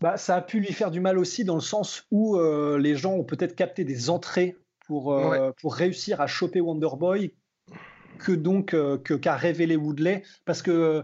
Bah, 0.00 0.16
ça 0.16 0.36
a 0.36 0.42
pu 0.42 0.60
lui 0.60 0.72
faire 0.72 0.90
du 0.90 1.00
mal 1.00 1.18
aussi 1.18 1.44
dans 1.44 1.54
le 1.54 1.60
sens 1.60 2.06
où 2.10 2.36
euh, 2.36 2.78
les 2.78 2.96
gens 2.96 3.14
ont 3.14 3.24
peut-être 3.24 3.54
capté 3.54 3.84
des 3.84 4.10
entrées 4.10 4.56
pour, 4.86 5.12
euh, 5.12 5.50
pour 5.60 5.74
réussir 5.74 6.20
à 6.20 6.26
choper 6.26 6.60
Wonderboy 6.60 7.32
que 8.18 8.32
donc 8.32 8.74
euh, 8.74 8.98
que 8.98 9.14
qu'a 9.14 9.36
révélé 9.36 9.76
Woodley 9.76 10.22
parce 10.44 10.62
que 10.62 10.70
euh, 10.70 11.02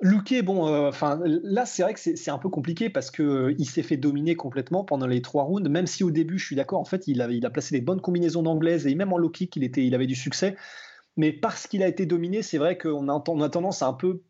Luke, 0.00 0.32
bon, 0.44 0.86
enfin 0.86 1.20
là 1.24 1.66
c'est 1.66 1.82
vrai 1.82 1.92
que 1.92 1.98
c'est 1.98 2.30
un 2.30 2.38
peu 2.38 2.48
compliqué 2.48 2.88
parce 2.88 3.10
que 3.10 3.52
il 3.58 3.66
s'est 3.66 3.82
fait 3.82 3.96
dominer 3.96 4.36
complètement 4.36 4.84
pendant 4.84 5.08
les 5.08 5.22
trois 5.22 5.42
rounds. 5.42 5.68
Même 5.68 5.88
si 5.88 6.04
au 6.04 6.12
début, 6.12 6.38
je 6.38 6.46
suis 6.46 6.54
d'accord, 6.54 6.78
en 6.78 6.84
fait, 6.84 7.08
il 7.08 7.20
a, 7.20 7.28
il 7.28 7.44
a 7.44 7.50
placé 7.50 7.74
des 7.74 7.80
bonnes 7.80 8.00
combinaisons 8.00 8.44
d'anglaise 8.44 8.86
et 8.86 8.94
même 8.94 9.12
en 9.12 9.18
low 9.18 9.28
kick, 9.28 9.56
il 9.56 9.64
était, 9.64 9.84
il 9.84 9.96
avait 9.96 10.06
du 10.06 10.14
succès. 10.14 10.54
Mais 11.16 11.32
parce 11.32 11.66
qu'il 11.66 11.82
a 11.82 11.88
été 11.88 12.06
dominé, 12.06 12.42
c'est 12.42 12.58
vrai 12.58 12.78
qu'on 12.78 13.08
a, 13.08 13.24
on 13.26 13.40
a 13.40 13.48
tendance 13.48 13.82
à 13.82 13.88
un 13.88 13.92
peu 13.92 14.22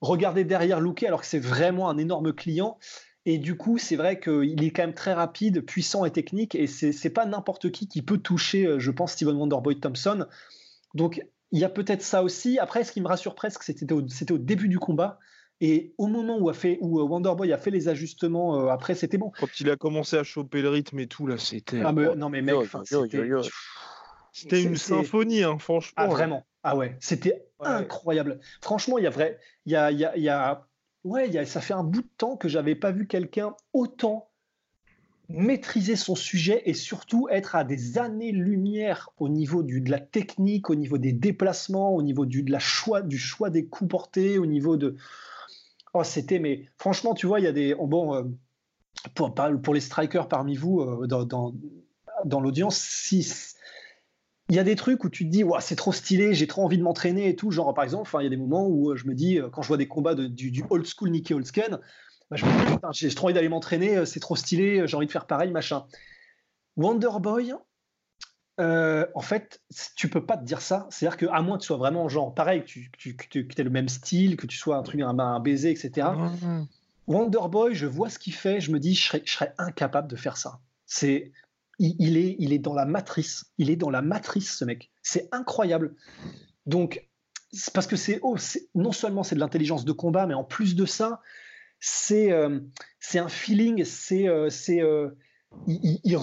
regarder 0.00 0.42
derrière 0.42 0.80
Luke 0.80 1.04
alors 1.04 1.20
que 1.20 1.26
c'est 1.26 1.38
vraiment 1.38 1.88
un 1.88 1.96
énorme 1.96 2.32
client. 2.32 2.78
Et 3.24 3.38
du 3.38 3.56
coup, 3.56 3.78
c'est 3.78 3.96
vrai 3.96 4.18
qu'il 4.18 4.64
est 4.64 4.70
quand 4.70 4.82
même 4.82 4.94
très 4.94 5.12
rapide, 5.12 5.64
puissant 5.64 6.04
et 6.04 6.10
technique, 6.10 6.54
et 6.54 6.66
c'est 6.66 7.10
pas 7.10 7.24
n'importe 7.24 7.70
qui 7.70 7.86
qui 7.86 8.02
peut 8.02 8.18
toucher, 8.18 8.66
euh, 8.66 8.78
je 8.80 8.90
pense, 8.90 9.12
Steven 9.12 9.36
Wonderboy 9.36 9.78
Thompson. 9.78 10.26
Donc, 10.94 11.24
il 11.52 11.60
y 11.60 11.64
a 11.64 11.68
peut-être 11.68 12.02
ça 12.02 12.22
aussi. 12.24 12.58
Après, 12.58 12.82
ce 12.82 12.92
qui 12.92 13.00
me 13.00 13.06
rassure 13.06 13.34
presque, 13.34 13.62
c'était 13.62 13.92
au, 13.92 14.00
au, 14.00 14.38
début 14.38 14.68
du 14.68 14.78
combat. 14.78 15.18
Et 15.60 15.94
au 15.96 16.08
moment 16.08 16.38
où, 16.38 16.48
a 16.48 16.54
fait, 16.54 16.78
où 16.80 16.98
euh, 16.98 17.04
Wonderboy 17.04 17.52
a 17.52 17.58
fait 17.58 17.70
les 17.70 17.88
ajustements, 17.88 18.58
euh, 18.58 18.68
après, 18.68 18.96
c'était 18.96 19.18
bon. 19.18 19.30
Quand 19.38 19.60
il 19.60 19.70
a 19.70 19.76
commencé 19.76 20.16
à 20.16 20.24
choper 20.24 20.60
le 20.60 20.70
rythme 20.70 20.98
et 20.98 21.06
tout, 21.06 21.28
là, 21.28 21.38
c'était. 21.38 21.80
Ah, 21.84 21.92
mais, 21.92 22.16
non, 22.16 22.28
mais 22.28 22.42
mec, 22.42 22.56
c'était 24.32 24.62
une 24.62 24.76
symphonie, 24.76 25.44
hein, 25.44 25.58
franchement. 25.58 25.92
Ah, 25.96 26.06
vraiment. 26.08 26.44
Ah 26.64 26.76
ouais, 26.76 26.96
c'était 27.00 27.44
incroyable. 27.60 28.40
Franchement, 28.60 28.98
il 28.98 29.04
y 29.04 29.06
a 29.06 29.10
vrai. 29.10 29.38
Il 29.66 29.72
y 29.72 29.76
a, 29.76 29.92
y, 29.92 30.04
a, 30.04 30.16
y 30.16 30.28
a 30.28 30.66
ouais, 31.04 31.44
ça 31.44 31.60
fait 31.60 31.74
un 31.74 31.84
bout 31.84 32.02
de 32.02 32.10
temps 32.18 32.36
que 32.36 32.48
j'avais 32.48 32.74
pas 32.74 32.90
vu 32.90 33.06
quelqu'un 33.06 33.54
autant 33.72 34.28
maîtriser 35.28 35.96
son 35.96 36.14
sujet 36.14 36.62
et 36.66 36.74
surtout 36.74 37.28
être 37.30 37.56
à 37.56 37.64
des 37.64 37.98
années-lumière 37.98 39.10
au 39.18 39.28
niveau 39.28 39.62
de 39.62 39.90
la 39.90 39.98
technique, 39.98 40.68
au 40.68 40.74
niveau 40.74 40.98
des 40.98 41.12
déplacements, 41.12 41.94
au 41.94 42.02
niveau 42.02 42.26
du, 42.26 42.44
choix, 42.58 43.00
des 43.50 43.66
coups 43.66 43.90
portés, 43.90 44.38
au 44.38 44.46
niveau 44.46 44.76
de... 44.76 44.96
Oh, 45.94 46.04
c'était... 46.04 46.38
Mais 46.38 46.66
franchement, 46.76 47.14
tu 47.14 47.26
vois, 47.26 47.40
il 47.40 47.44
y 47.44 47.48
a 47.48 47.52
des... 47.52 47.74
Oh, 47.78 47.86
bon, 47.86 48.14
euh, 48.14 48.22
pour, 49.14 49.34
pour 49.34 49.74
les 49.74 49.80
strikers 49.80 50.28
parmi 50.28 50.54
vous, 50.54 50.80
euh, 50.80 51.06
dans, 51.06 51.24
dans, 51.24 51.54
dans 52.24 52.40
l'audience, 52.40 52.76
si 52.76 53.22
il 54.52 54.56
y 54.56 54.58
a 54.58 54.64
des 54.64 54.76
trucs 54.76 55.02
où 55.02 55.08
tu 55.08 55.24
te 55.24 55.30
dis, 55.30 55.44
c'est 55.60 55.76
trop 55.76 55.92
stylé, 55.92 56.34
j'ai 56.34 56.46
trop 56.46 56.62
envie 56.62 56.76
de 56.76 56.82
m'entraîner 56.82 57.28
et 57.28 57.36
tout. 57.36 57.50
Genre, 57.50 57.72
par 57.72 57.84
exemple, 57.84 58.10
il 58.20 58.24
y 58.24 58.26
a 58.26 58.30
des 58.30 58.36
moments 58.36 58.68
où 58.68 58.94
je 58.94 59.06
me 59.06 59.14
dis, 59.14 59.40
quand 59.50 59.62
je 59.62 59.68
vois 59.68 59.78
des 59.78 59.88
combats 59.88 60.14
du, 60.14 60.62
old 60.68 60.86
school 60.86 61.10
Nicky 61.10 61.32
Olsken, 61.32 61.78
bah, 62.30 62.36
je 62.36 62.44
me 62.44 62.50
dis, 62.50 62.76
j'ai 62.92 63.08
trop 63.14 63.28
envie 63.28 63.34
d'aller 63.34 63.48
m'entraîner, 63.48 64.04
c'est 64.04 64.20
trop 64.20 64.36
stylé, 64.36 64.86
j'ai 64.86 64.94
envie 64.94 65.06
de 65.06 65.10
faire 65.10 65.26
pareil, 65.26 65.50
machin. 65.50 65.86
Wonderboy, 66.76 67.54
euh, 68.60 69.06
en 69.14 69.22
fait, 69.22 69.62
tu 69.96 70.08
peux 70.08 70.24
pas 70.26 70.36
te 70.36 70.44
dire 70.44 70.60
ça. 70.60 70.86
C'est-à-dire 70.90 71.16
qu'à 71.16 71.40
moins 71.40 71.56
que 71.56 71.62
tu 71.62 71.68
sois 71.68 71.78
vraiment 71.78 72.08
genre 72.10 72.34
pareil, 72.34 72.60
que 72.60 72.66
tu, 72.66 72.90
tu, 73.30 73.48
aies 73.56 73.62
le 73.62 73.70
même 73.70 73.88
style, 73.88 74.36
que 74.36 74.46
tu 74.46 74.58
sois 74.58 74.76
un 74.76 74.82
truc, 74.82 75.00
un, 75.00 75.18
un 75.18 75.40
baiser, 75.40 75.70
etc. 75.70 76.08
Wonderboy, 77.06 77.74
je 77.74 77.86
vois 77.86 78.10
ce 78.10 78.18
qu'il 78.18 78.34
fait, 78.34 78.60
je 78.60 78.70
me 78.70 78.78
dis, 78.78 78.94
je 78.94 79.02
serais, 79.24 79.54
incapable 79.56 80.08
de 80.08 80.16
faire 80.16 80.36
ça. 80.36 80.60
C'est, 80.86 81.32
il, 81.82 82.16
est, 82.16 82.36
il 82.38 82.52
est 82.52 82.58
dans 82.58 82.74
la 82.74 82.84
matrice. 82.84 83.52
Il 83.58 83.70
est 83.70 83.76
dans 83.76 83.90
la 83.90 84.02
matrice, 84.02 84.56
ce 84.56 84.64
mec. 84.64 84.90
C'est 85.02 85.28
incroyable. 85.32 85.94
Donc, 86.66 87.06
parce 87.74 87.86
que 87.86 87.96
c'est, 87.96 88.20
oh, 88.22 88.36
non 88.74 88.92
seulement 88.92 89.22
c'est 89.22 89.34
de 89.34 89.40
l'intelligence 89.40 89.84
de 89.84 89.92
combat, 89.92 90.26
mais 90.26 90.34
en 90.34 90.44
plus 90.44 90.76
de 90.76 90.86
ça, 90.86 91.20
c'est, 91.80 92.30
euh, 92.30 92.60
un 93.14 93.28
feeling, 93.28 93.84
c'est, 93.84 94.28
euh, 94.28 94.48
c'est, 94.48 94.80
il, 95.66 96.00
il, 96.04 96.18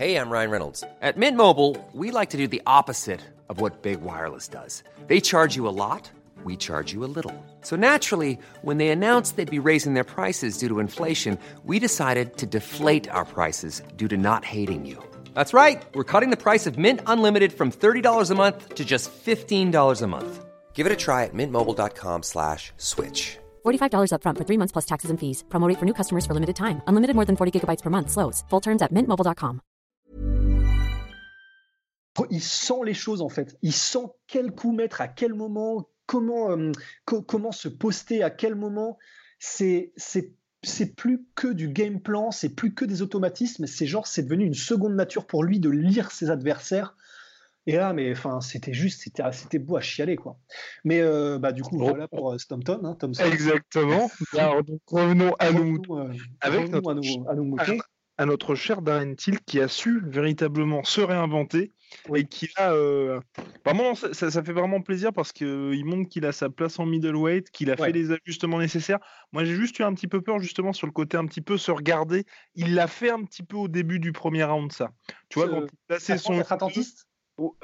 Hey, 0.00 0.16
I'm 0.16 0.30
Ryan 0.30 0.50
Reynolds. 0.50 0.82
At 1.02 1.18
Mint 1.18 1.36
Mobile, 1.36 1.76
we 1.92 2.10
like 2.10 2.30
to 2.30 2.38
do 2.38 2.46
the 2.46 2.62
opposite 2.66 3.20
of 3.50 3.60
what 3.60 3.82
Big 3.82 4.00
Wireless 4.00 4.48
does. 4.48 4.82
They 5.08 5.20
charge 5.20 5.56
you 5.56 5.68
a 5.68 5.76
lot, 5.76 6.10
we 6.44 6.56
charge 6.56 6.94
you 6.94 7.04
a 7.04 7.12
little. 7.16 7.34
So 7.60 7.76
naturally, 7.76 8.38
when 8.62 8.78
they 8.78 8.88
announced 8.88 9.36
they'd 9.36 9.58
be 9.58 9.58
raising 9.68 9.92
their 9.92 10.10
prices 10.16 10.56
due 10.56 10.68
to 10.68 10.78
inflation, 10.78 11.38
we 11.66 11.78
decided 11.78 12.38
to 12.38 12.46
deflate 12.46 13.10
our 13.10 13.26
prices 13.26 13.82
due 13.96 14.08
to 14.08 14.16
not 14.16 14.46
hating 14.46 14.86
you. 14.86 14.96
That's 15.34 15.52
right. 15.52 15.82
We're 15.94 16.10
cutting 16.12 16.30
the 16.30 16.44
price 16.44 16.66
of 16.66 16.78
Mint 16.78 17.00
Unlimited 17.06 17.52
from 17.52 17.70
$30 17.70 18.30
a 18.30 18.34
month 18.34 18.76
to 18.76 18.84
just 18.86 19.12
$15 19.12 20.00
a 20.02 20.06
month. 20.06 20.44
Give 20.72 20.86
it 20.86 20.92
a 20.92 20.96
try 20.96 21.24
at 21.24 21.34
mintmobile.com 21.34 22.22
slash 22.22 22.72
switch. 22.78 23.36
$45 23.66 24.12
upfront 24.14 24.38
for 24.38 24.44
three 24.48 24.56
months 24.56 24.72
plus 24.72 24.86
taxes 24.86 25.10
and 25.10 25.20
fees. 25.20 25.44
Promote 25.50 25.76
for 25.76 25.84
new 25.84 25.92
customers 25.92 26.24
for 26.24 26.32
limited 26.32 26.56
time. 26.56 26.80
Unlimited 26.86 27.16
more 27.16 27.26
than 27.26 27.36
40 27.36 27.60
gigabytes 27.60 27.82
per 27.82 27.90
month. 27.90 28.10
Slows. 28.10 28.44
Full 28.48 28.60
terms 28.62 28.80
at 28.80 28.94
mintmobile.com. 28.94 29.60
Oh, 32.18 32.26
il 32.30 32.42
sent 32.42 32.84
les 32.84 32.94
choses 32.94 33.22
en 33.22 33.28
fait. 33.28 33.56
Il 33.62 33.72
sent 33.72 34.06
quel 34.26 34.50
coup 34.52 34.72
mettre 34.72 35.00
à 35.00 35.08
quel 35.08 35.32
moment, 35.32 35.88
comment, 36.10 36.50
euh, 36.50 36.72
comment 37.04 37.52
se 37.52 37.68
poster 37.68 38.24
à 38.24 38.30
quel 38.30 38.56
moment. 38.56 38.98
C'est 39.38 39.92
c'est 39.96 40.94
plus 40.94 41.24
que 41.36 41.46
du 41.46 41.68
game 41.68 42.00
plan, 42.00 42.32
c'est 42.32 42.50
plus 42.50 42.74
que 42.74 42.84
des 42.84 43.00
automatismes. 43.00 43.66
C'est 43.66 43.86
genre 43.86 44.08
c'est 44.08 44.24
devenu 44.24 44.44
une 44.44 44.54
seconde 44.54 44.94
nature 44.94 45.26
pour 45.26 45.44
lui 45.44 45.60
de 45.60 45.70
lire 45.70 46.10
ses 46.10 46.28
adversaires. 46.28 46.96
Et 47.66 47.76
là, 47.76 47.92
mais 47.92 48.10
enfin, 48.10 48.40
c'était 48.40 48.72
juste, 48.72 49.02
c'était, 49.02 49.22
c'était 49.32 49.58
beau 49.58 49.76
à 49.76 49.80
chialer, 49.80 50.16
quoi. 50.16 50.38
Mais 50.84 51.00
euh, 51.00 51.38
bah, 51.38 51.52
du 51.52 51.62
coup, 51.62 51.78
voilà 51.78 52.08
pour 52.08 52.32
euh, 52.32 52.38
Stompton, 52.38 52.80
hein, 52.84 52.96
Exactement. 53.24 54.10
revenons 54.86 55.34
à 55.38 55.52
nous, 55.52 55.80
avec 56.40 56.70
notre, 56.70 56.90
à, 56.90 57.34
nos, 57.34 57.56
à 57.58 57.66
notre 58.26 58.54
cher 58.54 58.82
Darren 58.82 59.14
Till 59.14 59.40
qui 59.40 59.60
a 59.60 59.68
su 59.68 60.02
véritablement 60.04 60.84
se 60.84 61.00
réinventer 61.00 61.72
et 62.14 62.24
qui 62.24 62.48
a 62.56 62.72
euh, 62.72 63.20
vraiment 63.64 63.94
ça, 63.94 64.12
ça, 64.12 64.42
fait 64.42 64.52
vraiment 64.52 64.80
plaisir 64.80 65.12
parce 65.12 65.32
qu'il 65.32 65.46
euh, 65.46 65.84
montre 65.84 66.08
qu'il 66.08 66.24
a 66.26 66.32
sa 66.32 66.50
place 66.50 66.78
en 66.78 66.86
middleweight, 66.86 67.50
qu'il 67.50 67.70
a 67.70 67.76
fait 67.76 67.92
les 67.92 68.10
ajustements 68.12 68.58
nécessaires. 68.58 69.00
Moi 69.32 69.44
j'ai 69.44 69.54
juste 69.54 69.78
eu 69.78 69.82
un 69.82 69.94
petit 69.94 70.08
peu 70.08 70.20
peur 70.20 70.38
justement 70.38 70.72
sur 70.72 70.86
le 70.86 70.92
côté 70.92 71.16
un 71.16 71.26
petit 71.26 71.40
peu 71.40 71.58
se 71.58 71.70
regarder. 71.70 72.24
Il 72.54 72.74
l'a 72.74 72.86
fait 72.86 73.10
un 73.10 73.24
petit 73.24 73.42
peu 73.42 73.56
au 73.56 73.68
début 73.68 73.98
du 73.98 74.12
premier 74.12 74.44
round 74.44 74.72
ça. 74.72 74.90
Tu 75.28 75.38
vois 75.38 75.48
quand 75.48 75.62
il 75.62 75.78
plaçait 75.88 76.18
son 76.18 76.34
être 76.34 76.52
attentiste? 76.52 77.06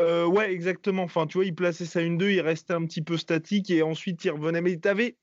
Euh, 0.00 0.26
ouais, 0.26 0.52
exactement. 0.52 1.02
Enfin, 1.02 1.26
tu 1.26 1.38
vois, 1.38 1.44
il 1.44 1.54
plaçait 1.54 1.84
sa 1.84 2.00
1-2, 2.00 2.30
il 2.30 2.40
restait 2.40 2.74
un 2.74 2.84
petit 2.86 3.02
peu 3.02 3.16
statique 3.16 3.70
et 3.70 3.82
ensuite 3.82 4.24
il 4.24 4.30
revenait. 4.30 4.60
Mais 4.60 4.78
tu 4.78 4.88
avais, 4.88 5.16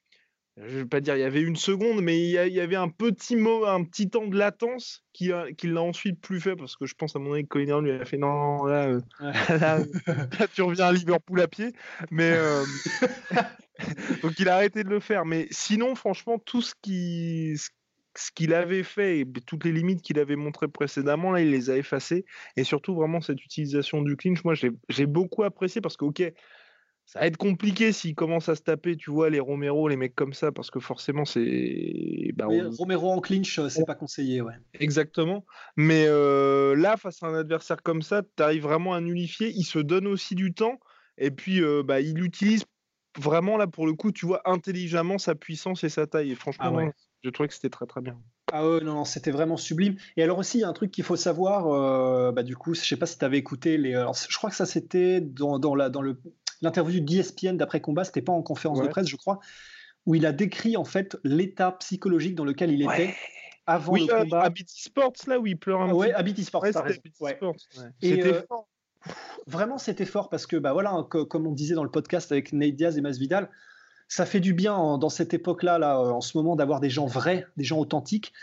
je 0.57 0.79
vais 0.79 0.85
pas 0.85 1.01
dire 1.01 1.15
il 1.15 1.21
y 1.21 1.23
avait 1.23 1.41
une 1.41 1.55
seconde, 1.55 2.01
mais 2.01 2.19
il 2.19 2.29
y, 2.29 2.59
avait 2.59 2.75
un 2.75 2.89
petit 2.89 3.35
mot, 3.35 3.65
un 3.65 3.83
petit 3.83 4.09
temps 4.09 4.27
de 4.27 4.37
latence 4.37 5.03
qui, 5.11 5.31
qui 5.57 5.67
l'a 5.67 5.81
ensuite 5.81 6.21
plus 6.21 6.39
fait 6.39 6.55
parce 6.55 6.75
que 6.75 6.85
je 6.85 6.93
pense 6.93 7.15
à 7.15 7.19
mon 7.19 7.33
avis 7.33 7.43
que 7.43 7.47
Colin 7.47 7.81
lui 7.81 7.91
a 7.91 8.05
fait 8.05 8.17
non 8.17 8.65
là, 8.65 8.87
euh, 9.21 9.49
là, 9.49 10.47
tu 10.53 10.61
reviens 10.61 10.85
à 10.85 10.91
Liverpool 10.91 11.41
à 11.41 11.47
pied, 11.47 11.73
mais 12.11 12.31
euh, 12.31 12.63
donc 14.21 14.37
il 14.37 14.47
a 14.47 14.55
arrêté 14.55 14.83
de 14.83 14.89
le 14.89 14.99
faire. 14.99 15.25
Mais 15.25 15.47
sinon 15.49 15.95
franchement 15.95 16.37
tout 16.37 16.61
ce 16.61 16.75
qui 16.81 17.57
ce 18.15 18.31
qu'il 18.31 18.53
avait 18.53 18.83
fait 18.83 19.19
et 19.19 19.25
toutes 19.47 19.65
les 19.65 19.71
limites 19.71 20.01
qu'il 20.01 20.19
avait 20.19 20.35
montrées 20.35 20.67
précédemment, 20.67 21.31
là, 21.31 21.41
il 21.41 21.49
les 21.49 21.71
a 21.71 21.77
effacées. 21.77 22.25
Et 22.57 22.63
surtout, 22.63 22.93
vraiment, 22.93 23.21
cette 23.21 23.43
utilisation 23.43 24.03
du 24.03 24.15
clinch, 24.15 24.43
moi, 24.43 24.53
j'ai 24.53 25.05
beaucoup 25.07 25.43
apprécié 25.43 25.81
parce 25.81 25.97
que, 25.97 26.05
ok, 26.05 26.21
ça 27.05 27.19
va 27.19 27.27
être 27.27 27.37
compliqué 27.37 27.91
s'ils 27.91 28.15
commencent 28.15 28.49
à 28.49 28.55
se 28.55 28.61
taper, 28.61 28.95
tu 28.95 29.11
vois, 29.11 29.29
les 29.29 29.39
Romero, 29.39 29.87
les 29.87 29.97
mecs 29.97 30.15
comme 30.15 30.33
ça, 30.33 30.51
parce 30.51 30.71
que 30.71 30.79
forcément, 30.79 31.25
c'est. 31.25 32.31
Bah, 32.35 32.47
Romero 32.47 33.11
en 33.11 33.19
clinch, 33.19 33.59
euh, 33.59 33.69
c'est 33.69 33.85
pas 33.85 33.95
conseillé, 33.95 34.41
ouais. 34.41 34.53
Exactement. 34.73 35.45
Mais 35.75 36.05
euh, 36.07 36.75
là, 36.75 36.97
face 36.97 37.21
à 37.21 37.27
un 37.27 37.35
adversaire 37.35 37.83
comme 37.83 38.01
ça, 38.01 38.23
tu 38.23 38.41
arrives 38.41 38.63
vraiment 38.63 38.93
à 38.93 39.01
nullifier. 39.01 39.49
Il 39.49 39.63
se 39.63 39.79
donne 39.79 40.07
aussi 40.07 40.33
du 40.33 40.53
temps, 40.53 40.79
et 41.17 41.29
puis 41.29 41.61
euh, 41.61 41.83
bah, 41.83 41.99
il 41.99 42.23
utilise 42.23 42.63
vraiment, 43.19 43.57
là, 43.57 43.67
pour 43.67 43.85
le 43.85 43.93
coup, 43.93 44.11
tu 44.11 44.25
vois, 44.25 44.41
intelligemment 44.45 45.17
sa 45.17 45.35
puissance 45.35 45.83
et 45.83 45.89
sa 45.89 46.07
taille. 46.07 46.31
Et 46.31 46.35
franchement, 46.35 46.79
ah 46.79 46.91
je 47.23 47.29
trouvais 47.29 47.47
que 47.47 47.53
c'était 47.53 47.69
très, 47.69 47.85
très 47.85 48.01
bien. 48.01 48.17
Ah 48.51 48.67
ouais, 48.67 48.81
non, 48.81 49.05
c'était 49.05 49.31
vraiment 49.31 49.57
sublime. 49.57 49.97
Et 50.17 50.23
alors 50.23 50.37
aussi, 50.37 50.57
il 50.57 50.61
y 50.61 50.63
a 50.63 50.67
un 50.67 50.73
truc 50.73 50.91
qu'il 50.91 51.03
faut 51.03 51.15
savoir, 51.15 52.33
bah, 52.33 52.43
du 52.43 52.55
coup, 52.55 52.73
je 52.73 52.81
sais 52.81 52.97
pas 52.97 53.05
si 53.05 53.19
tu 53.19 53.25
avais 53.25 53.37
écouté 53.37 53.77
les. 53.77 53.91
je 53.91 54.37
crois 54.37 54.49
que 54.49 54.55
ça 54.55 54.65
c'était 54.65 55.21
dans, 55.21 55.59
dans, 55.59 55.75
la, 55.75 55.89
dans 55.89 56.01
le 56.01 56.17
l'interview 56.61 56.99
d'ESPN 56.99 57.57
d'après 57.57 57.81
combat, 57.81 58.03
c'était 58.03 58.21
pas 58.21 58.33
en 58.33 58.41
conférence 58.41 58.81
de 58.81 58.87
presse, 58.87 59.07
je 59.07 59.15
crois, 59.15 59.39
où 60.05 60.15
il 60.15 60.25
a 60.25 60.31
décrit 60.31 60.77
en 60.77 60.85
fait 60.85 61.17
l'état 61.23 61.71
psychologique 61.73 62.35
dans 62.35 62.45
lequel 62.45 62.71
il 62.71 62.81
était 62.81 63.13
avant 63.65 63.95
le 63.95 64.05
combat. 64.05 64.41
Abiti 64.41 64.81
Sports 64.81 65.13
là 65.27 65.39
où 65.39 65.47
il 65.47 65.57
pleure 65.57 65.81
un 65.81 65.89
ah, 65.89 65.95
Ouais, 65.95 66.13
Abiti 66.13 66.43
Sports. 66.43 66.65
C'était 68.01 68.33
euh, 68.33 68.43
fort. 68.47 68.67
Vraiment, 69.47 69.77
c'était 69.77 70.05
fort 70.05 70.29
parce 70.29 70.47
que 70.47 70.55
bah 70.55 70.73
voilà, 70.73 71.05
comme 71.09 71.47
on 71.47 71.51
disait 71.51 71.75
dans 71.75 71.83
le 71.83 71.91
podcast 71.91 72.31
avec 72.31 72.53
Nate 72.53 72.75
Diaz 72.75 72.97
et 72.97 73.01
Masvidal, 73.01 73.49
ça 74.07 74.25
fait 74.25 74.39
du 74.39 74.53
bien 74.53 74.97
dans 74.97 75.09
cette 75.09 75.33
époque-là, 75.33 75.79
là, 75.79 75.99
en 75.99 76.21
ce 76.21 76.37
moment, 76.37 76.55
d'avoir 76.55 76.79
des 76.79 76.89
gens 76.89 77.05
vrais, 77.05 77.45
des 77.57 77.63
gens 77.63 77.79
authentiques. 77.79 78.33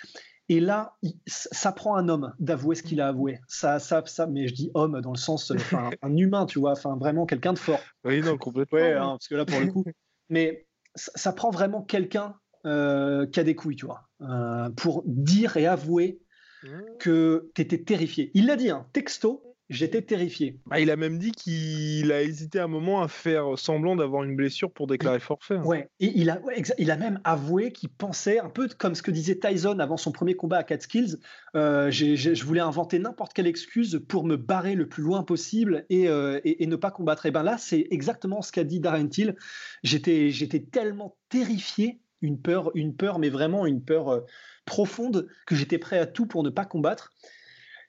Et 0.51 0.59
là, 0.59 0.97
ça 1.27 1.71
prend 1.71 1.95
un 1.95 2.09
homme 2.09 2.35
d'avouer 2.41 2.75
ce 2.75 2.83
qu'il 2.83 3.01
a 3.01 3.07
avoué. 3.07 3.39
Ça, 3.47 3.79
ça, 3.79 4.03
ça, 4.05 4.27
mais 4.27 4.49
je 4.49 4.55
dis 4.55 4.73
homme 4.75 5.01
dans 5.01 5.13
le 5.13 5.17
sens, 5.17 5.53
enfin, 5.53 5.91
un 6.03 6.17
humain, 6.17 6.45
tu 6.45 6.59
vois, 6.59 6.73
enfin, 6.73 6.97
vraiment 6.97 7.25
quelqu'un 7.25 7.53
de 7.53 7.59
fort. 7.59 7.79
Oui, 8.03 8.21
non, 8.21 8.37
complètement. 8.37 8.81
Hein, 8.81 9.11
parce 9.13 9.29
que 9.29 9.37
là, 9.37 9.45
pour 9.47 9.61
le 9.61 9.69
coup. 9.69 9.85
Mais 10.29 10.67
ça, 10.97 11.33
prend 11.33 11.51
vraiment 11.51 11.83
quelqu'un 11.83 12.35
euh, 12.67 13.27
qui 13.27 13.39
a 13.39 13.45
des 13.45 13.55
couilles, 13.55 13.77
tu 13.77 13.87
vois, 13.87 14.09
euh, 14.23 14.71
pour 14.71 15.05
dire 15.07 15.57
et 15.57 15.69
avouer 15.69 16.21
mmh. 16.65 16.69
que 16.99 17.53
tu 17.55 17.63
étais 17.63 17.85
terrifié. 17.85 18.33
Il 18.35 18.47
l'a 18.47 18.57
dit, 18.57 18.71
hein, 18.71 18.89
texto, 18.93 19.50
J'étais 19.71 20.03
terrifié. 20.03 20.59
Bah, 20.67 20.81
il 20.81 20.91
a 20.91 20.97
même 20.97 21.17
dit 21.17 21.31
qu'il 21.31 22.11
a 22.11 22.23
hésité 22.23 22.59
un 22.59 22.67
moment 22.67 23.03
à 23.03 23.09
faire 23.09 23.57
semblant 23.57 23.95
d'avoir 23.95 24.25
une 24.25 24.35
blessure 24.35 24.73
pour 24.73 24.89
déclarer 24.89 25.21
forfait. 25.21 25.55
Hein. 25.55 25.65
Ouais, 25.65 25.89
et 26.01 26.11
il 26.17 26.29
a, 26.29 26.41
il 26.77 26.91
a 26.91 26.97
même 26.97 27.21
avoué 27.23 27.71
qu'il 27.71 27.89
pensait, 27.89 28.41
un 28.41 28.49
peu 28.49 28.69
comme 28.77 28.97
ce 28.97 29.03
que 29.03 29.13
disait 29.13 29.39
Tyson 29.39 29.79
avant 29.79 29.97
son 29.97 30.11
premier 30.11 30.35
combat 30.35 30.59
à 30.59 30.65
Catskills, 30.65 31.19
euh, 31.55 31.89
je 31.93 32.45
voulais 32.45 32.61
inventer 32.61 32.99
n'importe 32.99 33.33
quelle 33.33 33.47
excuse 33.47 34.03
pour 34.09 34.25
me 34.25 34.37
barrer 34.37 34.75
le 34.75 34.89
plus 34.89 35.05
loin 35.05 35.23
possible 35.23 35.87
et, 35.89 36.09
euh, 36.09 36.41
et, 36.43 36.67
ne 36.67 36.75
pas 36.75 36.91
combattre. 36.91 37.27
Et 37.27 37.31
ben 37.31 37.45
là, 37.45 37.57
c'est 37.57 37.87
exactement 37.93 38.43
ce 38.43 38.51
qu'a 38.51 38.65
dit 38.65 38.81
Darren 38.81 39.07
Till. 39.07 39.37
J'étais, 39.85 40.31
j'étais 40.31 40.61
tellement 40.61 41.17
terrifié, 41.29 42.01
une 42.23 42.41
peur, 42.41 42.73
une 42.75 42.97
peur, 42.97 43.21
mais 43.21 43.29
vraiment 43.29 43.67
une 43.67 43.85
peur 43.85 44.09
euh, 44.09 44.21
profonde, 44.65 45.29
que 45.47 45.55
j'étais 45.55 45.79
prêt 45.79 46.01
à 46.01 46.07
tout 46.07 46.27
pour 46.27 46.43
ne 46.43 46.51
pas 46.51 46.65
combattre. 46.65 47.13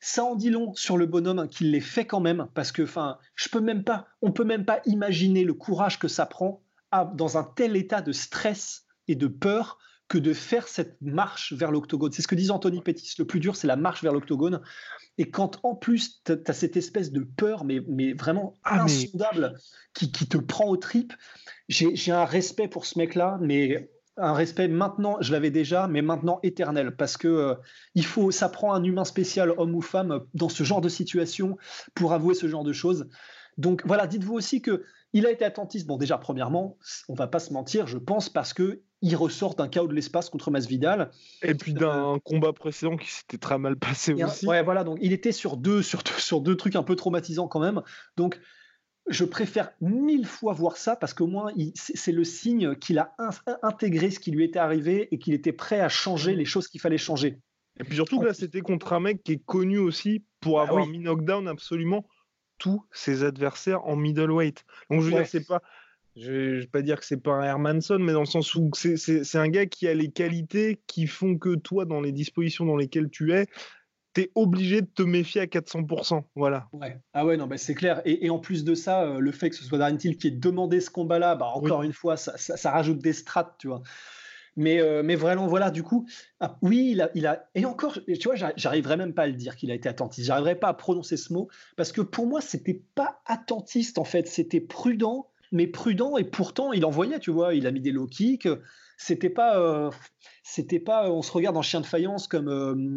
Ça 0.03 0.23
en 0.23 0.35
dit 0.35 0.49
long 0.49 0.73
sur 0.73 0.97
le 0.97 1.05
bonhomme 1.05 1.47
qu'il 1.47 1.71
les 1.71 1.79
fait 1.79 2.05
quand 2.05 2.19
même, 2.19 2.47
parce 2.55 2.71
que, 2.71 2.81
enfin, 2.81 3.19
je 3.35 3.49
peux 3.49 3.61
même 3.61 3.83
pas, 3.83 4.07
on 4.23 4.31
peut 4.31 4.43
même 4.43 4.65
pas 4.65 4.81
imaginer 4.85 5.43
le 5.43 5.53
courage 5.53 5.99
que 5.99 6.07
ça 6.07 6.25
prend 6.25 6.63
dans 7.13 7.37
un 7.37 7.43
tel 7.43 7.77
état 7.77 8.01
de 8.01 8.11
stress 8.11 8.85
et 9.07 9.15
de 9.15 9.27
peur 9.27 9.77
que 10.07 10.17
de 10.17 10.33
faire 10.33 10.67
cette 10.67 11.01
marche 11.01 11.53
vers 11.53 11.71
l'octogone. 11.71 12.11
C'est 12.11 12.21
ce 12.21 12.27
que 12.27 12.35
disait 12.35 12.51
Anthony 12.51 12.81
Pettis. 12.81 13.13
Le 13.17 13.25
plus 13.25 13.39
dur, 13.39 13.55
c'est 13.55 13.67
la 13.67 13.77
marche 13.77 14.03
vers 14.03 14.11
l'octogone. 14.11 14.61
Et 15.17 15.29
quand 15.29 15.59
en 15.63 15.75
plus, 15.75 16.21
tu 16.25 16.33
as, 16.33 16.53
cette 16.53 16.75
espèce 16.75 17.13
de 17.13 17.21
peur, 17.21 17.63
mais, 17.63 17.79
mais 17.87 18.11
vraiment 18.11 18.55
ah, 18.63 18.81
insondable, 18.81 19.55
Qui, 19.93 20.11
qui, 20.11 20.27
te 20.27 20.37
prend 20.37 20.67
aux 20.67 20.77
tripes, 20.77 21.13
j'ai 21.69 22.11
un 22.11 22.25
respect 22.25 22.67
pour 22.67 22.85
ce 22.85 22.97
mec-là, 22.97 23.37
mais 23.39 23.89
un 24.17 24.33
respect 24.33 24.67
maintenant, 24.67 25.17
je 25.21 25.31
l'avais 25.31 25.51
déjà, 25.51 25.87
mais 25.87 26.01
maintenant 26.01 26.39
éternel, 26.43 26.95
parce 26.95 27.17
que 27.17 27.27
euh, 27.27 27.55
il 27.95 28.05
faut, 28.05 28.31
ça 28.31 28.49
prend 28.49 28.73
un 28.73 28.83
humain 28.83 29.05
spécial, 29.05 29.53
homme 29.57 29.75
ou 29.75 29.81
femme, 29.81 30.21
dans 30.33 30.49
ce 30.49 30.63
genre 30.63 30.81
de 30.81 30.89
situation 30.89 31.57
pour 31.95 32.13
avouer 32.13 32.35
ce 32.35 32.47
genre 32.47 32.63
de 32.63 32.73
choses. 32.73 33.07
Donc 33.57 33.83
voilà, 33.85 34.07
dites-vous 34.07 34.33
aussi 34.33 34.61
que 34.61 34.83
il 35.13 35.25
a 35.25 35.31
été 35.31 35.43
attentiste. 35.43 35.87
Bon, 35.87 35.97
déjà, 35.97 36.17
premièrement, 36.17 36.77
on 37.09 37.15
va 37.15 37.27
pas 37.27 37.39
se 37.39 37.51
mentir, 37.51 37.85
je 37.85 37.97
pense, 37.97 38.29
parce 38.29 38.53
que 38.53 38.81
il 39.01 39.15
ressort 39.15 39.55
d'un 39.55 39.67
chaos 39.67 39.87
de 39.87 39.93
l'espace 39.93 40.29
contre 40.29 40.51
Masvidal. 40.51 41.11
Et 41.41 41.55
puis 41.55 41.73
d'un 41.73 42.19
combat 42.23 42.53
précédent 42.53 42.97
qui 42.97 43.09
s'était 43.09 43.37
très 43.37 43.57
mal 43.57 43.75
passé 43.75 44.13
aussi. 44.13 44.47
Ouais, 44.47 44.63
voilà, 44.63 44.83
donc 44.83 44.99
il 45.01 45.11
était 45.11 45.31
sur 45.31 45.57
deux, 45.57 45.81
sur, 45.81 46.03
deux, 46.03 46.19
sur 46.19 46.41
deux 46.41 46.55
trucs 46.55 46.75
un 46.75 46.83
peu 46.83 46.95
traumatisants 46.95 47.47
quand 47.47 47.59
même. 47.59 47.81
Donc, 48.15 48.39
je 49.11 49.25
préfère 49.25 49.71
mille 49.81 50.25
fois 50.25 50.53
voir 50.53 50.77
ça 50.77 50.95
parce 50.95 51.13
qu'au 51.13 51.27
moins, 51.27 51.51
c'est 51.75 52.11
le 52.11 52.23
signe 52.23 52.75
qu'il 52.75 52.99
a 52.99 53.15
intégré 53.61 54.11
ce 54.11 54.19
qui 54.19 54.31
lui 54.31 54.43
était 54.43 54.59
arrivé 54.59 55.07
et 55.11 55.19
qu'il 55.19 55.33
était 55.33 55.51
prêt 55.51 55.79
à 55.79 55.89
changer 55.89 56.35
les 56.35 56.45
choses 56.45 56.67
qu'il 56.67 56.81
fallait 56.81 56.97
changer. 56.97 57.39
Et 57.79 57.83
puis 57.83 57.95
surtout, 57.95 58.21
là, 58.21 58.33
c'était 58.33 58.61
contre 58.61 58.93
un 58.93 58.99
mec 58.99 59.23
qui 59.23 59.33
est 59.33 59.45
connu 59.45 59.77
aussi 59.77 60.23
pour 60.39 60.59
ah 60.59 60.63
avoir 60.63 60.87
mis 60.87 60.99
knockdown 60.99 61.47
absolument 61.47 62.05
tous 62.57 62.85
ses 62.91 63.23
adversaires 63.23 63.85
en 63.85 63.95
middleweight. 63.95 64.65
Donc, 64.89 65.01
je 65.01 65.05
veux 65.05 65.11
dire, 65.11 65.27
c'est 65.27 65.45
pas. 65.45 65.61
Je 66.17 66.31
ne 66.31 66.59
vais 66.59 66.67
pas 66.67 66.81
dire 66.81 66.99
que 66.99 67.05
c'est 67.05 67.23
pas 67.23 67.31
un 67.31 67.43
Hermanson, 67.43 67.97
mais 67.99 68.11
dans 68.11 68.19
le 68.19 68.25
sens 68.25 68.53
où 68.55 68.69
c'est 68.73 69.35
un 69.35 69.47
gars 69.47 69.65
qui 69.65 69.87
a 69.87 69.93
les 69.93 70.11
qualités 70.11 70.81
qui 70.85 71.07
font 71.07 71.37
que 71.37 71.55
toi, 71.55 71.85
dans 71.85 72.01
les 72.01 72.11
dispositions 72.11 72.65
dans 72.65 72.75
lesquelles 72.75 73.09
tu 73.09 73.31
es, 73.31 73.47
tu 74.13 74.21
es 74.21 74.31
obligé 74.35 74.81
de 74.81 74.87
te 74.87 75.03
méfier 75.03 75.41
à 75.41 75.45
400%. 75.45 76.23
Voilà. 76.35 76.67
Ouais. 76.73 76.97
Ah 77.13 77.25
ouais, 77.25 77.37
non, 77.37 77.47
bah 77.47 77.57
c'est 77.57 77.75
clair. 77.75 78.01
Et, 78.05 78.29
en 78.29 78.39
plus 78.39 78.63
de 78.63 78.75
ça, 78.75 79.03
euh, 79.03 79.19
le 79.19 79.31
fait 79.31 79.49
que 79.49 79.55
ce 79.55 79.63
soit 79.63 79.77
Darren 79.77 79.97
Till 79.97 80.17
qui 80.17 80.27
ait 80.27 80.31
demandé 80.31 80.81
ce 80.81 80.89
combat-là, 80.89 81.35
bah, 81.35 81.51
encore 81.53 81.83
une 81.83 81.93
fois, 81.93 82.17
ça, 82.17 82.37
ça, 82.37 82.71
rajoute 82.71 82.99
des 82.99 83.13
strates, 83.13 83.55
tu 83.57 83.67
vois. 83.67 83.81
Mais, 84.57 84.81
euh, 84.81 85.01
mais 85.03 85.15
vraiment, 85.15 85.47
voilà, 85.47 85.71
du 85.71 85.81
coup, 85.81 86.05
ah, 86.41 86.57
oui, 86.61 86.89
il 86.91 87.01
a, 87.01 87.09
il 87.15 87.25
a. 87.25 87.49
Et 87.55 87.65
encore, 87.65 87.99
tu 88.05 88.27
vois, 88.27 88.35
j'arriverais 88.57 88.97
même 88.97 89.13
pas 89.13 89.23
à 89.23 89.27
le 89.27 89.33
dire 89.33 89.55
qu'il 89.55 89.71
a 89.71 89.73
été 89.73 89.87
attentiste. 89.87 90.27
J'arriverais 90.27 90.55
pas 90.55 90.67
à 90.67 90.73
prononcer 90.73 91.15
ce 91.15 91.31
mot 91.31 91.47
parce 91.77 91.91
que 91.91 92.01
pour 92.01 92.27
moi, 92.27 92.41
c'était 92.41 92.81
pas 92.95 93.21
attentiste 93.25 93.97
en 93.97 94.03
fait. 94.03 94.27
C'était 94.27 94.59
prudent, 94.59 95.29
mais 95.53 95.67
prudent 95.67 96.17
et 96.17 96.25
pourtant, 96.25 96.73
il 96.73 96.83
envoyait, 96.85 97.19
tu 97.19 97.31
vois. 97.31 97.53
Il 97.53 97.65
a 97.65 97.71
mis 97.71 97.79
des 97.79 97.91
low 97.91 98.07
kicks. 98.07 98.47
C'était 99.03 99.31
pas, 99.31 99.57
euh, 99.57 99.89
c'était 100.43 100.79
pas. 100.79 101.09
On 101.09 101.23
se 101.23 101.31
regarde 101.31 101.57
en 101.57 101.63
chien 101.63 101.81
de 101.81 101.87
faïence 101.87 102.27
comme 102.27 102.47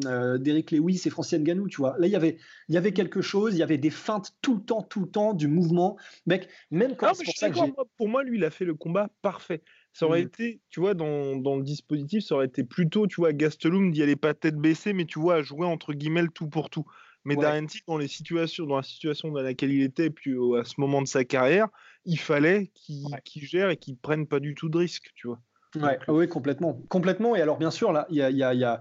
euh, 0.04 0.36
Derek 0.36 0.70
Lewis 0.70 1.00
et 1.06 1.10
Francine 1.10 1.42
Ganou, 1.42 1.66
tu 1.66 1.78
vois. 1.78 1.96
Là, 1.98 2.06
il 2.06 2.10
y 2.10 2.16
avait, 2.16 2.36
il 2.68 2.74
y 2.74 2.78
avait 2.78 2.92
quelque 2.92 3.22
chose. 3.22 3.54
Il 3.54 3.58
y 3.58 3.62
avait 3.62 3.78
des 3.78 3.88
feintes 3.88 4.32
tout 4.42 4.56
le 4.56 4.60
temps, 4.60 4.82
tout 4.82 5.00
le 5.00 5.08
temps, 5.08 5.32
du 5.32 5.48
mouvement. 5.48 5.96
Mec, 6.26 6.46
même 6.70 6.94
quand. 6.94 7.06
pour 7.16 7.34
ça 7.34 7.48
lui, 7.48 8.36
il 8.36 8.44
a 8.44 8.50
fait 8.50 8.66
le 8.66 8.74
combat 8.74 9.08
parfait. 9.22 9.62
Ça 9.94 10.04
aurait 10.04 10.20
mmh. 10.20 10.26
été, 10.26 10.60
tu 10.68 10.80
vois, 10.80 10.92
dans, 10.92 11.36
dans, 11.36 11.56
le 11.56 11.62
dispositif, 11.62 12.22
ça 12.22 12.34
aurait 12.34 12.46
été 12.46 12.64
plutôt, 12.64 13.06
tu 13.06 13.16
vois, 13.16 13.32
Gastelum 13.32 13.90
d'y 13.90 14.02
aller 14.02 14.16
pas 14.16 14.34
tête 14.34 14.56
baissée, 14.56 14.92
mais 14.92 15.06
tu 15.06 15.18
vois, 15.18 15.36
à 15.36 15.42
jouer 15.42 15.66
entre 15.66 15.94
guillemets 15.94 16.26
tout 16.34 16.48
pour 16.48 16.68
tout. 16.68 16.84
Mais 17.24 17.34
ouais. 17.34 17.66
dans 17.86 17.96
les 17.96 18.08
situations, 18.08 18.66
dans 18.66 18.76
la 18.76 18.82
situation 18.82 19.30
dans 19.30 19.40
laquelle 19.40 19.72
il 19.72 19.80
était, 19.80 20.10
puis 20.10 20.34
à 20.60 20.64
ce 20.64 20.74
moment 20.76 21.00
de 21.00 21.08
sa 21.08 21.24
carrière, 21.24 21.68
il 22.04 22.18
fallait 22.18 22.70
qu'il 22.74 23.46
gère 23.46 23.70
et 23.70 23.78
qu'il 23.78 23.96
prenne 23.96 24.26
pas 24.26 24.40
du 24.40 24.54
tout 24.54 24.68
de 24.68 24.76
risque, 24.76 25.10
tu 25.14 25.28
vois. 25.28 25.40
Ouais, 25.76 25.98
oui, 26.08 26.28
complètement, 26.28 26.80
complètement. 26.88 27.36
Et 27.36 27.40
alors, 27.40 27.58
bien 27.58 27.70
sûr, 27.70 27.92
là, 27.92 28.06
il 28.10 28.16
y 28.16 28.22
a, 28.22 28.30
y 28.30 28.42
a, 28.42 28.54
y 28.54 28.64
a... 28.64 28.80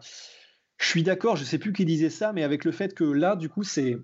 je 0.77 0.85
suis 0.85 1.03
d'accord. 1.03 1.35
Je 1.35 1.43
sais 1.43 1.57
plus 1.57 1.73
qui 1.73 1.85
disait 1.85 2.09
ça, 2.09 2.33
mais 2.33 2.43
avec 2.43 2.65
le 2.65 2.71
fait 2.71 2.93
que 2.93 3.03
là, 3.03 3.35
du 3.35 3.49
coup, 3.49 3.63
c'est 3.63 3.97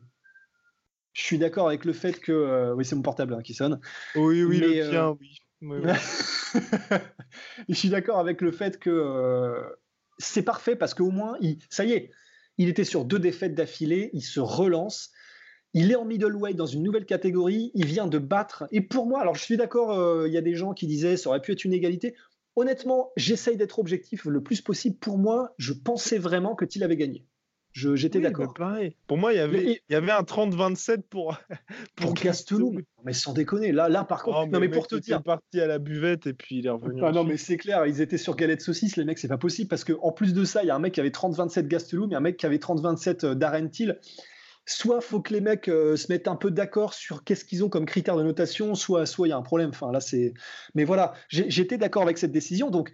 je 1.14 1.24
suis 1.24 1.38
d'accord 1.38 1.68
avec 1.68 1.86
le 1.86 1.94
fait 1.94 2.20
que. 2.20 2.32
Euh, 2.32 2.76
oui, 2.76 2.86
c'est 2.86 2.96
mon 2.96 3.02
portable 3.02 3.34
hein, 3.34 3.42
qui 3.42 3.54
sonne. 3.54 3.80
Oui, 4.16 4.44
oui, 4.44 4.60
le 4.60 4.68
euh, 4.68 4.90
tien, 4.90 5.18
oui. 5.20 5.40
je 7.70 7.74
suis 7.74 7.90
d'accord 7.90 8.20
avec 8.20 8.42
le 8.42 8.52
fait 8.52 8.80
que 8.80 8.90
euh, 8.90 9.62
c'est 10.18 10.44
parfait 10.44 10.76
parce 10.76 10.94
qu'au 10.94 11.12
moins, 11.12 11.36
il, 11.42 11.58
ça 11.70 11.84
y 11.84 11.92
est, 11.92 12.12
il 12.58 12.70
était 12.70 12.84
sur 12.84 13.06
deux 13.06 13.20
défaites 13.20 13.56
d'affilée, 13.56 14.10
il 14.14 14.22
se 14.22 14.40
relance. 14.40 15.12
Il 15.74 15.92
est 15.92 15.96
en 15.96 16.06
middleweight 16.06 16.56
dans 16.56 16.66
une 16.66 16.82
nouvelle 16.82 17.06
catégorie, 17.06 17.72
il 17.76 17.86
vient 17.86 18.08
de 18.08 18.18
battre. 18.18 18.66
Et 18.72 18.82
pour 18.82 19.06
moi, 19.06 19.22
alors 19.22 19.36
je 19.36 19.44
suis 19.44 19.58
d'accord, 19.58 19.92
euh, 19.92 20.28
il 20.28 20.34
y 20.34 20.38
a 20.38 20.42
des 20.42 20.56
gens 20.56 20.74
qui 20.74 20.88
disaient 20.88 21.16
ça 21.16 21.30
aurait 21.30 21.42
pu 21.42 21.52
être 21.52 21.64
une 21.64 21.74
égalité. 21.74 22.16
Honnêtement, 22.56 23.12
j'essaye 23.16 23.58
d'être 23.58 23.80
objectif 23.80 24.26
le 24.26 24.42
plus 24.42 24.62
possible. 24.62 24.98
Pour 24.98 25.18
moi, 25.18 25.54
je 25.58 25.74
pensais 25.74 26.18
vraiment 26.18 26.56
que 26.56 26.66
Thiel 26.66 26.84
avait 26.84 26.98
gagné. 26.98 27.26
J'étais 27.74 28.20
d'accord. 28.20 28.54
Pour 29.08 29.18
moi, 29.18 29.34
il 29.34 29.38
y 29.38 29.40
avait, 29.40 29.82
il 29.90 29.94
y 29.94 29.96
avait 29.96 30.12
un 30.12 30.22
30-27 30.22 31.02
pour, 31.10 31.38
pour, 31.96 32.14
pour 32.14 32.74
Mais 33.06 33.14
sans 33.14 33.34
déconner. 33.34 33.72
Là, 33.72 33.90
là 33.90 34.04
par 34.04 34.24
contre, 34.24 34.48
non, 34.48 34.60
mais, 34.60 34.70
pour 34.70 34.88
te 34.88 34.96
dire. 34.96 35.18
Il 35.18 35.20
est 35.20 35.24
parti 35.24 35.62
à 35.62 35.68
la 35.68 35.80
buvette 35.80 36.28
et 36.28 36.34
puis 36.34 36.58
il 36.58 36.66
est 36.66 36.70
revenu. 36.70 37.02
Ah, 37.04 37.12
non, 37.12 37.24
mais 37.24 37.38
c'est 37.38 37.58
clair, 37.58 37.86
ils 37.86 38.02
étaient 38.02 38.18
sur 38.18 38.36
galette 38.36 38.62
saucisse, 38.62 38.98
les 38.98 39.06
mecs, 39.06 39.20
c'est 39.20 39.28
pas 39.28 39.38
possible 39.38 39.70
parce 39.70 39.84
qu'en 39.84 40.12
plus 40.12 40.34
de 40.34 40.44
ça, 40.44 40.64
il 40.64 40.68
y 40.68 40.72
a 40.72 40.76
un 40.76 40.80
mec 40.80 40.94
qui 40.94 41.00
avait 41.00 41.10
30-27 41.10 41.68
Gastelum 41.68 42.12
et 42.12 42.16
un 42.16 42.22
mec 42.22 42.38
qui 42.38 42.46
avait 42.46 42.58
30-27 42.58 43.26
euh, 43.26 43.36
Darren 43.36 43.70
Till. 43.70 44.00
Soit 44.72 45.02
faut 45.02 45.20
que 45.20 45.34
les 45.34 45.42
mecs 45.42 45.68
euh, 45.68 45.96
se 45.96 46.12
mettent 46.12 46.28
un 46.28 46.36
peu 46.36 46.52
d'accord 46.52 46.94
sur 46.94 47.24
qu'est-ce 47.24 47.44
qu'ils 47.44 47.64
ont 47.64 47.70
comme 47.70 47.88
critère 47.88 48.16
de 48.16 48.22
notation, 48.24 48.76
soit 48.76 49.08
soit 49.08 49.28
il 49.28 49.32
y 49.32 49.34
a 49.34 49.38
un 49.38 49.42
problème. 49.42 49.70
Enfin 49.70 49.92
là 49.92 50.00
c'est. 50.00 50.34
Mais 50.76 50.84
voilà, 50.84 51.14
j'étais 51.30 51.78
d'accord 51.78 52.04
avec 52.04 52.20
cette 52.20 52.32
décision. 52.32 52.70
Donc 52.70 52.92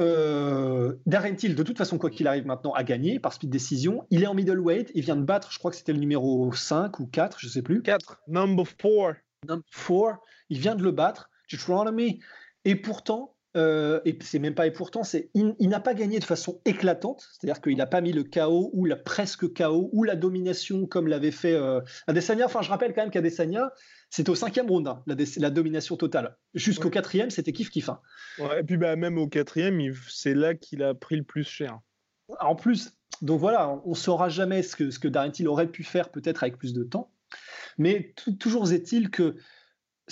euh, 0.00 0.94
Darren 1.04 1.34
Till, 1.34 1.54
de 1.54 1.62
toute 1.62 1.76
façon, 1.76 1.98
quoi 1.98 2.10
qu'il 2.10 2.26
arrive 2.26 2.46
maintenant, 2.46 2.72
a 2.72 2.84
gagné 2.84 3.20
par 3.20 3.32
speed 3.32 3.50
décision. 3.50 4.06
Il 4.10 4.22
est 4.22 4.26
en 4.26 4.34
middleweight. 4.34 4.90
Il 4.94 5.04
vient 5.04 5.16
de 5.16 5.24
battre, 5.24 5.52
je 5.52 5.58
crois 5.58 5.70
que 5.70 5.76
c'était 5.76 5.92
le 5.92 5.98
numéro 5.98 6.52
5 6.52 6.98
ou 7.00 7.06
4, 7.06 7.38
je 7.38 7.48
sais 7.48 7.62
plus. 7.62 7.82
4, 7.82 8.22
number 8.28 8.64
4. 8.76 9.16
Number 9.46 9.64
4. 9.86 10.18
Il 10.48 10.58
vient 10.58 10.74
de 10.74 10.82
le 10.82 10.90
battre. 10.90 11.28
Deuteronomy. 11.50 12.20
Et 12.64 12.76
pourtant, 12.76 13.31
euh, 13.56 14.00
et 14.04 14.16
c'est 14.22 14.38
même 14.38 14.54
pas 14.54 14.66
et 14.66 14.70
pourtant, 14.70 15.04
c'est 15.04 15.30
il, 15.34 15.54
n'a 15.68 15.80
pas 15.80 15.94
gagné 15.94 16.18
de 16.18 16.24
façon 16.24 16.60
éclatante, 16.64 17.28
c'est-à-dire 17.32 17.60
qu'il 17.60 17.76
n'a 17.76 17.86
pas 17.86 18.00
mis 18.00 18.12
le 18.12 18.22
chaos 18.22 18.70
ou 18.72 18.86
la 18.86 18.96
presque 18.96 19.52
chaos 19.52 19.90
ou 19.92 20.04
la 20.04 20.16
domination 20.16 20.86
comme 20.86 21.06
l'avait 21.06 21.30
fait 21.30 21.52
euh, 21.52 21.80
Adesanya. 22.06 22.46
Enfin, 22.46 22.62
je 22.62 22.70
rappelle 22.70 22.94
quand 22.94 23.02
même 23.02 23.10
qu'Adesanya, 23.10 23.72
c'était 24.08 24.30
au 24.30 24.34
cinquième 24.34 24.68
round, 24.68 24.88
hein, 24.88 25.02
la, 25.06 25.50
domination 25.50 25.96
totale. 25.96 26.36
Jusqu'au 26.54 26.88
quatrième, 26.88 27.30
c'était 27.30 27.52
kiff 27.52 27.70
kiff. 27.70 27.90
Hein. 27.90 28.00
et 28.58 28.62
puis 28.62 28.78
bah, 28.78 28.96
même 28.96 29.18
au 29.18 29.28
quatrième, 29.28 29.80
c'est 30.08 30.34
là 30.34 30.54
qu'il 30.54 30.82
a 30.82 30.94
pris 30.94 31.16
le 31.16 31.24
plus 31.24 31.44
cher. 31.44 31.78
En 32.40 32.56
plus, 32.56 32.94
donc 33.20 33.38
voilà, 33.38 33.80
on 33.84 33.94
saura 33.94 34.30
jamais 34.30 34.62
ce 34.62 34.76
que, 34.76 34.90
ce 34.90 34.98
que 34.98 35.08
Darren 35.08 35.30
aurait 35.46 35.70
pu 35.70 35.84
faire 35.84 36.10
peut-être 36.10 36.42
avec 36.42 36.56
plus 36.56 36.72
de 36.72 36.84
temps. 36.84 37.12
Mais 37.78 38.14
toujours 38.38 38.72
est-il 38.72 39.10
que 39.10 39.36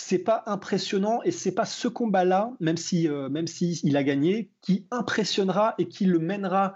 c'est 0.00 0.18
pas 0.18 0.42
impressionnant 0.46 1.22
et 1.22 1.30
c'est 1.30 1.52
pas 1.52 1.66
ce 1.66 1.88
combat-là, 1.88 2.52
même 2.60 2.76
si 2.76 3.08
euh, 3.08 3.28
même 3.28 3.46
si 3.46 3.80
il 3.84 3.96
a 3.96 4.02
gagné, 4.02 4.50
qui 4.62 4.86
impressionnera 4.90 5.74
et 5.78 5.88
qui 5.88 6.06
le 6.06 6.18
mènera 6.18 6.74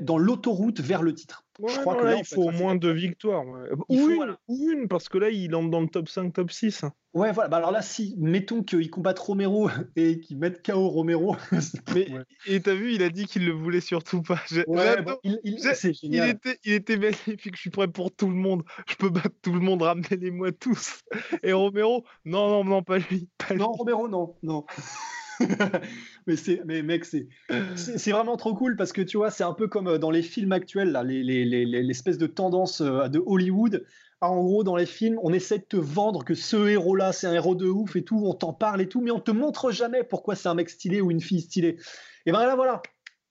dans 0.00 0.18
l'autoroute 0.18 0.80
vers 0.80 1.02
le 1.02 1.14
titre. 1.14 1.44
je 1.64 1.78
crois 1.80 1.94
que 1.94 2.04
là, 2.04 2.16
il 2.16 2.24
faut 2.24 2.42
au 2.42 2.50
moins 2.50 2.74
deux 2.74 2.92
victoires. 2.92 3.44
Ou, 3.88 4.10
une, 4.48 4.88
parce 4.88 5.08
que 5.08 5.18
là, 5.18 5.30
il 5.30 5.54
entre 5.54 5.70
dans 5.70 5.80
le 5.80 5.88
top 5.88 6.08
5, 6.08 6.32
top 6.32 6.50
6. 6.50 6.84
Ouais, 7.18 7.32
voilà. 7.32 7.48
Bah 7.48 7.56
alors 7.56 7.72
là, 7.72 7.82
si, 7.82 8.14
mettons 8.16 8.62
qu'il 8.62 8.88
combatte 8.90 9.18
Romero 9.18 9.68
et 9.96 10.20
qu'il 10.20 10.38
mette 10.38 10.64
KO 10.64 10.88
Romero. 10.88 11.36
Mais, 11.94 12.06
Et 12.46 12.60
t'as 12.60 12.74
vu, 12.74 12.94
il 12.94 13.02
a 13.02 13.08
dit 13.08 13.26
qu'il 13.26 13.44
le 13.44 13.52
voulait 13.52 13.80
surtout 13.80 14.22
pas. 14.22 14.40
Ouais, 14.68 15.02
bah, 15.02 15.18
il, 15.24 15.40
il, 15.42 15.58
il, 16.02 16.22
était, 16.22 16.58
il 16.64 16.72
était 16.74 16.96
magnifique. 16.96 17.56
Je 17.56 17.60
suis 17.60 17.70
prêt 17.70 17.88
pour 17.88 18.14
tout 18.14 18.28
le 18.28 18.36
monde. 18.36 18.62
Je 18.88 18.94
peux 18.94 19.10
battre 19.10 19.34
tout 19.42 19.52
le 19.52 19.58
monde. 19.58 19.82
Ramenez-les-moi 19.82 20.52
tous. 20.52 21.00
Et 21.42 21.52
Romero, 21.52 22.04
non, 22.24 22.48
non, 22.48 22.64
non, 22.64 22.82
pas 22.84 22.98
lui. 22.98 23.28
non, 23.56 23.72
Romero, 23.72 24.06
non, 24.08 24.36
non. 24.44 24.64
mais 26.26 26.36
c'est, 26.36 26.62
mais 26.66 26.82
mec, 26.82 27.04
c'est, 27.04 27.26
c'est 27.76 28.12
vraiment 28.12 28.36
trop 28.36 28.54
cool 28.54 28.76
parce 28.76 28.92
que 28.92 29.02
tu 29.02 29.16
vois, 29.16 29.30
c'est 29.30 29.44
un 29.44 29.54
peu 29.54 29.66
comme 29.66 29.88
euh, 29.88 29.98
dans 29.98 30.10
les 30.10 30.22
films 30.22 30.52
actuels, 30.52 30.92
là, 30.92 31.02
les, 31.02 31.22
les, 31.24 31.44
les, 31.44 31.64
l'espèce 31.64 32.18
de 32.18 32.26
tendance 32.26 32.80
euh, 32.80 33.08
de 33.08 33.20
Hollywood. 33.24 33.84
Ah, 34.20 34.30
en 34.30 34.42
gros, 34.42 34.64
dans 34.64 34.74
les 34.74 34.86
films, 34.86 35.18
on 35.22 35.32
essaie 35.32 35.58
de 35.58 35.64
te 35.64 35.76
vendre 35.76 36.24
que 36.24 36.34
ce 36.34 36.68
héros-là, 36.68 37.12
c'est 37.12 37.28
un 37.28 37.34
héros 37.34 37.54
de 37.54 37.68
ouf 37.68 37.94
et 37.94 38.02
tout, 38.02 38.20
on 38.24 38.34
t'en 38.34 38.52
parle 38.52 38.80
et 38.80 38.88
tout, 38.88 39.00
mais 39.00 39.12
on 39.12 39.20
te 39.20 39.30
montre 39.30 39.70
jamais 39.70 40.02
pourquoi 40.02 40.34
c'est 40.34 40.48
un 40.48 40.54
mec 40.54 40.70
stylé 40.70 41.00
ou 41.00 41.12
une 41.12 41.20
fille 41.20 41.42
stylée. 41.42 41.76
Et 42.26 42.32
ben 42.32 42.44
là, 42.44 42.56
voilà, 42.56 42.82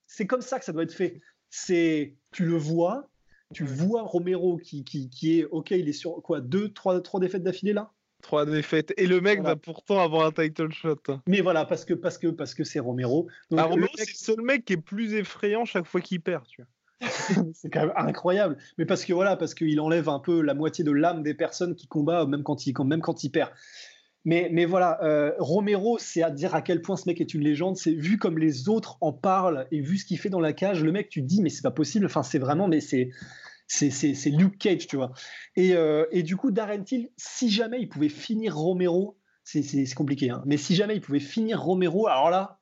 c'est 0.06 0.26
comme 0.26 0.40
ça 0.40 0.58
que 0.58 0.64
ça 0.64 0.72
doit 0.72 0.84
être 0.84 0.94
fait. 0.94 1.20
C'est, 1.50 2.14
tu 2.32 2.46
le 2.46 2.56
vois, 2.56 3.10
tu 3.52 3.64
vois 3.64 4.02
Romero 4.02 4.56
qui, 4.56 4.82
qui, 4.84 5.10
qui 5.10 5.40
est, 5.40 5.44
ok, 5.44 5.72
il 5.72 5.88
est 5.88 5.92
sur 5.92 6.22
quoi, 6.22 6.40
deux, 6.40 6.72
trois, 6.72 6.98
trois 7.02 7.20
défaites 7.20 7.42
d'affilée 7.42 7.74
là? 7.74 7.92
Trois 8.22 8.46
défaites. 8.46 8.92
Et 8.96 9.06
le 9.06 9.20
mec 9.20 9.42
va 9.42 9.56
pourtant 9.56 10.00
avoir 10.00 10.26
un 10.26 10.32
title 10.32 10.72
shot. 10.72 10.96
Mais 11.26 11.40
voilà, 11.40 11.64
parce 11.66 11.84
que 11.84 11.94
parce 11.94 12.18
que 12.18 12.26
parce 12.28 12.54
que 12.54 12.64
c'est 12.64 12.80
Romero. 12.80 13.28
Ah, 13.56 13.64
Romero, 13.64 13.92
c'est 13.94 14.08
le 14.08 14.14
seul 14.14 14.40
mec 14.40 14.64
qui 14.64 14.72
est 14.72 14.78
plus 14.78 15.14
effrayant 15.14 15.64
chaque 15.64 15.86
fois 15.86 16.00
qu'il 16.00 16.20
perd, 16.20 16.46
tu 16.48 16.62
vois. 16.62 16.68
c'est 17.54 17.70
quand 17.70 17.80
même 17.80 17.92
incroyable. 17.96 18.56
Mais 18.76 18.86
parce 18.86 19.04
que 19.04 19.12
voilà, 19.12 19.36
parce 19.36 19.54
qu'il 19.54 19.80
enlève 19.80 20.08
un 20.08 20.18
peu 20.18 20.40
la 20.40 20.54
moitié 20.54 20.84
de 20.84 20.92
l'âme 20.92 21.22
des 21.22 21.34
personnes 21.34 21.74
qui 21.74 21.86
combattent, 21.86 22.28
même 22.28 22.42
quand 22.42 22.66
il, 22.66 22.74
même 22.84 23.00
quand 23.00 23.24
il 23.24 23.30
perd. 23.30 23.50
Mais, 24.24 24.48
mais 24.52 24.64
voilà, 24.64 25.02
euh, 25.04 25.32
Romero, 25.38 25.96
c'est 25.98 26.22
à 26.22 26.30
dire 26.30 26.54
à 26.54 26.60
quel 26.60 26.82
point 26.82 26.96
ce 26.96 27.08
mec 27.08 27.20
est 27.20 27.34
une 27.34 27.42
légende. 27.42 27.76
C'est 27.76 27.92
vu 27.92 28.18
comme 28.18 28.38
les 28.38 28.68
autres 28.68 28.98
en 29.00 29.12
parlent 29.12 29.66
et 29.70 29.80
vu 29.80 29.96
ce 29.96 30.04
qu'il 30.04 30.18
fait 30.18 30.28
dans 30.28 30.40
la 30.40 30.52
cage, 30.52 30.82
le 30.82 30.92
mec, 30.92 31.08
tu 31.08 31.22
te 31.22 31.26
dis, 31.26 31.40
mais 31.40 31.50
c'est 31.50 31.62
pas 31.62 31.70
possible. 31.70 32.06
Enfin, 32.06 32.22
c'est 32.22 32.38
vraiment, 32.38 32.68
mais 32.68 32.80
c'est 32.80 33.10
c'est 33.68 34.30
Luke 34.30 34.58
Cage, 34.58 34.86
tu 34.86 34.96
vois. 34.96 35.12
Et, 35.56 35.74
euh, 35.74 36.06
et, 36.10 36.22
du 36.22 36.36
coup, 36.36 36.50
Darren 36.50 36.82
Till, 36.82 37.10
si 37.16 37.50
jamais 37.50 37.80
il 37.80 37.88
pouvait 37.88 38.08
finir 38.08 38.56
Romero, 38.56 39.18
c'est 39.44 39.94
compliqué, 39.94 40.30
hein, 40.30 40.42
mais 40.46 40.56
si 40.56 40.74
jamais 40.74 40.96
il 40.96 41.00
pouvait 41.00 41.20
finir 41.20 41.62
Romero, 41.62 42.06
alors 42.06 42.30
là, 42.30 42.57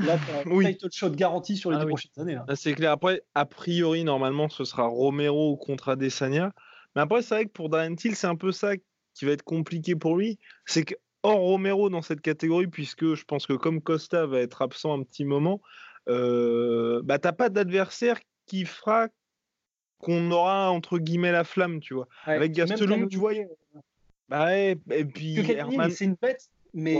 là, 0.00 0.18
oui. 0.46 0.66
title 0.74 0.88
shot 0.92 1.10
garanti 1.10 1.56
sur 1.56 1.70
les 1.70 1.76
ah 1.76 1.80
deux 1.80 1.88
prochaines 1.88 2.12
années. 2.16 2.38
C'est 2.54 2.74
clair. 2.74 2.92
Après, 2.92 3.22
a 3.34 3.46
priori, 3.46 4.04
normalement, 4.04 4.48
ce 4.48 4.64
sera 4.64 4.86
Romero 4.86 5.56
contre 5.56 5.90
Adesanya. 5.90 6.52
Mais 6.94 7.02
après, 7.02 7.22
c'est 7.22 7.34
vrai 7.34 7.44
que 7.46 7.52
pour 7.52 7.68
Darren 7.68 7.94
Till, 7.94 8.14
c'est 8.14 8.26
un 8.26 8.36
peu 8.36 8.52
ça 8.52 8.72
qui 9.14 9.24
va 9.24 9.32
être 9.32 9.42
compliqué 9.42 9.96
pour 9.96 10.16
lui. 10.16 10.38
C'est 10.66 10.84
que 10.84 10.94
hors 11.22 11.38
Romero 11.38 11.88
dans 11.90 12.02
cette 12.02 12.20
catégorie, 12.20 12.66
puisque 12.66 13.14
je 13.14 13.24
pense 13.24 13.46
que 13.46 13.54
comme 13.54 13.80
Costa 13.80 14.26
va 14.26 14.40
être 14.40 14.62
absent 14.62 14.98
un 14.98 15.02
petit 15.02 15.24
moment, 15.24 15.60
euh, 16.08 17.00
bah 17.04 17.18
t'as 17.18 17.32
pas 17.32 17.48
d'adversaire 17.48 18.18
qui 18.46 18.64
fera 18.64 19.08
qu'on 19.98 20.30
aura 20.32 20.70
entre 20.70 20.98
guillemets 20.98 21.32
la 21.32 21.44
flamme, 21.44 21.80
tu 21.80 21.94
vois. 21.94 22.08
Avec 22.24 22.52
Gastelum, 22.52 23.08
tu 23.08 23.18
vois. 23.18 23.32
Bah 24.28 24.46
ouais, 24.46 24.78
et 24.90 25.04
puis 25.04 25.38
Herman... 25.38 25.90
c'est 25.90 26.06
une 26.06 26.16
bête, 26.20 26.48
mais 26.74 26.94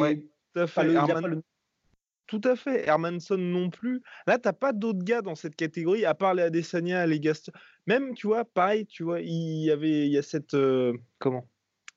tout 0.54 0.60
à 0.60 0.66
fait. 0.66 0.94
Tout 2.32 2.48
à 2.48 2.56
fait. 2.56 2.88
Hermanson 2.88 3.36
non 3.36 3.68
plus. 3.68 4.00
Là, 4.26 4.38
t'as 4.38 4.54
pas 4.54 4.72
d'autres 4.72 5.04
gars 5.04 5.20
dans 5.20 5.34
cette 5.34 5.54
catégorie, 5.54 6.06
à 6.06 6.14
part 6.14 6.32
les 6.32 6.44
Adesanya, 6.44 7.06
les 7.06 7.20
Gaston. 7.20 7.52
Même, 7.86 8.14
tu 8.14 8.26
vois, 8.26 8.46
pareil, 8.46 8.86
tu 8.86 9.02
vois, 9.02 9.20
il 9.20 9.62
y 9.62 9.70
avait, 9.70 10.08
y 10.08 10.16
a 10.16 10.22
cette, 10.22 10.54
euh, 10.54 10.94
comment, 11.18 11.46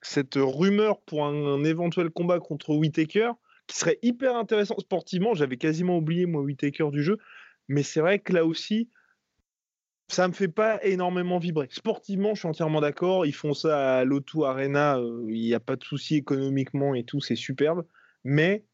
cette 0.02 0.36
rumeur 0.36 1.00
pour 1.04 1.26
un, 1.26 1.64
éventuel 1.64 2.10
combat 2.10 2.42
contre 2.42 2.76
Whitaker 2.76 3.32
qui 3.66 3.78
serait 3.78 3.98
hyper 4.02 4.36
intéressant 4.36 4.78
sportivement. 4.78 5.36
J'avais 5.36 5.56
quasiment 5.56 6.00
oublié 6.00 6.26
moi 6.26 6.42
Whitaker 6.42 6.90
du 6.92 7.02
jeu, 7.02 7.18
mais 7.70 7.82
c'est 7.82 8.02
vrai 8.02 8.20
que 8.20 8.34
là 8.34 8.46
aussi, 8.46 8.90
ça 10.10 10.28
me 10.28 10.34
fait 10.34 10.50
pas 10.50 10.84
énormément 10.84 11.38
vibrer. 11.38 11.70
Sportivement, 11.72 12.34
je 12.34 12.40
suis 12.40 12.50
entièrement 12.50 12.82
d'accord. 12.82 13.26
Ils 13.26 13.34
font 13.34 13.54
ça 13.54 14.00
à 14.00 14.04
l'O2 14.04 14.46
Arena, 14.46 14.98
euh, 14.98 15.24
il 15.30 15.40
n'y 15.40 15.54
a 15.54 15.62
pas 15.62 15.78
de 15.78 15.84
souci 15.86 16.16
économiquement 16.18 16.94
et 16.94 17.06
tout, 17.06 17.22
c'est 17.22 17.38
superbe. 17.38 17.86
Mais 18.26 18.66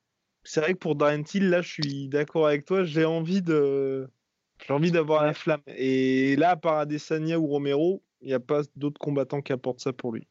c'est 0.44 0.62
vrai 0.62 0.74
que 0.74 0.80
pour 0.80 0.96
Darren 0.96 1.24
Till, 1.24 1.50
là, 1.50 1.62
je 1.62 1.70
suis 1.70 2.08
d'accord 2.08 2.48
avec 2.48 2.66
toi. 2.66 2.84
J'ai 2.84 3.06
envie 3.06 3.42
de, 3.42 4.10
j'ai 4.60 4.92
d'avoir 4.92 5.26
la 5.26 5.34
flamme. 5.34 5.62
Et 5.68 6.36
là, 6.36 6.52
à 6.52 6.56
part 6.56 6.80
Adesanya 6.80 7.40
ou 7.40 7.48
Romero, 7.48 8.04
il 8.22 8.28
n'y 8.28 8.34
a 8.34 8.40
pas 8.40 8.62
d'autres 8.76 9.00
combattants 9.00 9.42
qui 9.42 9.54
apportent 9.54 9.80
ça 9.80 9.94
pour 9.94 10.14
lui. 10.14 10.28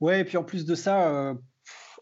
Ouais, 0.00 0.20
et 0.20 0.24
puis 0.24 0.36
en 0.36 0.44
plus 0.44 0.64
de 0.64 0.74
ça, 0.74 1.10
euh, 1.10 1.34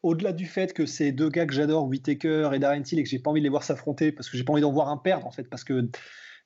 au-delà 0.03 0.33
du 0.33 0.47
fait 0.47 0.73
que 0.73 0.87
ces 0.87 1.13
deux 1.13 1.29
gars 1.29 1.47
que 1.47 1.55
j'adore, 1.55 1.87
Whitaker 1.87 2.51
et 2.53 2.59
Darren 2.59 2.83
Till, 2.83 2.99
et 2.99 3.03
que 3.03 3.09
j'ai 3.09 3.19
pas 3.19 3.31
envie 3.31 3.41
de 3.41 3.45
les 3.45 3.51
voir 3.51 3.63
s'affronter 3.63 4.13
parce 4.13 4.29
que 4.29 4.37
j'ai 4.37 4.45
pas 4.45 4.53
envie 4.53 4.63
d'en 4.63 4.73
voir 4.73 4.89
un 4.89 4.97
perdre 4.97 5.27
en 5.27 5.31
fait, 5.31 5.45
parce 5.45 5.65
que 5.65 5.89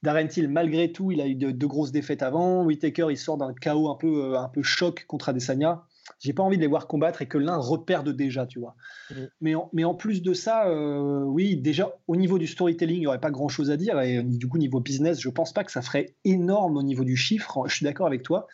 Darren 0.02 0.28
Till, 0.28 0.48
malgré 0.48 0.92
tout, 0.92 1.10
il 1.10 1.20
a 1.20 1.26
eu 1.26 1.34
de, 1.34 1.50
de 1.50 1.66
grosses 1.66 1.92
défaites 1.92 2.22
avant. 2.22 2.64
Whitaker, 2.64 3.08
il 3.10 3.18
sort 3.18 3.36
d'un 3.36 3.52
chaos 3.52 3.90
un 3.90 3.96
peu, 3.96 4.32
euh, 4.32 4.38
un 4.38 4.48
peu 4.48 4.62
choc 4.62 5.04
contre 5.06 5.28
Adesanya 5.28 5.84
j'ai 6.18 6.32
pas 6.32 6.42
envie 6.42 6.56
de 6.56 6.62
les 6.62 6.68
voir 6.68 6.86
combattre 6.86 7.22
et 7.22 7.26
que 7.26 7.38
l'un 7.38 7.56
reperde 7.56 8.10
déjà, 8.10 8.46
tu 8.46 8.58
vois. 8.58 8.74
Mm. 9.10 9.14
Mais, 9.40 9.54
en, 9.54 9.70
mais 9.72 9.84
en 9.84 9.94
plus 9.94 10.22
de 10.22 10.34
ça, 10.34 10.66
euh, 10.68 11.22
oui, 11.22 11.56
déjà 11.56 11.96
au 12.08 12.16
niveau 12.16 12.38
du 12.38 12.46
storytelling, 12.46 12.96
il 12.96 13.00
n'y 13.00 13.06
aurait 13.06 13.20
pas 13.20 13.30
grand 13.30 13.48
chose 13.48 13.70
à 13.70 13.76
dire. 13.76 14.00
Et 14.00 14.22
du 14.22 14.48
coup, 14.48 14.58
niveau 14.58 14.80
business, 14.80 15.20
je 15.20 15.28
pense 15.28 15.52
pas 15.52 15.64
que 15.64 15.72
ça 15.72 15.82
ferait 15.82 16.14
énorme 16.24 16.76
au 16.76 16.82
niveau 16.82 17.04
du 17.04 17.16
chiffre. 17.16 17.64
Je 17.68 17.74
suis 17.74 17.84
d'accord 17.84 18.06
avec 18.06 18.22
toi. 18.22 18.46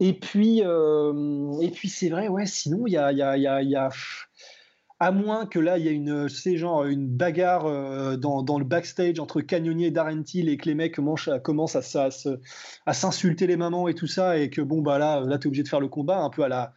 Et 0.00 0.12
puis, 0.12 0.62
euh, 0.64 1.52
et 1.60 1.70
puis 1.70 1.88
c'est 1.88 2.08
vrai, 2.08 2.28
ouais, 2.28 2.46
sinon, 2.46 2.86
il 2.86 2.92
y 2.92 2.96
a, 2.96 3.12
y 3.12 3.22
a, 3.22 3.36
y 3.36 3.46
a, 3.46 3.62
y 3.62 3.76
a 3.76 3.90
à 5.00 5.10
moins 5.10 5.46
que 5.46 5.58
là, 5.58 5.78
il 5.78 5.84
y 5.84 5.88
ait 5.88 5.92
une, 5.92 6.28
c'est 6.28 6.56
genre 6.56 6.84
une 6.84 7.08
bagarre 7.08 7.66
euh, 7.66 8.16
dans, 8.16 8.42
dans, 8.42 8.58
le 8.58 8.64
backstage 8.64 9.18
entre 9.18 9.40
Canyonier 9.40 9.88
et 9.88 9.90
Darentil 9.90 10.48
et 10.48 10.56
que 10.56 10.66
les 10.66 10.74
mecs 10.74 10.94
commencent 10.94 11.28
à, 11.76 12.08
à, 12.86 12.92
s'insulter 12.92 13.46
les 13.46 13.56
mamans 13.56 13.88
et 13.88 13.94
tout 13.94 14.06
ça, 14.06 14.38
et 14.38 14.50
que 14.50 14.60
bon, 14.60 14.82
bah 14.82 14.98
là, 14.98 15.20
là 15.20 15.38
tu 15.38 15.44
es 15.44 15.48
obligé 15.48 15.62
de 15.62 15.68
faire 15.68 15.80
le 15.80 15.88
combat 15.88 16.18
un 16.18 16.30
peu 16.30 16.42
à 16.44 16.48
la 16.48 16.72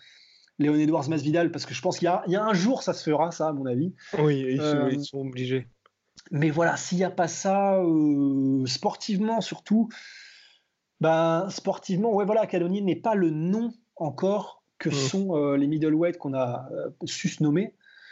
Léon 0.60 0.74
Edwards 0.76 1.08
Masvidal, 1.08 1.52
parce 1.52 1.68
que 1.68 1.76
je 1.76 1.82
pense 1.82 2.00
qu'il 2.00 2.12
y, 2.28 2.32
y, 2.32 2.36
a 2.36 2.44
un 2.44 2.54
jour, 2.54 2.82
ça 2.82 2.94
se 2.94 3.08
fera, 3.08 3.32
ça, 3.32 3.50
à 3.50 3.54
mon 3.54 3.68
avis. 3.68 3.94
Oui, 4.18 4.46
ils, 4.50 4.62
euh, 4.62 5.00
sont, 5.00 5.20
obligés. 5.20 5.68
Mais 6.32 6.50
voilà, 6.50 6.76
s'il 6.76 6.98
n'y 6.98 7.04
a 7.04 7.12
pas 7.12 7.28
ça, 7.28 7.80
euh, 7.80 8.66
sportivement 8.66 9.42
surtout, 9.42 9.90
ben, 11.00 11.48
sportivement, 11.50 12.12
ouais, 12.16 12.26
voilà, 12.26 12.48
Canyonier 12.48 12.82
n'est 12.82 12.96
pas 12.96 13.14
le 13.14 13.30
nom 13.30 13.72
encore 13.96 14.64
que 14.80 14.90
mmh. 14.90 14.94
sont 14.94 15.54
les 15.54 15.68
middleweight 15.68 16.18
qu'on 16.18 16.34
a 16.34 16.70
su 17.06 17.30
se 17.30 17.44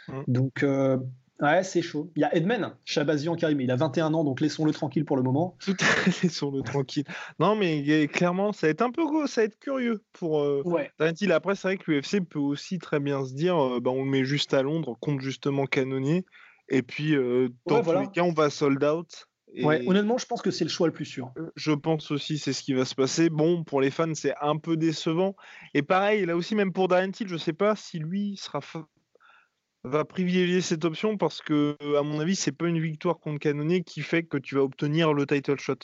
Mm. 0.08 0.22
Donc, 0.28 0.62
euh, 0.62 0.98
ouais, 1.40 1.62
c'est 1.62 1.82
chaud. 1.82 2.10
Il 2.16 2.20
y 2.20 2.24
a 2.24 2.34
Edmen, 2.34 2.72
Chabazian 2.84 3.36
mais 3.54 3.64
il 3.64 3.70
a 3.70 3.76
21 3.76 4.14
ans, 4.14 4.24
donc 4.24 4.40
laissons-le 4.40 4.72
tranquille 4.72 5.04
pour 5.04 5.16
le 5.16 5.22
moment. 5.22 5.56
Laissons-le 6.22 6.62
tranquille. 6.62 7.04
Non, 7.38 7.56
mais 7.56 8.08
clairement, 8.08 8.52
ça 8.52 8.66
va 8.66 8.70
être 8.70 8.82
un 8.82 8.90
peu 8.90 9.04
gros, 9.04 9.26
ça 9.26 9.42
va 9.42 9.46
être 9.46 9.58
curieux 9.58 10.02
pour 10.12 10.40
euh, 10.40 10.62
ouais. 10.64 10.90
Après, 11.30 11.54
c'est 11.54 11.68
vrai 11.68 11.76
que 11.76 11.90
l'UFC 11.90 12.20
peut 12.20 12.38
aussi 12.38 12.78
très 12.78 13.00
bien 13.00 13.24
se 13.24 13.34
dire 13.34 13.56
euh, 13.56 13.80
bah, 13.80 13.90
on 13.90 14.04
le 14.04 14.10
met 14.10 14.24
juste 14.24 14.54
à 14.54 14.62
Londres 14.62 14.96
contre 15.00 15.22
justement 15.22 15.66
Canonnier. 15.66 16.24
Et 16.68 16.82
puis, 16.82 17.14
euh, 17.14 17.48
dans 17.66 17.82
tous 17.82 17.92
les 17.92 18.08
cas, 18.08 18.22
on 18.22 18.32
va 18.32 18.50
sold 18.50 18.82
out. 18.82 19.28
Ouais, 19.62 19.86
honnêtement, 19.86 20.18
je 20.18 20.26
pense 20.26 20.42
que 20.42 20.50
c'est 20.50 20.64
le 20.64 20.70
choix 20.70 20.86
le 20.86 20.92
plus 20.92 21.04
sûr. 21.04 21.32
Je 21.54 21.72
pense 21.72 22.10
aussi, 22.10 22.36
c'est 22.36 22.52
ce 22.52 22.62
qui 22.62 22.74
va 22.74 22.84
se 22.84 22.94
passer. 22.94 23.30
Bon, 23.30 23.64
pour 23.64 23.80
les 23.80 23.90
fans, 23.90 24.12
c'est 24.14 24.34
un 24.40 24.56
peu 24.58 24.76
décevant. 24.76 25.34
Et 25.72 25.82
pareil, 25.82 26.26
là 26.26 26.36
aussi, 26.36 26.54
même 26.54 26.72
pour 26.72 26.88
Darren 26.88 27.10
Till, 27.10 27.28
je 27.28 27.36
sais 27.36 27.52
pas 27.52 27.76
si 27.76 27.98
lui 27.98 28.36
sera 28.36 28.60
va 29.86 30.04
privilégier 30.04 30.60
cette 30.60 30.84
option 30.84 31.16
parce 31.16 31.40
que, 31.40 31.76
à 31.96 32.02
mon 32.02 32.20
avis, 32.20 32.36
c'est 32.36 32.52
pas 32.52 32.66
une 32.66 32.80
victoire 32.80 33.18
contre 33.18 33.38
Canonnier 33.38 33.82
qui 33.82 34.02
fait 34.02 34.24
que 34.24 34.36
tu 34.36 34.56
vas 34.56 34.62
obtenir 34.62 35.12
le 35.12 35.26
title 35.26 35.58
shot. 35.58 35.78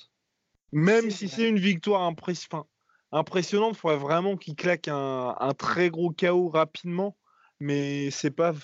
Même 0.72 1.10
si 1.10 1.28
c'est 1.28 1.48
une 1.48 1.58
victoire 1.58 2.02
impressionnante, 2.02 2.66
il 3.12 3.74
faudrait 3.76 3.98
vraiment 3.98 4.36
qu'il 4.36 4.56
claque 4.56 4.88
un, 4.88 5.52
très 5.56 5.90
gros 5.90 6.10
chaos 6.10 6.48
rapidement, 6.48 7.16
mais 7.60 8.10
c'est 8.10 8.30
pas 8.30 8.54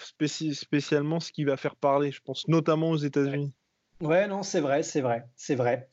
spécialement 0.52 1.20
ce 1.20 1.32
qui 1.32 1.44
va 1.44 1.56
faire 1.56 1.76
parler, 1.76 2.10
je 2.10 2.20
pense, 2.20 2.48
notamment 2.48 2.90
aux 2.90 2.96
États-Unis. 2.96 3.52
Ouais, 4.00 4.26
non, 4.26 4.42
c'est 4.42 4.60
vrai, 4.60 4.82
c'est 4.82 5.00
vrai, 5.00 5.26
c'est 5.36 5.54
vrai. 5.54 5.88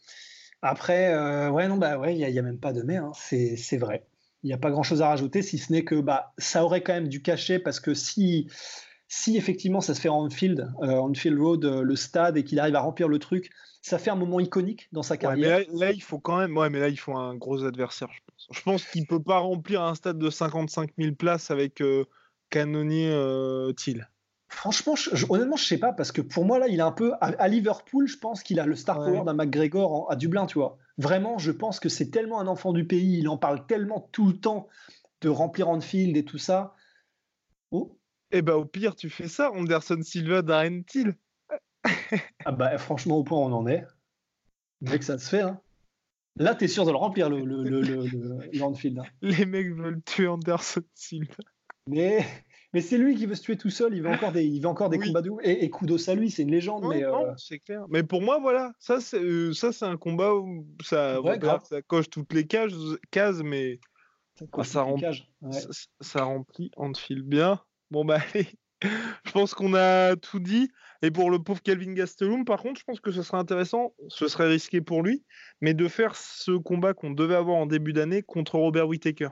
Après, 0.62 1.13
euh, 1.13 1.49
ouais, 1.49 1.67
non, 1.67 1.77
bah 1.77 1.97
ouais, 1.97 2.15
il 2.15 2.31
n'y 2.31 2.39
a, 2.39 2.41
même 2.41 2.60
pas 2.60 2.73
de 2.73 2.81
mais, 2.81 2.95
hein, 2.95 3.12
c'est 3.13 3.77
vrai. 3.77 4.08
Il 4.43 4.47
n'y 4.47 4.53
a 4.53 4.58
pas 4.58 4.71
grand 4.71 4.84
chose 4.84 5.01
à 5.01 5.10
rajouter, 5.10 5.41
si 5.41 5.58
ce 5.58 5.71
n'est 5.71 5.84
que 5.84 5.95
bah, 5.95 6.34
ça 6.38 6.63
aurait 6.63 6.81
quand 6.81 6.93
même 6.93 7.10
du 7.10 7.21
cachet 7.21 7.60
parce 7.60 7.79
que 7.79 7.93
si 7.93 8.47
si 9.15 9.38
effectivement 9.38 9.80
ça 9.80 9.95
se 9.95 10.01
fait 10.01 10.10
en 10.10 10.30
field, 10.30 10.69
euh, 10.82 11.13
field 11.13 11.39
road, 11.39 11.63
euh, 11.63 11.84
le 11.84 11.95
stade, 11.95 12.36
et 12.36 12.43
qu'il 12.43 12.60
arrive 12.60 12.75
à 12.75 12.82
remplir 12.82 13.08
le 13.08 13.17
truc, 13.17 13.49
ça 13.82 13.97
fait 13.97 14.10
un 14.10 14.15
moment 14.15 14.41
iconique 14.41 14.89
dans 14.91 15.04
sa 15.04 15.15
carrière. 15.15 15.60
mais 15.71 15.78
là, 15.78 15.91
il 15.91 16.01
faut 16.01 16.19
quand 16.19 16.38
même, 16.38 16.58
ouais, 16.58 16.69
mais 16.69 16.80
là, 16.80 16.89
il 16.89 16.97
faut 16.97 17.15
un 17.15 17.34
gros 17.36 17.63
adversaire, 17.63 18.10
je 18.12 18.19
pense. 18.25 18.47
Je 18.51 18.62
pense 18.62 18.86
qu'il 18.86 19.08
peut 19.08 19.23
pas 19.23 19.39
remplir 19.39 19.82
un 19.84 19.95
stade 19.95 20.17
de 20.17 20.30
55 20.30 20.91
000 20.97 21.15
places 21.15 21.49
avec 21.49 21.82
euh, 21.82 22.04
Canonier 22.49 23.10
euh, 23.10 23.71
Thiel. 23.71 24.10
Franchement, 24.49 24.95
je, 24.95 25.25
honnêtement, 25.30 25.56
je 25.56 25.65
sais 25.65 25.78
pas, 25.78 25.93
parce 25.93 26.12
que 26.12 26.21
pour 26.21 26.43
moi, 26.43 26.60
là, 26.60 26.67
il 26.67 26.80
est 26.80 26.84
un 26.84 26.91
peu. 26.91 27.13
À, 27.21 27.47
Liverpool, 27.47 28.08
je 28.08 28.17
pense 28.17 28.43
qu'il 28.43 28.60
a 28.60 28.65
le 28.65 28.75
star 28.75 28.97
power 28.97 29.23
d'un 29.25 29.34
McGregor 29.34 30.12
à 30.12 30.15
Dublin, 30.15 30.45
tu 30.45 30.60
vois. 30.60 30.78
Vraiment, 30.97 31.38
je 31.38 31.51
pense 31.51 31.80
que 31.80 31.89
c'est 31.89 32.10
tellement 32.10 32.39
un 32.39 32.47
enfant 32.47 32.73
du 32.73 32.86
pays, 32.86 33.19
il 33.19 33.30
en 33.30 33.38
parle 33.38 33.65
tellement 33.65 34.10
tout 34.12 34.28
le 34.28 34.38
temps 34.38 34.67
de 35.21 35.30
remplir 35.30 35.69
Anfield 35.69 36.17
et 36.17 36.25
tout 36.25 36.38
ça. 36.38 36.75
Oh, 37.71 37.97
eh 38.36 38.41
bah 38.41 38.58
au 38.58 38.65
pire, 38.65 38.95
tu 38.95 39.10
fais 39.10 39.28
ça, 39.28 39.52
Anderson 39.52 40.02
Silva, 40.02 40.41
Darren 40.41 40.84
Till. 40.84 41.15
ah 42.45 42.52
bah 42.52 42.78
franchement, 42.78 43.17
au 43.17 43.24
point 43.24 43.39
où 43.39 43.43
on 43.43 43.54
en 43.54 43.67
est, 43.67 43.86
mec, 44.82 45.04
ça 45.04 45.17
se 45.17 45.30
fait. 45.30 45.41
Hein. 45.41 45.62
Là, 46.38 46.54
t'es 46.54 46.67
sûr 46.67 46.86
de 46.86 46.91
le 46.91 46.98
remplir, 46.98 47.30
le, 47.30 47.39
le, 47.45 47.63
le, 47.63 47.82
le, 47.82 49.00
hein. 49.00 49.04
Les 49.21 49.45
mecs 49.45 49.74
veulent 49.74 50.02
tuer 50.04 50.28
Anderson 50.28 50.84
Silva. 50.93 51.34
Mais, 51.88 52.26
mais 52.74 52.82
c'est 52.82 52.98
lui 52.98 53.15
qui 53.15 53.26
veut 53.26 53.36
se 53.36 53.43
tuer 53.43 53.58
tout 53.58 53.69
seul. 53.69 53.95
Il 53.95 54.02
veut 54.02 54.10
encore 54.10 54.34
des, 54.34 54.43
il 54.43 54.60
veut 54.60 54.67
encore 54.67 54.89
des 54.89 55.00
combats 55.00 55.21
de 55.21 55.32
Et, 55.43 55.63
et 55.63 55.69
Kudos 55.69 56.10
à 56.10 56.15
lui, 56.15 56.30
c'est 56.30 56.41
une 56.41 56.52
légende. 56.52 56.86
mais 56.89 57.06
euh, 57.06 57.34
c'est 57.38 57.60
clair. 57.60 57.86
Mais 57.89 58.04
pour 58.04 58.21
moi, 58.21 58.39
voilà, 58.39 58.74
ça, 58.80 59.00
c'est, 59.00 59.21
euh, 59.21 59.54
ça, 59.54 59.71
c'est 59.71 59.86
un 59.86 59.95
combat 59.95 60.34
où 60.36 60.67
ça, 60.84 61.19
ça 61.63 61.82
coche 61.84 62.10
toutes 62.10 62.34
les 62.34 62.45
cases, 62.45 62.74
cases 63.12 63.41
mais 63.41 63.80
ça, 64.38 64.63
ça, 64.63 64.82
remplit, 64.82 65.30
ça, 65.52 65.69
ça, 66.02 66.24
remplit 66.26 66.71
bien. 67.21 67.62
Bon, 67.91 68.06
bah, 68.06 68.19
allez. 68.34 68.48
je 69.26 69.32
pense 69.32 69.54
qu'on 69.54 69.74
a 69.74 70.15
tout 70.15 70.39
dit. 70.39 70.69
Et 71.02 71.12
pour 71.12 71.30
le 71.30 71.39
pauvre 71.39 71.62
Calvin 71.62 71.93
Gastelum, 71.93 72.45
par 72.45 72.62
contre, 72.62 72.80
je 72.80 72.86
pense 72.86 73.00
que 73.00 73.12
ce 73.12 73.21
serait 73.21 73.38
intéressant, 73.38 73.93
ce 74.08 74.28
serait 74.28 74.48
risqué 74.48 74.82
pour 74.82 75.04
lui, 75.04 75.24
mais 75.62 75.74
de 75.74 75.88
faire 75.88 76.15
ce 76.15 76.52
combat 76.52 76.93
qu'on 76.93 77.12
devait 77.12 77.36
avoir 77.36 77.58
en 77.58 77.65
début 77.65 77.93
d'année 77.93 78.24
contre 78.24 78.58
Robert 78.58 78.88
Whittaker. 78.88 79.30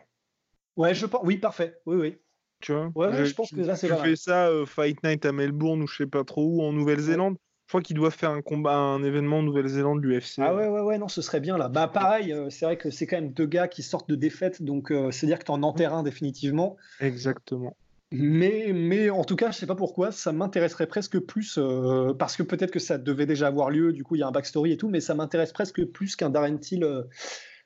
Ouais, 0.76 0.94
je 0.94 1.06
pense. 1.06 1.22
Oui, 1.24 1.38
parfait. 1.38 1.80
Oui, 1.86 1.96
oui. 1.96 2.18
Tu 2.60 2.72
vois 2.72 2.92
Ouais, 2.96 3.26
je 3.26 3.34
pense 3.34 3.52
que 3.52 3.62
là, 3.62 3.76
c'est 3.76 3.88
Tu 3.88 3.96
fais 3.96 4.16
ça 4.16 4.48
euh, 4.48 4.66
Fight 4.66 5.04
Night 5.04 5.26
à 5.26 5.32
Melbourne 5.32 5.84
ou 5.84 5.88
je 5.88 5.98
sais 5.98 6.08
pas 6.08 6.24
trop 6.24 6.46
où, 6.46 6.62
en 6.62 6.72
Nouvelle-Zélande. 6.72 7.38
Je 7.66 7.72
crois 7.72 7.82
qu'ils 7.82 7.96
doivent 7.96 8.16
faire 8.16 8.30
un 8.30 8.42
combat, 8.42 8.76
un 8.76 9.04
événement 9.04 9.40
en 9.40 9.44
Nouvelle-Zélande, 9.44 10.04
l'UFC. 10.04 10.40
Ah 10.40 10.54
ouais, 10.54 10.68
ouais, 10.68 10.82
ouais, 10.82 10.98
non, 10.98 11.08
ce 11.08 11.22
serait 11.22 11.40
bien 11.40 11.58
là. 11.58 11.70
Bah 11.70 11.88
pareil, 11.88 12.32
euh, 12.32 12.50
c'est 12.50 12.66
vrai 12.66 12.78
que 12.78 12.90
c'est 12.92 13.08
quand 13.08 13.16
même 13.16 13.32
deux 13.32 13.46
gars 13.46 13.68
qui 13.68 13.84
sortent 13.84 14.10
de 14.10 14.16
défaite, 14.16 14.62
donc 14.62 14.92
euh, 14.92 15.12
c'est-à-dire 15.12 15.40
que 15.40 15.46
tu 15.46 15.52
en 15.52 15.64
enterres 15.64 15.94
un 15.94 16.04
définitivement. 16.04 16.78
Exactement. 17.00 17.76
Mais, 18.16 18.74
mais 18.74 19.10
en 19.10 19.24
tout 19.24 19.36
cas, 19.36 19.50
je 19.50 19.58
sais 19.58 19.66
pas 19.66 19.74
pourquoi, 19.74 20.12
ça 20.12 20.32
m'intéresserait 20.32 20.86
presque 20.86 21.18
plus, 21.18 21.58
euh, 21.58 22.14
parce 22.14 22.38
que 22.38 22.44
peut-être 22.44 22.70
que 22.70 22.78
ça 22.78 23.00
devait 23.00 23.26
déjà 23.26 23.48
avoir 23.48 23.72
lieu, 23.72 23.92
du 23.92 24.04
coup 24.04 24.14
il 24.14 24.20
y 24.20 24.22
a 24.22 24.28
un 24.28 24.32
backstory 24.32 24.72
et 24.72 24.78
tout, 24.78 24.88
mais 24.88 25.00
ça 25.00 25.16
m'intéresse 25.16 25.52
presque 25.52 25.84
plus 25.86 26.16
qu'un 26.16 26.30
Darren 26.30 26.60
Till 26.60 26.84
euh, 26.84 27.02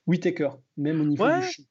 Whitaker, 0.05 0.51
même 0.77 1.01
au 1.01 1.03
niveau 1.03 1.27
du 1.27 1.65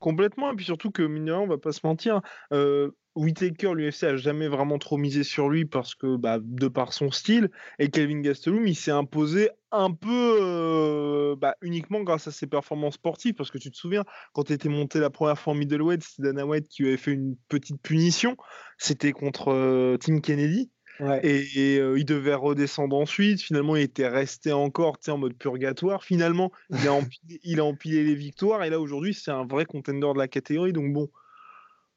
Complètement, 0.00 0.52
et 0.52 0.56
puis 0.56 0.64
surtout 0.64 0.90
que, 0.90 1.02
mine 1.02 1.30
on 1.30 1.46
va 1.46 1.58
pas 1.58 1.70
se 1.70 1.86
mentir, 1.86 2.20
euh, 2.52 2.90
Whitaker, 3.14 3.74
l'UFC 3.74 4.04
a 4.04 4.16
jamais 4.16 4.48
vraiment 4.48 4.78
trop 4.78 4.96
misé 4.96 5.24
sur 5.24 5.48
lui 5.48 5.64
parce 5.64 5.94
que, 5.94 6.16
bah, 6.16 6.38
de 6.40 6.68
par 6.68 6.92
son 6.92 7.10
style, 7.10 7.50
et 7.78 7.90
Kelvin 7.90 8.20
Gastelum, 8.20 8.66
il 8.66 8.76
s'est 8.76 8.90
imposé 8.90 9.50
un 9.72 9.92
peu 9.92 10.38
euh, 10.40 11.36
bah, 11.36 11.56
uniquement 11.60 12.02
grâce 12.02 12.28
à 12.28 12.32
ses 12.32 12.46
performances 12.46 12.94
sportives. 12.94 13.34
Parce 13.34 13.50
que 13.50 13.58
tu 13.58 13.70
te 13.70 13.76
souviens, 13.76 14.04
quand 14.32 14.44
tu 14.44 14.52
étais 14.52 14.68
monté 14.68 15.00
la 15.00 15.10
première 15.10 15.38
fois 15.38 15.52
en 15.52 15.56
middleweight, 15.56 16.02
c'était 16.02 16.22
Dana 16.22 16.46
White 16.46 16.68
qui 16.68 16.82
lui 16.82 16.90
avait 16.90 16.98
fait 16.98 17.12
une 17.12 17.36
petite 17.48 17.82
punition. 17.82 18.36
C'était 18.78 19.12
contre 19.12 19.52
euh, 19.52 19.96
Tim 19.96 20.20
Kennedy. 20.20 20.70
Et, 21.22 21.78
euh, 21.78 21.96
il 21.96 22.04
devait 22.04 22.34
redescendre 22.34 22.96
ensuite. 22.96 23.40
Finalement, 23.40 23.76
il 23.76 23.82
était 23.82 24.08
resté 24.08 24.52
encore 24.52 24.98
en 25.08 25.18
mode 25.18 25.34
purgatoire. 25.34 26.02
Finalement, 26.02 26.50
il 26.70 26.88
a, 26.88 26.92
empilé, 26.92 27.40
il 27.44 27.60
a 27.60 27.64
empilé 27.64 28.02
les 28.02 28.14
victoires. 28.14 28.64
Et 28.64 28.70
là, 28.70 28.80
aujourd'hui, 28.80 29.14
c'est 29.14 29.30
un 29.30 29.46
vrai 29.46 29.64
contender 29.64 30.12
de 30.12 30.18
la 30.18 30.28
catégorie. 30.28 30.72
Donc, 30.72 30.92
bon, 30.92 31.08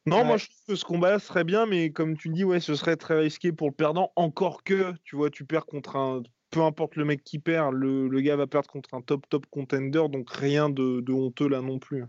non, 0.06 0.26
moi 0.26 0.38
je 0.38 0.46
trouve 0.46 0.66
que 0.68 0.76
ce 0.76 0.86
combat 0.86 1.20
serait 1.20 1.44
bien, 1.44 1.66
mais 1.66 1.92
comme 1.92 2.18
tu 2.18 2.30
dis, 2.30 2.44
ouais, 2.44 2.60
ce 2.60 2.76
serait 2.76 2.96
très 2.96 3.20
risqué 3.20 3.52
pour 3.52 3.70
le 3.70 3.74
perdant. 3.74 4.12
Encore 4.16 4.64
que, 4.64 4.94
tu 5.04 5.16
vois, 5.16 5.30
tu 5.30 5.46
perds 5.46 5.66
contre 5.66 5.96
un. 5.96 6.24
Peu 6.50 6.62
importe 6.62 6.98
le 6.98 7.06
mec 7.06 7.24
qui 7.24 7.40
perd, 7.40 7.74
le, 7.74 8.10
gars 8.20 8.36
va 8.36 8.46
perdre 8.46 8.70
contre 8.70 8.94
un 8.94 9.02
top 9.02 9.26
top 9.30 9.46
contender, 9.50 10.04
donc 10.10 10.30
rien 10.32 10.70
de, 10.70 11.10
honteux 11.10 11.48
là 11.48 11.62
non 11.62 11.80
plus. 11.80 12.04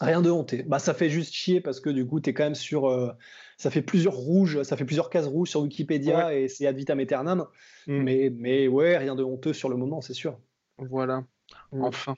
Rien 0.00 0.22
de 0.22 0.30
honteux. 0.30 0.62
Bah, 0.66 0.78
ça 0.78 0.94
fait 0.94 1.08
juste 1.08 1.34
chier 1.34 1.60
parce 1.60 1.80
que 1.80 1.90
du 1.90 2.06
coup, 2.06 2.20
tu 2.20 2.30
es 2.30 2.34
quand 2.34 2.44
même 2.44 2.54
sur. 2.54 2.88
Euh, 2.88 3.10
ça 3.56 3.70
fait 3.70 3.82
plusieurs 3.82 4.14
rouges, 4.14 4.62
ça 4.62 4.76
fait 4.76 4.84
plusieurs 4.84 5.10
cases 5.10 5.26
rouges 5.26 5.48
sur 5.48 5.62
Wikipédia 5.62 6.32
et 6.34 6.48
c'est 6.48 6.66
ad 6.66 6.76
vitam 6.76 7.00
aeternam. 7.00 7.46
Mm. 7.88 8.02
Mais, 8.02 8.30
mais 8.36 8.68
ouais, 8.68 8.98
rien 8.98 9.16
de 9.16 9.24
honteux 9.24 9.54
sur 9.54 9.68
le 9.68 9.76
moment, 9.76 10.00
c'est 10.00 10.14
sûr. 10.14 10.38
Voilà. 10.78 11.24
Mm. 11.72 11.82
Enfin. 11.82 12.14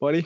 Bon, 0.00 0.06
allez, 0.06 0.24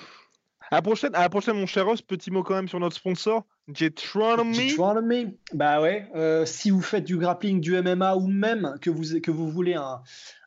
à 0.72 0.76
la 0.76 0.82
prochaine, 0.82 1.14
à 1.14 1.20
la 1.20 1.28
prochaine 1.28 1.56
mon 1.56 1.66
cher 1.66 1.84
Ross, 1.84 2.00
petit 2.00 2.30
mot 2.30 2.42
quand 2.42 2.54
même 2.54 2.68
sur 2.68 2.80
notre 2.80 2.96
sponsor, 2.96 3.44
Jetronomy. 3.74 4.70
Jetronomy, 4.70 5.36
bah 5.52 5.82
ouais. 5.82 6.08
Euh, 6.14 6.46
si 6.46 6.70
vous 6.70 6.80
faites 6.80 7.04
du 7.04 7.18
grappling, 7.18 7.60
du 7.60 7.78
MMA 7.78 8.16
ou 8.16 8.26
même 8.26 8.78
que 8.80 8.88
vous, 8.88 9.20
que 9.20 9.30
vous 9.30 9.50
voulez 9.50 9.74
un, 9.74 10.00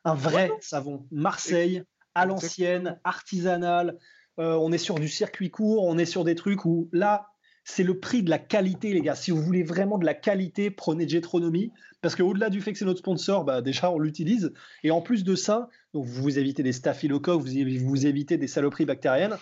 un 0.04 0.14
vrai 0.14 0.50
savon 0.60 1.06
Marseille, 1.12 1.84
à 2.16 2.26
l'ancienne, 2.26 2.98
artisanal, 3.04 3.98
euh, 4.40 4.54
on 4.54 4.72
est 4.72 4.78
sur 4.78 4.96
du 4.96 5.08
circuit 5.08 5.50
court, 5.50 5.84
on 5.84 5.96
est 5.96 6.06
sur 6.06 6.24
des 6.24 6.34
trucs 6.34 6.64
où 6.64 6.88
là, 6.92 7.28
c'est 7.62 7.84
le 7.84 8.00
prix 8.00 8.24
de 8.24 8.30
la 8.30 8.40
qualité, 8.40 8.92
les 8.92 9.02
gars. 9.02 9.14
Si 9.14 9.30
vous 9.30 9.40
voulez 9.40 9.62
vraiment 9.62 9.96
de 9.96 10.06
la 10.06 10.14
qualité, 10.14 10.72
prenez 10.72 11.08
Jetronomy. 11.08 11.70
Parce 12.02 12.16
qu'au-delà 12.16 12.50
du 12.50 12.60
fait 12.60 12.72
que 12.72 12.78
c'est 12.78 12.84
notre 12.84 12.98
sponsor, 12.98 13.44
bah, 13.44 13.62
déjà, 13.62 13.92
on 13.92 13.98
l'utilise. 14.00 14.52
Et 14.82 14.90
en 14.90 15.02
plus 15.02 15.22
de 15.22 15.36
ça, 15.36 15.68
donc 15.94 16.04
vous, 16.04 16.22
vous 16.22 16.38
évitez 16.38 16.64
des 16.64 16.72
staphylocoques, 16.72 17.42
vous, 17.42 17.86
vous 17.86 18.06
évitez 18.06 18.38
des 18.38 18.48
saloperies 18.48 18.86
bactériennes. 18.86 19.36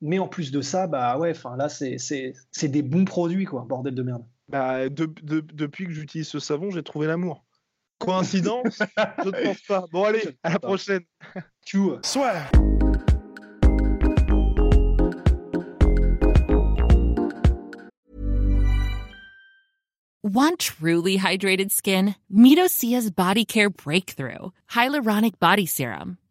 Mais 0.00 0.20
en 0.20 0.28
plus 0.28 0.52
de 0.52 0.60
ça, 0.60 0.86
bah 0.86 1.18
ouais, 1.18 1.32
enfin 1.32 1.56
là, 1.56 1.68
c'est 1.68 1.98
des 2.62 2.82
bons 2.82 3.04
produits, 3.04 3.44
quoi, 3.44 3.66
bordel 3.68 3.94
de 3.94 4.02
merde. 4.04 4.24
Bah, 4.48 4.88
depuis 4.88 5.86
que 5.86 5.92
j'utilise 5.92 6.28
ce 6.28 6.38
savon, 6.38 6.70
j'ai 6.70 6.84
trouvé 6.84 7.08
l'amour. 7.08 7.44
Coïncidence? 7.98 8.78
Je 9.24 9.28
ne 9.28 9.44
pense 9.44 9.60
pas. 9.62 9.84
Bon, 9.92 10.04
allez, 10.04 10.22
à 10.44 10.50
la 10.50 10.58
prochaine. 10.60 11.02
Tchou. 11.66 11.98
Soit. 12.04 12.34
Want 20.22 20.58
truly 20.60 21.16
hydrated 21.16 21.72
skin? 21.72 22.14
Meet 22.30 22.60
Body 23.16 23.44
Care 23.44 23.70
Breakthrough 23.70 24.52
Hyaluronic 24.70 25.40
Body 25.40 25.66
Serum. 25.66 26.18